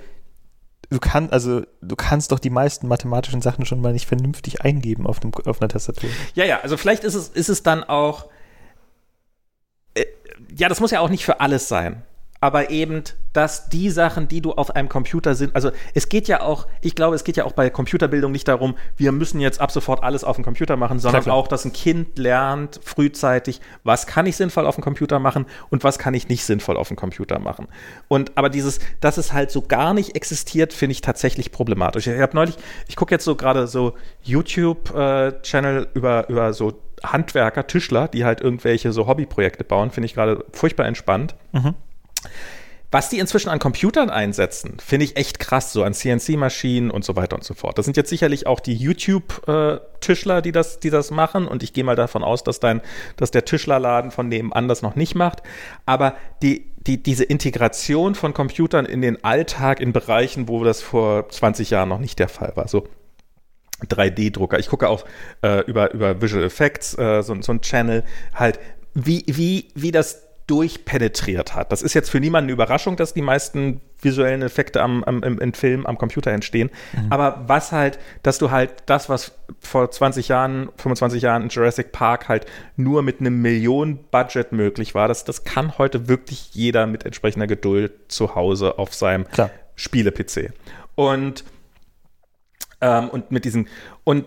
[0.89, 5.07] du kannst, also du kannst doch die meisten mathematischen Sachen schon mal nicht vernünftig eingeben
[5.07, 6.09] auf, dem, auf einer Tastatur.
[6.33, 8.29] Ja, ja, also vielleicht ist es, ist es dann auch,
[9.93, 10.05] äh,
[10.55, 12.03] ja, das muss ja auch nicht für alles sein
[12.45, 13.03] aber eben,
[13.35, 16.95] dass die Sachen, die du auf einem Computer sind, also es geht ja auch, ich
[16.95, 20.23] glaube, es geht ja auch bei Computerbildung nicht darum, wir müssen jetzt ab sofort alles
[20.23, 21.43] auf dem Computer machen, sondern klar, klar.
[21.43, 25.83] auch, dass ein Kind lernt frühzeitig, was kann ich sinnvoll auf dem Computer machen und
[25.83, 27.67] was kann ich nicht sinnvoll auf dem Computer machen.
[28.07, 32.07] Und aber dieses, dass es halt so gar nicht existiert, finde ich tatsächlich problematisch.
[32.07, 32.55] Ich habe neulich,
[32.87, 33.93] ich gucke jetzt so gerade so
[34.23, 40.13] YouTube-Channel äh, über, über so Handwerker, Tischler, die halt irgendwelche so Hobbyprojekte bauen, finde ich
[40.13, 41.35] gerade furchtbar entspannt.
[41.51, 41.75] Mhm.
[42.95, 47.17] Was die inzwischen an Computern einsetzen, finde ich echt krass, so an CNC-Maschinen und so
[47.17, 47.77] weiter und so fort.
[47.77, 51.45] Das sind jetzt sicherlich auch die YouTube-Tischler, die das, die das machen.
[51.45, 52.79] Und ich gehe mal davon aus, dass, dein,
[53.17, 55.43] dass der Tischlerladen von nebenan das noch nicht macht.
[55.85, 61.27] Aber die, die, diese Integration von Computern in den Alltag in Bereichen, wo das vor
[61.27, 62.69] 20 Jahren noch nicht der Fall war.
[62.69, 62.87] So
[63.89, 64.57] 3D-Drucker.
[64.57, 65.03] Ich gucke auch
[65.41, 68.57] äh, über, über Visual Effects, äh, so, so ein Channel, halt,
[68.93, 71.71] wie, wie, wie das durchpenetriert hat.
[71.71, 75.39] Das ist jetzt für niemanden eine Überraschung, dass die meisten visuellen Effekte am, am, im,
[75.39, 76.69] im Film am Computer entstehen.
[76.93, 77.11] Mhm.
[77.11, 81.91] Aber was halt, dass du halt das, was vor 20 Jahren, 25 Jahren in Jurassic
[81.91, 82.45] Park halt
[82.75, 87.91] nur mit einem Millionen-Budget möglich war, das, das kann heute wirklich jeder mit entsprechender Geduld
[88.07, 89.25] zu Hause auf seinem
[89.75, 90.53] Spiele-PC.
[90.93, 91.43] Und,
[92.81, 93.67] ähm, und mit diesen,
[94.03, 94.25] und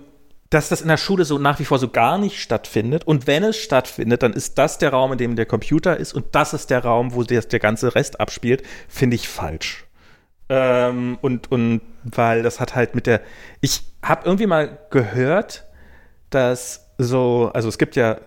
[0.51, 3.07] dass das in der Schule so nach wie vor so gar nicht stattfindet.
[3.07, 6.35] Und wenn es stattfindet, dann ist das der Raum, in dem der Computer ist und
[6.35, 9.85] das ist der Raum, wo der, der ganze Rest abspielt, finde ich falsch.
[10.49, 13.21] Ähm, und, und weil das hat halt mit der.
[13.61, 15.67] Ich habe irgendwie mal gehört,
[16.31, 18.19] dass so, also es gibt ja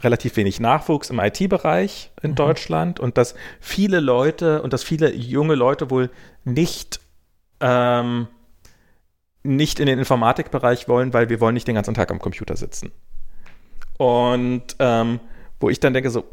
[0.00, 2.34] relativ wenig Nachwuchs im IT-Bereich in mhm.
[2.36, 6.10] Deutschland und dass viele Leute und dass viele junge Leute wohl
[6.44, 7.00] nicht
[7.60, 8.28] ähm,
[9.42, 12.92] nicht in den Informatikbereich wollen, weil wir wollen nicht den ganzen Tag am Computer sitzen.
[13.96, 15.20] Und ähm,
[15.60, 16.24] wo ich dann denke, so,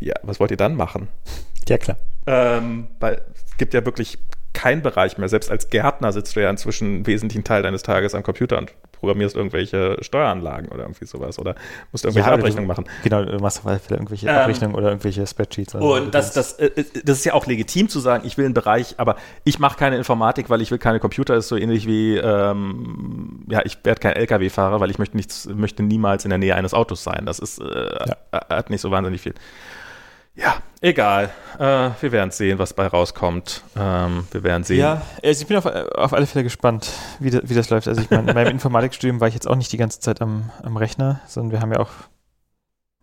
[0.00, 1.08] ja, was wollt ihr dann machen?
[1.68, 1.96] Ja, klar.
[2.26, 4.18] Ähm, weil es gibt ja wirklich
[4.52, 5.28] keinen Bereich mehr.
[5.28, 8.72] Selbst als Gärtner sitzt du ja inzwischen einen wesentlichen Teil deines Tages am Computer und
[9.04, 11.54] programmierst irgendwelche Steueranlagen oder irgendwie sowas oder
[11.92, 12.86] musst irgendwelche ja, Abrechnungen machen.
[13.02, 15.74] Genau, du machst vielleicht irgendwelche ähm, Abrechnungen oder irgendwelche Spreadsheets.
[15.74, 16.70] Und das, das, äh,
[17.04, 19.96] das ist ja auch legitim zu sagen, ich will einen Bereich, aber ich mache keine
[19.96, 24.00] Informatik, weil ich will keine Computer, das ist so ähnlich wie, ähm, ja, ich werde
[24.00, 27.26] kein LKW-Fahrer, weil ich möchte, nichts, möchte niemals in der Nähe eines Autos sein.
[27.26, 27.64] Das ist, äh,
[28.06, 28.16] ja.
[28.32, 29.34] hat nicht so wahnsinnig viel.
[30.34, 31.30] Ja, egal.
[31.58, 33.62] Äh, wir werden sehen, was bei rauskommt.
[33.76, 34.80] Ähm, wir werden sehen.
[34.80, 36.90] Ja, also ich bin auf, auf alle Fälle gespannt,
[37.20, 37.86] wie, das, wie das läuft.
[37.86, 40.50] Also ich meine, in meinem Informatikstudium war ich jetzt auch nicht die ganze Zeit am,
[40.62, 41.90] am Rechner, sondern wir haben ja auch,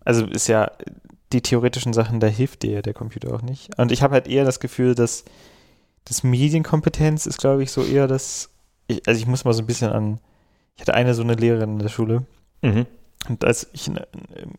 [0.03, 0.71] also ist ja
[1.31, 3.77] die theoretischen Sachen, da hilft dir der Computer auch nicht.
[3.77, 5.23] Und ich habe halt eher das Gefühl, dass
[6.05, 8.49] das Medienkompetenz ist, glaube ich, so eher das,
[8.87, 10.19] ich, also ich muss mal so ein bisschen an,
[10.75, 12.25] ich hatte eine so eine Lehrerin in der Schule,
[12.61, 12.85] mhm.
[13.29, 13.97] Und als ich im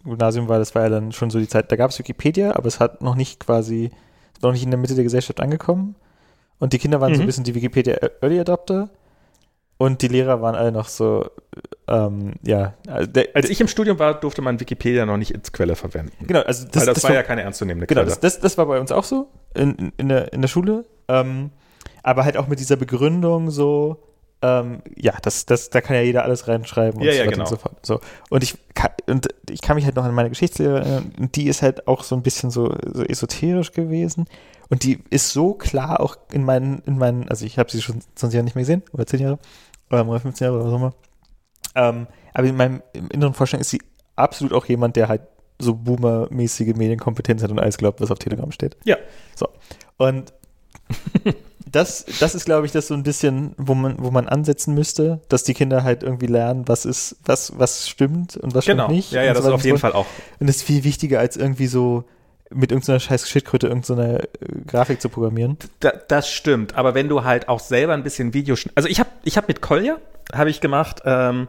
[0.04, 2.66] Gymnasium war, das war ja dann schon so die Zeit, da gab es Wikipedia, aber
[2.66, 3.90] es hat noch nicht quasi,
[4.40, 5.96] noch nicht in der Mitte der Gesellschaft angekommen.
[6.58, 7.16] Und die Kinder waren mhm.
[7.16, 8.90] so ein bisschen die Wikipedia Early Adopter.
[9.78, 11.28] Und die Lehrer waren alle noch so,
[11.88, 12.74] ähm, ja.
[12.86, 16.24] Also der, Als ich im Studium war, durfte man Wikipedia noch nicht ins Quelle verwenden.
[16.24, 18.02] Genau, also das, Weil das, das war, war ja keine ernstzunehmende Quelle.
[18.02, 20.46] Genau, das, das, das, war bei uns auch so in, in, in, der, in der
[20.46, 20.84] Schule.
[21.08, 21.50] Ähm,
[22.04, 23.98] aber halt auch mit dieser Begründung so,
[24.42, 27.44] ähm, ja, das, das, da kann ja jeder alles reinschreiben und, ja, so ja, genau.
[27.44, 27.86] und so fort.
[27.86, 28.00] So.
[28.28, 31.46] Und ich kann, und ich kann mich halt noch an meine Geschichtslehrerin erinnern, und die
[31.46, 34.26] ist halt auch so ein bisschen so, so esoterisch gewesen.
[34.68, 38.00] Und die ist so klar auch in meinen, in meinen, also ich habe sie schon
[38.14, 39.38] 20 Jahre nicht mehr gesehen, oder 10 Jahre,
[39.90, 40.94] oder 15 Jahre oder was auch immer.
[41.74, 42.82] Ähm, aber in meinem
[43.12, 43.80] inneren Vorstellung ist sie
[44.16, 45.22] absolut auch jemand, der halt
[45.58, 48.76] so boomermäßige Medienkompetenz hat und alles glaubt, was auf Telegram steht.
[48.84, 48.96] Ja.
[49.36, 49.48] So.
[49.98, 50.32] Und
[51.72, 55.20] das, das ist, glaube ich, das so ein bisschen, wo man, wo man ansetzen müsste,
[55.28, 58.84] dass die Kinder halt irgendwie lernen, was ist, was, was stimmt und was genau.
[58.84, 59.12] stimmt nicht.
[59.12, 60.06] Ja, ja, das so ist auf jeden Fall auch.
[60.38, 62.04] Und das ist viel wichtiger, als irgendwie so
[62.50, 64.26] mit irgendeiner scheiß Schildkröte irgendeine äh,
[64.66, 65.56] Grafik zu programmieren.
[65.80, 69.10] Da, das stimmt, aber wenn du halt auch selber ein bisschen Video, also ich habe
[69.24, 69.98] ich hab mit Kolja,
[70.32, 71.48] habe ich gemacht, ähm,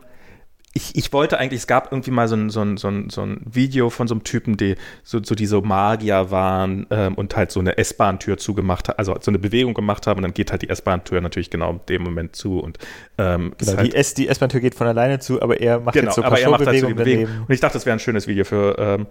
[0.75, 3.21] ich, ich wollte eigentlich, es gab irgendwie mal so ein, so ein, so ein, so
[3.21, 7.35] ein Video von so einem Typen, die so, so die so Magier waren ähm, und
[7.35, 10.51] halt so eine S-Bahn-Tür zugemacht hat, also so eine Bewegung gemacht haben und dann geht
[10.51, 12.79] halt die S-Bahn-Tür natürlich genau in dem Moment zu und
[13.19, 16.07] ähm, genau, halt, die, S, die S-Bahn-Tür geht von alleine zu, aber er macht genau,
[16.07, 17.27] jetzt so aber er macht halt so die Bewegung.
[17.47, 19.07] Und ich dachte, das wäre ein schönes Video für ähm,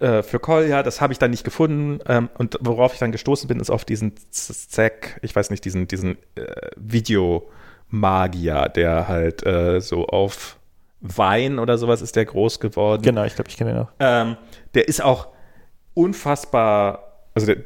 [0.00, 3.46] äh, für Kolja, das habe ich dann nicht gefunden ähm, und worauf ich dann gestoßen
[3.46, 9.80] bin, ist auf diesen Zack, ich weiß nicht, diesen, diesen äh, Videomagier, der halt äh,
[9.80, 10.58] so auf
[11.00, 13.02] Wein oder sowas ist der groß geworden.
[13.02, 13.88] Genau, ich glaube, ich kenne den auch.
[14.00, 14.36] Ähm,
[14.74, 15.28] der ist auch
[15.94, 17.58] unfassbar, also der,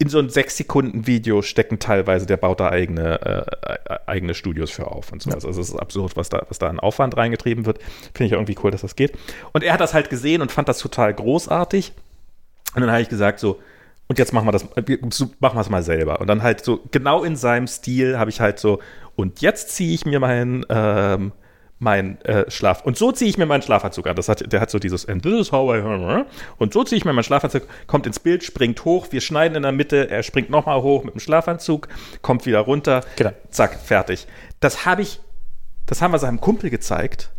[0.00, 4.70] in so ein sechs Sekunden Video stecken teilweise, der baut da eigene, äh, eigene Studios
[4.70, 5.30] für auf und so.
[5.30, 5.34] Ja.
[5.34, 7.80] Also es ist absurd, was da, was da an Aufwand reingetrieben wird.
[8.14, 9.18] Finde ich irgendwie cool, dass das geht.
[9.52, 11.92] Und er hat das halt gesehen und fand das total großartig.
[12.76, 13.58] Und dann habe ich gesagt so,
[14.06, 14.64] und jetzt machen wir das,
[15.40, 16.20] machen wir es mal selber.
[16.20, 18.78] Und dann halt so, genau in seinem Stil habe ich halt so,
[19.16, 21.32] und jetzt ziehe ich mir meinen, ähm,
[21.78, 22.84] mein äh, Schlaf.
[22.84, 24.16] Und so ziehe ich mir meinen Schlafanzug an.
[24.16, 26.24] Das hat, der hat so dieses And this is how I.
[26.58, 29.62] Und so ziehe ich mir meinen Schlafanzug, kommt ins Bild, springt hoch, wir schneiden in
[29.62, 31.88] der Mitte, er springt nochmal hoch mit dem Schlafanzug,
[32.22, 33.32] kommt wieder runter, genau.
[33.50, 34.26] zack, fertig.
[34.60, 35.20] Das habe ich,
[35.86, 37.30] das haben wir seinem Kumpel gezeigt.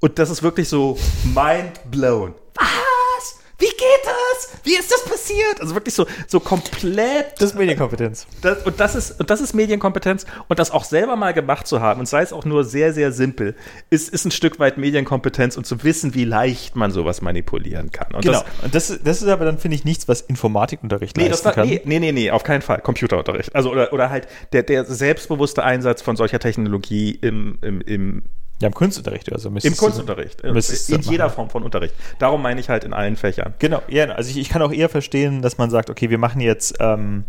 [0.00, 0.98] Und das ist wirklich so
[1.34, 2.34] mind blown.
[2.56, 3.40] Was?
[3.58, 4.23] Wie geht das?
[4.62, 5.60] Wie ist das passiert?
[5.60, 7.32] Also wirklich so, so komplett.
[7.38, 8.26] Das ist Medienkompetenz.
[8.42, 10.26] Das, und, das ist, und das ist Medienkompetenz.
[10.48, 13.12] Und das auch selber mal gemacht zu haben, und sei es auch nur sehr, sehr
[13.12, 13.54] simpel,
[13.90, 18.14] ist, ist ein Stück weit Medienkompetenz und zu wissen, wie leicht man sowas manipulieren kann.
[18.14, 18.40] Und genau.
[18.40, 21.44] Das, und das, das ist aber dann, finde ich, nichts, was Informatikunterricht nee, leisten das
[21.44, 21.68] war, kann.
[21.68, 22.80] Nee, nee, nee, nee, auf keinen Fall.
[22.80, 23.54] Computerunterricht.
[23.54, 28.22] Also, oder, oder halt der, der selbstbewusste Einsatz von solcher Technologie im, im, im
[28.60, 29.48] Ja, im Kunstunterricht oder so.
[29.48, 30.40] Im müsstest du- Kunstunterricht.
[30.42, 31.28] In, in jeder.
[31.30, 31.94] Form von Unterricht.
[32.18, 33.54] Darum meine ich halt in allen Fächern.
[33.58, 36.40] Genau, ja, also ich, ich kann auch eher verstehen, dass man sagt, okay, wir machen
[36.40, 37.24] jetzt ähm,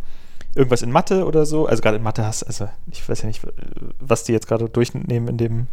[0.53, 1.65] irgendwas in Mathe oder so.
[1.65, 3.41] Also gerade in Mathe hast, also ich weiß ja nicht,
[3.99, 5.68] was die jetzt gerade durchnehmen in dem,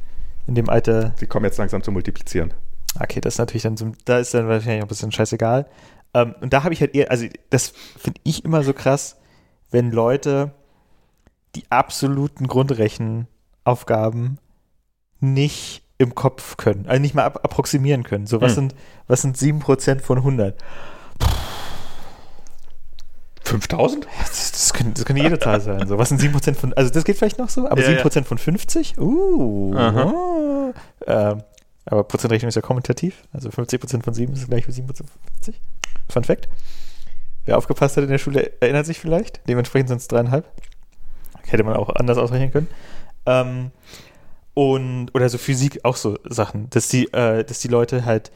[0.46, 1.12] in dem Alter.
[1.16, 2.52] Sie kommen jetzt langsam zu multiplizieren.
[2.98, 5.66] Okay, das ist natürlich dann so, da ist dann wahrscheinlich auch ein bisschen scheißegal.
[6.14, 9.16] Ähm, und da habe ich halt eher, also das finde ich immer so krass,
[9.70, 10.52] wenn Leute
[11.54, 14.38] die absoluten Grundrechenaufgaben
[15.22, 18.26] nicht im Kopf können, also nicht mal ab approximieren können.
[18.26, 18.70] So, was Hm.
[18.70, 18.74] sind,
[19.06, 20.56] was sind 7% von 100?
[23.44, 24.06] 5000?
[24.18, 25.86] Das, das, können, das jede Zahl sein.
[25.86, 28.38] So, was sind 7% von, also das geht vielleicht noch so, aber Ja, 7% von
[28.38, 28.98] 50?
[28.98, 29.74] Uh.
[29.74, 30.72] Oh.
[31.06, 31.42] Ähm,
[31.84, 33.22] aber Prozentrechnung ist ja kommutativ.
[33.32, 35.60] Also 50% von 7 ist gleich wie 7% von 50.
[36.08, 36.48] Fun Fact.
[37.44, 39.40] Wer aufgepasst hat in der Schule, erinnert sich vielleicht.
[39.48, 40.48] Dementsprechend sind es dreieinhalb.
[41.44, 42.68] Hätte man auch anders ausrechnen können.
[43.26, 43.70] Ähm,
[44.54, 48.30] und, oder so Physik, auch so Sachen, dass die, äh, dass die Leute halt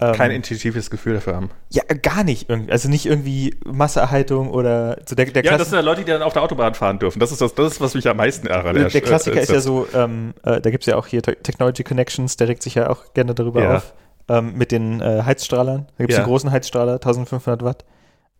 [0.00, 1.50] ähm, Kein intuitives Gefühl dafür haben.
[1.70, 2.72] ja, gar nicht irgendwie.
[2.72, 6.22] Also nicht irgendwie Masseerhaltung oder so der, der Ja, das sind ja Leute, die dann
[6.22, 7.20] auf der Autobahn fahren dürfen.
[7.20, 8.74] Das ist das, das ist, was mich am meisten ärgert.
[8.76, 11.22] Der, der Klassiker Äh, ist ja so, ähm, äh, da gibt es ja auch hier
[11.22, 13.76] Te- Technology Connections, der regt sich ja auch gerne darüber Ja.
[13.76, 13.94] auf,
[14.28, 15.86] ähm, mit den äh, Heizstrahlern.
[15.86, 16.24] Da gibt es Ja.
[16.24, 17.84] den großen Heizstrahler, 1500 Watt,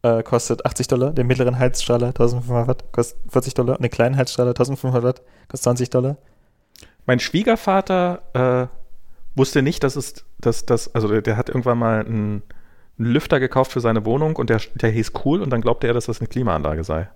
[0.02, 1.12] äh, kostet 80 Dollar.
[1.12, 3.76] Den mittleren Heizstrahler, 1500 Watt, kostet 40 Dollar.
[3.76, 6.16] Und den kleinen Heizstrahler, 1500 Watt, kostet 20 Dollar.
[7.06, 8.22] Mein Schwiegervater
[8.72, 12.42] äh, wusste nicht, dass es, dass das, also der, der hat irgendwann mal einen,
[12.98, 15.94] einen Lüfter gekauft für seine Wohnung und der, der hieß cool und dann glaubte er,
[15.94, 17.08] dass das eine Klimaanlage sei.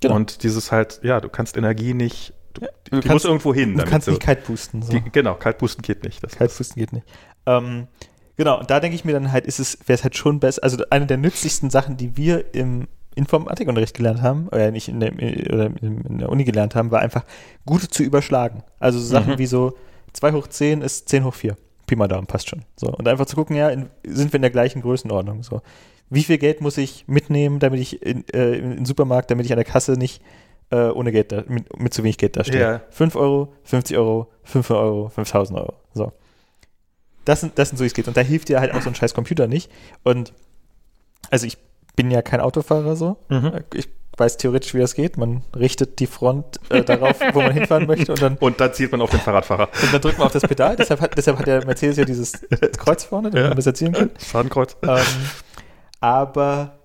[0.00, 0.16] Genau.
[0.16, 3.76] Und dieses halt, ja, du kannst Energie nicht, du, du die kannst- muss irgendwo hin.
[3.76, 4.82] Du kannst so- nicht kalt pusten.
[4.82, 4.92] So.
[4.92, 6.22] die, genau, Kaltpusten geht nicht.
[6.22, 7.06] Das Kalt pusten geht nicht.
[7.46, 7.88] Ähm,
[8.36, 10.62] genau, und da denke ich mir dann halt, ist es, wäre es halt schon besser,
[10.62, 15.12] also eine der nützlichsten Sachen, die wir im Informatikunterricht gelernt haben, oder nicht in der,
[15.12, 17.24] oder in der Uni gelernt haben, war einfach
[17.66, 18.62] gut zu überschlagen.
[18.78, 19.38] Also so Sachen Mhm.
[19.38, 19.74] wie so
[20.12, 21.56] 2 hoch 10 ist 10 hoch 4.
[21.86, 22.62] Pi mal Daumen, passt schon.
[22.76, 22.88] So.
[22.88, 25.42] Und einfach zu gucken, ja, in, sind wir in der gleichen Größenordnung.
[25.42, 25.60] So.
[26.08, 29.64] Wie viel Geld muss ich mitnehmen, damit ich in, äh, Supermarkt, damit ich an der
[29.64, 30.22] Kasse nicht
[30.70, 32.60] äh, ohne Geld da, mit, mit zu wenig Geld dastehe?
[32.60, 32.80] Ja.
[32.90, 35.74] 5 Euro, 50 Euro, 5 Euro, 5000 Euro.
[35.92, 36.12] So.
[37.26, 38.08] Das sind, das sind so, wie es geht.
[38.08, 39.70] Und da hilft dir halt auch so ein scheiß Computer nicht.
[40.04, 40.32] Und
[41.30, 41.58] also ich
[41.96, 43.16] bin ja kein Autofahrer so.
[43.28, 43.52] Mhm.
[43.74, 45.16] Ich weiß theoretisch, wie das geht.
[45.16, 48.92] Man richtet die Front äh, darauf, wo man hinfahren möchte und dann, Und dann zielt
[48.92, 49.68] man auf den Fahrradfahrer.
[49.82, 50.76] und dann drückt man auf das Pedal.
[50.78, 52.32] deshalb, hat, deshalb hat der Mercedes ja dieses
[52.78, 53.48] Kreuz vorne, damit Ja.
[53.48, 54.10] man das erzielen kann.
[54.18, 54.76] Fadenkreuz.
[54.82, 55.00] Ähm,
[56.00, 56.78] aber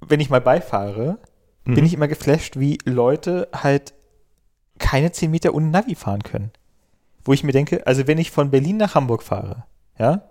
[0.00, 1.18] wenn ich mal beifahre,
[1.64, 1.84] bin Mhm.
[1.84, 3.94] ich immer geflasht, wie Leute halt
[4.78, 6.50] keine 10 Meter ohne Navi fahren können.
[7.24, 9.64] Wo ich mir denke, also wenn ich von Berlin nach Hamburg fahre,
[9.98, 10.22] ja,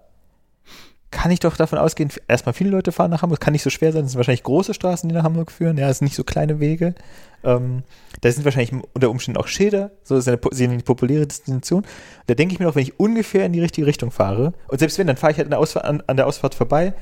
[1.11, 3.91] kann ich doch davon ausgehen, erstmal viele Leute fahren nach Hamburg, kann nicht so schwer
[3.91, 6.23] sein, es sind wahrscheinlich große Straßen, die nach Hamburg führen, ja, es sind nicht so
[6.23, 6.95] kleine Wege.
[7.43, 7.83] Ähm,
[8.21, 11.85] da sind wahrscheinlich unter Umständen auch Schilder, so ist eine, eine populäre Destination.
[12.27, 14.97] Da denke ich mir auch, wenn ich ungefähr in die richtige Richtung fahre, und selbst
[14.97, 16.93] wenn, dann fahre ich halt an der, Ausfahrt, an, an der Ausfahrt vorbei.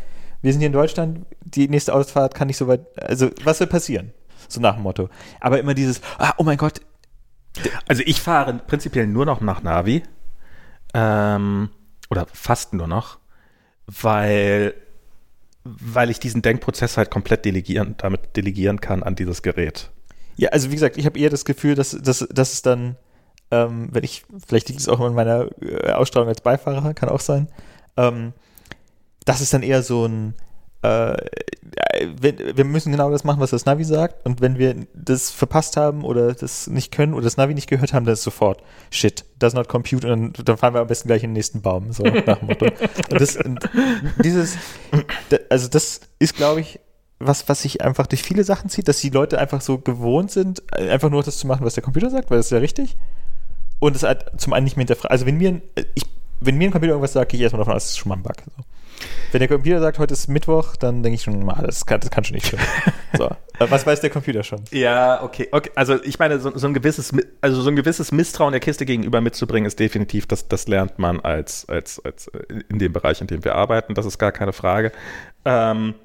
[0.42, 3.68] Wir sind hier in Deutschland, die nächste Ausfahrt kann nicht so weit, also was soll
[3.68, 4.14] passieren?
[4.48, 5.10] So nach dem Motto.
[5.42, 6.82] Aber immer dieses, ah, oh mein Gott,
[7.88, 10.04] Also ich fahre prinzipiell nur noch nach Navi.
[10.94, 11.70] Ähm,
[12.10, 13.20] oder fast nur noch.
[13.90, 14.76] Weil,
[15.64, 19.90] weil ich diesen Denkprozess halt komplett delegieren, damit delegieren kann an dieses Gerät.
[20.38, 22.98] Ja, also wie gesagt, ich habe eher das Gefühl, dass, dass, dass es dann,
[23.52, 27.20] ähm, wenn ich, vielleicht liegt es auch in meiner äh, Ausstrahlung als Beifahrer, kann auch
[27.20, 27.48] sein,
[27.98, 28.34] ähm,
[29.26, 30.36] das ist dann eher so ein,
[30.82, 31.18] äh,
[32.22, 35.76] wenn, wir müssen genau das machen, was das Navi sagt und wenn wir das verpasst
[35.76, 39.26] haben oder das nicht können oder das Navi nicht gehört haben, dann ist sofort shit,
[39.40, 42.04] does not compute und dann, fahren wir am besten gleich in den nächsten Baum, so
[42.04, 42.66] nach dem Motto.
[43.12, 43.70] Und das, und
[44.24, 44.58] dieses,
[45.50, 46.80] also das ist, glaube ich,
[47.20, 50.72] was, was sich einfach durch viele Sachen zieht, dass die Leute einfach so gewohnt sind,
[50.74, 52.96] einfach nur das zu machen, was der Computer sagt, weil das ist ja richtig.
[53.80, 55.12] Und es halt zum einen nicht mehr hinterfragen.
[55.12, 55.62] Also wenn mir,
[55.96, 56.04] ich,
[56.40, 58.16] wenn mir ein Computer irgendwas sagt, gehe ich erstmal davon aus, das ist schon mal
[58.16, 58.36] ein Bug.
[58.46, 58.64] So.
[59.32, 62.10] Wenn der Computer sagt, heute ist Mittwoch, dann denke ich schon, ah, das kann, das
[62.10, 62.64] kann schon nicht stimmen.
[63.18, 63.26] so.
[63.26, 64.64] Äh, Was weiß der Computer schon?
[64.72, 65.48] Ja, okay.
[65.52, 65.72] okay.
[65.76, 69.22] Also ich meine, so, so ein gewisses, also so ein gewisses Misstrauen der Kiste gegenüber
[69.22, 73.28] mitzubringen, ist definitiv, das, das lernt man als, als, als äh, in dem Bereich, in
[73.28, 73.94] dem wir arbeiten.
[73.94, 74.92] Das ist gar keine Frage.
[75.46, 75.96] Ähm,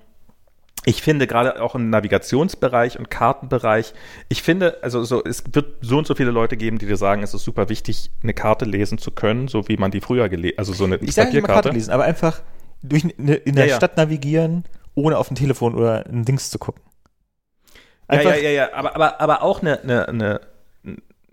[0.86, 3.94] ich finde gerade auch im Navigationsbereich und Kartenbereich,
[4.28, 7.22] ich finde, also so, es wird so und so viele Leute geben, die dir sagen,
[7.22, 10.58] es ist super wichtig, eine Karte lesen zu können, so wie man die früher gelesen,
[10.58, 12.42] also so eine Ich sage nicht mal Karte lesen, aber einfach
[12.88, 13.76] durch eine, in der Ja, ja.
[13.76, 16.82] Stadt navigieren, ohne auf dem Telefon oder ein Dings zu gucken.
[18.10, 20.40] Ja, Einfach, ja, ja, ja, aber, aber, aber auch eine, eine, eine,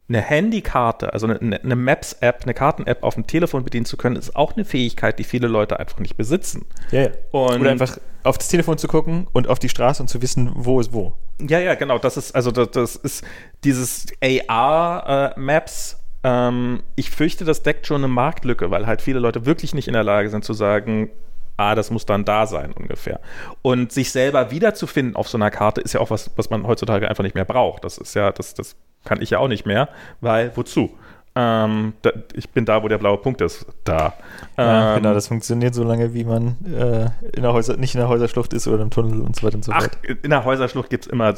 [0.10, 4.36] eine Handykarte, also eine, eine Maps-App, eine Karten-App auf dem Telefon bedienen zu können, ist
[4.36, 6.66] auch eine Fähigkeit, die viele Leute einfach nicht besitzen.
[6.92, 7.10] ja, ja.
[7.32, 10.52] Und Oder einfach auf das Telefon zu gucken und auf die Straße und zu wissen,
[10.56, 11.14] wo ist wo.
[11.40, 11.98] Ja, ja, genau.
[12.00, 13.24] Das ist, also das, das ist
[13.64, 19.74] dieses AR-Maps Ähm, ich fürchte, das deckt schon eine Marktlücke, weil halt viele Leute wirklich
[19.74, 21.10] nicht in der Lage sind zu sagen,
[21.58, 23.20] ah, das muss dann da sein ungefähr.
[23.62, 27.08] Und sich selber wiederzufinden auf so einer Karte ist ja auch was, was man heutzutage
[27.10, 27.84] einfach nicht mehr braucht.
[27.84, 30.98] Das ist ja, das, das kann ich ja auch nicht mehr, weil wozu?
[31.34, 33.66] Ähm, da, ich bin da, wo der blaue Punkt ist.
[33.86, 34.14] Da.
[34.58, 38.00] Ja, ähm, genau, das funktioniert so lange, wie man äh, in der Häuser, nicht in
[38.02, 39.98] der Häuserschlucht ist oder im Tunnel und so weiter und so Ach, fort.
[40.24, 41.36] in der Häuserschlucht gibt es immer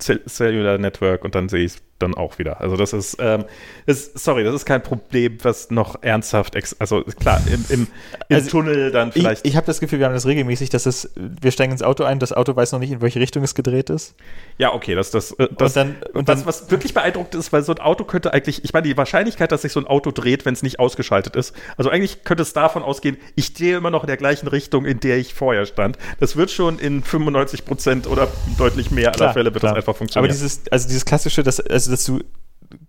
[0.00, 2.60] Cell- Cellular Network und dann sehe ich es dann auch wieder.
[2.60, 3.44] Also das ist, ähm,
[3.86, 7.86] das, sorry, das ist kein Problem, was noch ernsthaft, also klar, im, im,
[8.28, 9.46] im Also, Tunnel dann Ich, vielleicht.
[9.46, 12.18] ich habe das Gefühl, wir haben das regelmäßig, dass es, wir steigen ins Auto ein,
[12.18, 14.14] das Auto weiß noch nicht, in welche Richtung es gedreht ist.
[14.58, 17.72] ja, okay, das, das, das, und dann, und das, was wirklich beeindruckt ist, weil so
[17.72, 20.54] ein Auto könnte eigentlich, ich meine, die Wahrscheinlichkeit, dass sich so ein Auto dreht, wenn
[20.54, 24.08] es nicht ausgeschaltet ist, also eigentlich könnte es davon ausgehen, ich drehe immer noch in
[24.08, 25.98] der gleichen Richtung, in der ich vorher stand.
[26.20, 29.72] Das wird schon in 95 Prozent oder deutlich mehr aller Klar, Fälle wird klar.
[29.72, 30.32] das einfach Aber funktionieren.
[30.32, 32.20] dieses, also dieses klassische, dass, also dass du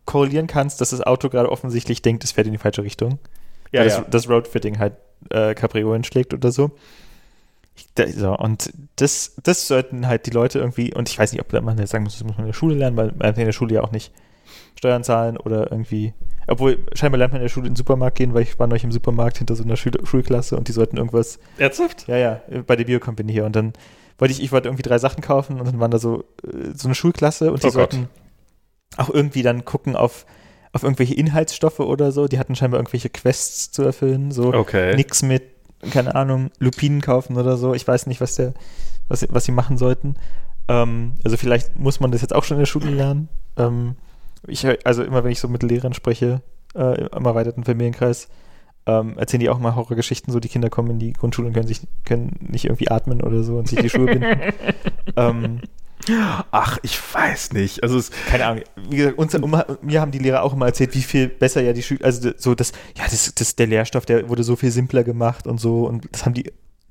[0.05, 3.19] korrelieren kannst, dass das Auto gerade offensichtlich denkt, es fährt in die falsche Richtung.
[3.71, 4.01] ja, ja.
[4.01, 4.93] das, das Roadfitting halt
[5.29, 6.71] äh, Capriolen schlägt oder so.
[7.75, 8.35] Ich, da, so.
[8.35, 11.91] Und das, das sollten halt die Leute irgendwie, und ich weiß nicht, ob man jetzt
[11.91, 13.83] sagen muss, das muss man in der Schule lernen, weil man in der Schule ja
[13.83, 14.11] auch nicht
[14.75, 16.13] Steuern zahlen oder irgendwie,
[16.47, 18.83] obwohl scheinbar lernt man in der Schule in den Supermarkt gehen, weil ich war neulich
[18.83, 22.07] im Supermarkt hinter so einer Schul Schulklasse und die sollten irgendwas Ernsthaft?
[22.07, 23.45] ja, ja, bei der Biocompany hier.
[23.45, 23.73] Und dann
[24.17, 26.87] wollte ich, ich wollte irgendwie drei Sachen kaufen und dann waren da so, äh, so
[26.87, 28.09] eine Schulklasse und die Oh sollten
[28.99, 30.25] auch irgendwie dann gucken auf,
[30.73, 32.27] auf irgendwelche Inhaltsstoffe oder so.
[32.27, 34.31] Die hatten scheinbar irgendwelche Quests zu erfüllen.
[34.31, 34.95] So Okay.
[34.95, 35.43] nix mit,
[35.91, 37.73] keine Ahnung, Lupinen kaufen oder so.
[37.73, 38.53] Ich weiß nicht, was der,
[39.07, 40.15] was, was sie machen sollten.
[40.67, 43.29] Ähm, also vielleicht muss man das jetzt auch schon in der Schule lernen.
[43.57, 43.95] Ähm,
[44.47, 46.41] ich, also immer wenn ich so mit Lehrern spreche,
[46.75, 48.29] äh, im erweiterten Familienkreis,
[48.85, 51.67] ähm, erzählen die auch mal Horrorgeschichten, so die Kinder kommen in die Grundschule und können
[51.67, 54.39] sich können nicht irgendwie atmen oder so und sich die Schuhe binden.
[55.15, 55.61] ähm,
[56.51, 57.83] Ach, ich weiß nicht.
[57.83, 58.63] Also es, keine Ahnung.
[58.89, 61.73] Wie gesagt, uns, um, mir haben die Lehrer auch immer erzählt, wie viel besser ja
[61.73, 65.03] die Schüler, also so das, ja, das, das, der Lehrstoff, der wurde so viel simpler
[65.03, 66.43] gemacht und so und das haben die,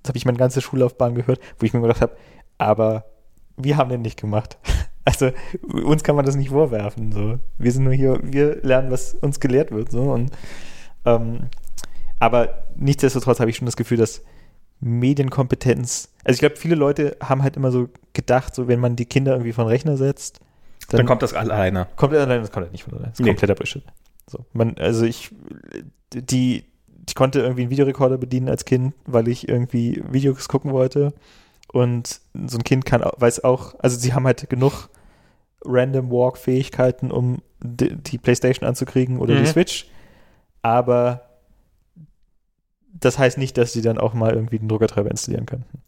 [0.02, 2.16] das habe ich meine ganze Schullaufbahn gehört, wo ich mir gedacht habe,
[2.58, 3.04] aber
[3.56, 4.58] wir haben den nicht gemacht.
[5.04, 5.30] Also
[5.72, 7.12] uns kann man das nicht vorwerfen.
[7.12, 7.38] So.
[7.56, 9.90] Wir sind nur hier, wir lernen, was uns gelehrt wird.
[9.90, 10.02] So.
[10.02, 10.30] Und,
[11.06, 11.48] ähm,
[12.20, 14.20] aber nichtsdestotrotz habe ich schon das Gefühl, dass
[14.80, 19.06] Medienkompetenz, also ich glaube, viele Leute haben halt immer so gedacht, so wenn man die
[19.06, 20.40] Kinder irgendwie von Rechner setzt,
[20.90, 21.86] dann, kommt das alleine.
[21.96, 23.10] kommt er allein, das kommt halt nicht von allein.
[23.10, 23.30] Das ist Nee.
[23.30, 23.82] kompletter Bullshit.
[24.26, 25.30] So, man, also ich,
[26.14, 26.64] die,
[27.06, 31.12] ich konnte irgendwie einen Videorekorder bedienen als Kind, weil ich irgendwie Videos gucken wollte.
[31.72, 34.88] Und so ein Kind kann, weiß auch, also sie haben halt genug
[35.64, 39.38] Random Walk-Fähigkeiten, um die, die Playstation anzukriegen oder Mhm.
[39.40, 39.88] die Switch.
[40.62, 41.27] Aber
[43.00, 45.82] das heißt nicht, dass sie dann auch mal irgendwie den Druckertreiber installieren könnten.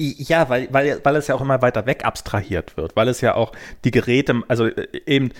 [0.00, 3.34] Ja, weil, weil, weil es ja auch immer weiter weg abstrahiert wird, weil es ja
[3.34, 3.50] auch
[3.84, 5.30] die Geräte, also äh, eben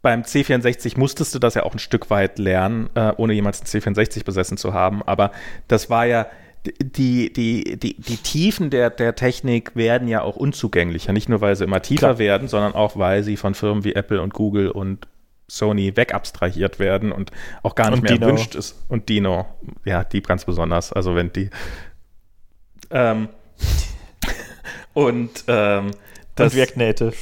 [0.00, 3.68] beim C64 musstest du das ja auch ein Stück weit lernen, äh, ohne jemals einen
[3.68, 5.30] C64 besessen zu haben, aber
[5.68, 6.26] das war ja,
[6.64, 11.54] die, die, die, die Tiefen der, der Technik werden ja auch unzugänglicher, nicht nur weil
[11.54, 12.18] sie immer tiefer Klar.
[12.18, 15.06] werden, sondern auch weil sie von Firmen wie Apple und Google und
[15.52, 17.30] Sony wegabstrahiert werden und
[17.62, 18.26] auch gar nicht Und mehr Dino.
[18.28, 18.82] erwünscht ist.
[18.88, 19.46] Und Dino,
[19.84, 20.92] ja, die ganz besonders.
[20.92, 21.50] Also wenn die
[22.90, 23.28] ähm,
[24.94, 25.90] und ähm,
[26.34, 27.14] das, und React Native.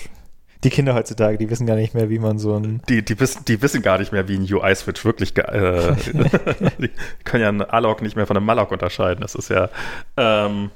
[0.63, 3.45] Die Kinder heutzutage, die wissen gar nicht mehr, wie man so ein die, die, wissen,
[3.47, 5.97] die wissen gar nicht mehr, wie ein UI-Switch wirklich, äh,
[6.79, 6.91] die
[7.25, 9.23] können ja einen Alloc nicht mehr von einem Malloc unterscheiden.
[9.23, 9.71] Das ist ja,
[10.19, 10.71] ähm,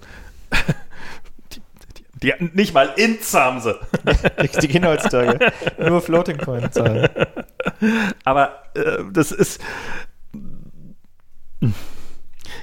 [2.25, 3.75] die, die, nicht mal Ints haben sie.
[4.43, 5.39] Die, die Kinder heutzutage
[5.79, 7.09] nur Floating Point zahlen.
[8.25, 9.61] Aber äh, das ist.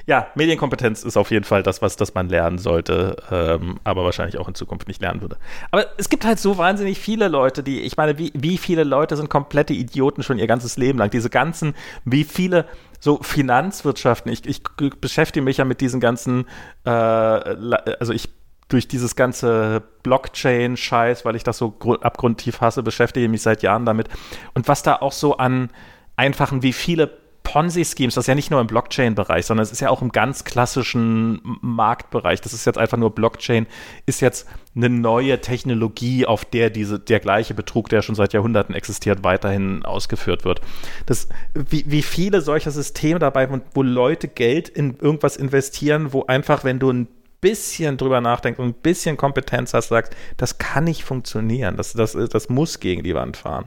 [0.06, 4.38] Ja, Medienkompetenz ist auf jeden Fall das, was das man lernen sollte, ähm, aber wahrscheinlich
[4.38, 5.36] auch in Zukunft nicht lernen würde.
[5.70, 9.16] Aber es gibt halt so wahnsinnig viele Leute, die, ich meine, wie, wie viele Leute
[9.16, 11.10] sind komplette Idioten schon ihr ganzes Leben lang?
[11.10, 11.74] Diese ganzen,
[12.04, 12.66] wie viele
[12.98, 14.62] so Finanzwirtschaften, ich, ich
[15.00, 16.46] beschäftige mich ja mit diesen ganzen,
[16.84, 18.28] äh, also ich
[18.72, 23.62] durch dieses ganze Blockchain-Scheiß, weil ich das so gru- abgrundtief hasse, beschäftige ich mich seit
[23.62, 24.08] Jahren damit.
[24.54, 25.70] Und was da auch so an
[26.16, 29.90] einfachen, wie viele Ponzi-Schemes, das ist ja nicht nur im Blockchain-Bereich, sondern es ist ja
[29.90, 32.40] auch im ganz klassischen Marktbereich.
[32.40, 33.66] Das ist jetzt einfach nur Blockchain,
[34.06, 38.74] ist jetzt eine neue Technologie, auf der diese, der gleiche Betrug, der schon seit Jahrhunderten
[38.76, 40.60] existiert, weiterhin ausgeführt wird.
[41.04, 46.62] Das, wie, wie viele solcher Systeme dabei, wo Leute Geld in irgendwas investieren, wo einfach,
[46.62, 47.08] wenn du ein
[47.42, 52.12] bisschen drüber nachdenkst und ein bisschen Kompetenz hast, sagst, das kann nicht funktionieren, das, das,
[52.12, 53.66] das muss gegen die Wand fahren.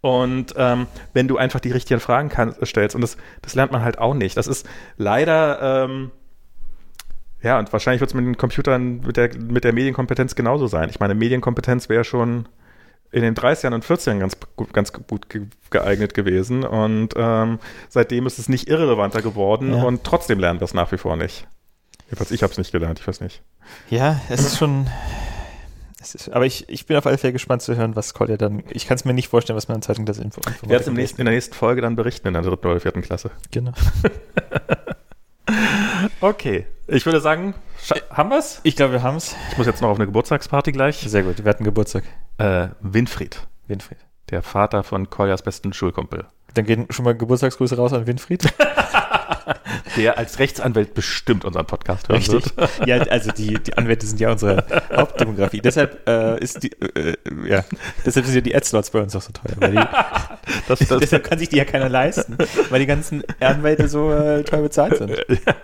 [0.00, 3.82] Und ähm, wenn du einfach die richtigen Fragen kann, stellst, und das, das lernt man
[3.82, 4.36] halt auch nicht.
[4.36, 4.66] Das ist
[4.96, 6.12] leider, ähm,
[7.42, 10.88] ja, und wahrscheinlich wird es mit den Computern, mit der, mit der Medienkompetenz genauso sein.
[10.90, 12.48] Ich meine, Medienkompetenz wäre schon
[13.10, 15.26] in den 30ern und 40ern ganz gut, ganz gut
[15.70, 16.64] geeignet gewesen.
[16.64, 17.58] Und ähm,
[17.88, 19.82] seitdem ist es nicht irrelevanter geworden ja.
[19.82, 21.48] und trotzdem lernen wir es nach wie vor nicht.
[22.06, 23.42] Jedenfalls, ich habe es nicht gelernt, ich weiß nicht.
[23.90, 24.86] Ja, es ist schon.
[26.00, 28.62] Es ist, aber ich, ich bin auf alle Fälle gespannt zu hören, was Kolja dann.
[28.70, 30.40] Ich kann es mir nicht vorstellen, was man in Zeitung das Info.
[30.62, 33.32] Ich werde es in der nächsten Folge dann berichten in der dritten oder vierten Klasse.
[33.50, 33.72] Genau.
[36.20, 36.66] okay.
[36.86, 37.54] Ich würde sagen,
[38.10, 38.60] haben wir es?
[38.62, 39.34] Ich glaube, wir haben es.
[39.50, 40.98] Ich muss jetzt noch auf eine Geburtstagsparty gleich.
[40.98, 42.04] Sehr gut, wir hatten Geburtstag.
[42.38, 43.40] Äh, Winfried.
[43.66, 43.98] Winfried.
[44.30, 46.26] Der Vater von Koljas besten Schulkumpel.
[46.54, 48.44] Dann gehen schon mal Geburtstagsgrüße raus an Winfried.
[49.96, 52.44] Der als Rechtsanwalt bestimmt unseren Podcast hören Richtig.
[52.84, 54.64] Ja, also die, die Anwälte sind ja unsere
[54.94, 55.60] Hauptdemografie.
[55.60, 57.16] deshalb äh, ist die, äh, äh,
[57.48, 57.64] ja,
[58.04, 59.68] deshalb sind ja die Ad-Slots bei uns auch so teuer.
[59.70, 59.76] Die,
[60.68, 62.36] das, das, deshalb kann sich die ja keiner leisten,
[62.70, 65.10] weil die ganzen Anwälte so äh, teuer bezahlt sind.
[65.10, 65.54] Ja.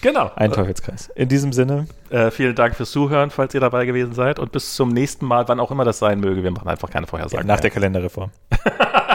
[0.00, 0.30] Genau.
[0.36, 1.10] Ein Teufelskreis.
[1.14, 1.86] In diesem Sinne.
[2.10, 4.38] Äh, vielen Dank fürs Zuhören, falls ihr dabei gewesen seid.
[4.38, 6.42] Und bis zum nächsten Mal, wann auch immer das sein möge.
[6.42, 7.46] Wir machen einfach keine Vorhersagen.
[7.46, 7.62] Ja, nach mehr.
[7.62, 8.30] der Kalenderreform.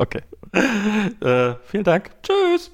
[0.00, 0.22] okay.
[0.52, 2.10] Äh, vielen Dank.
[2.22, 2.72] Tschüss.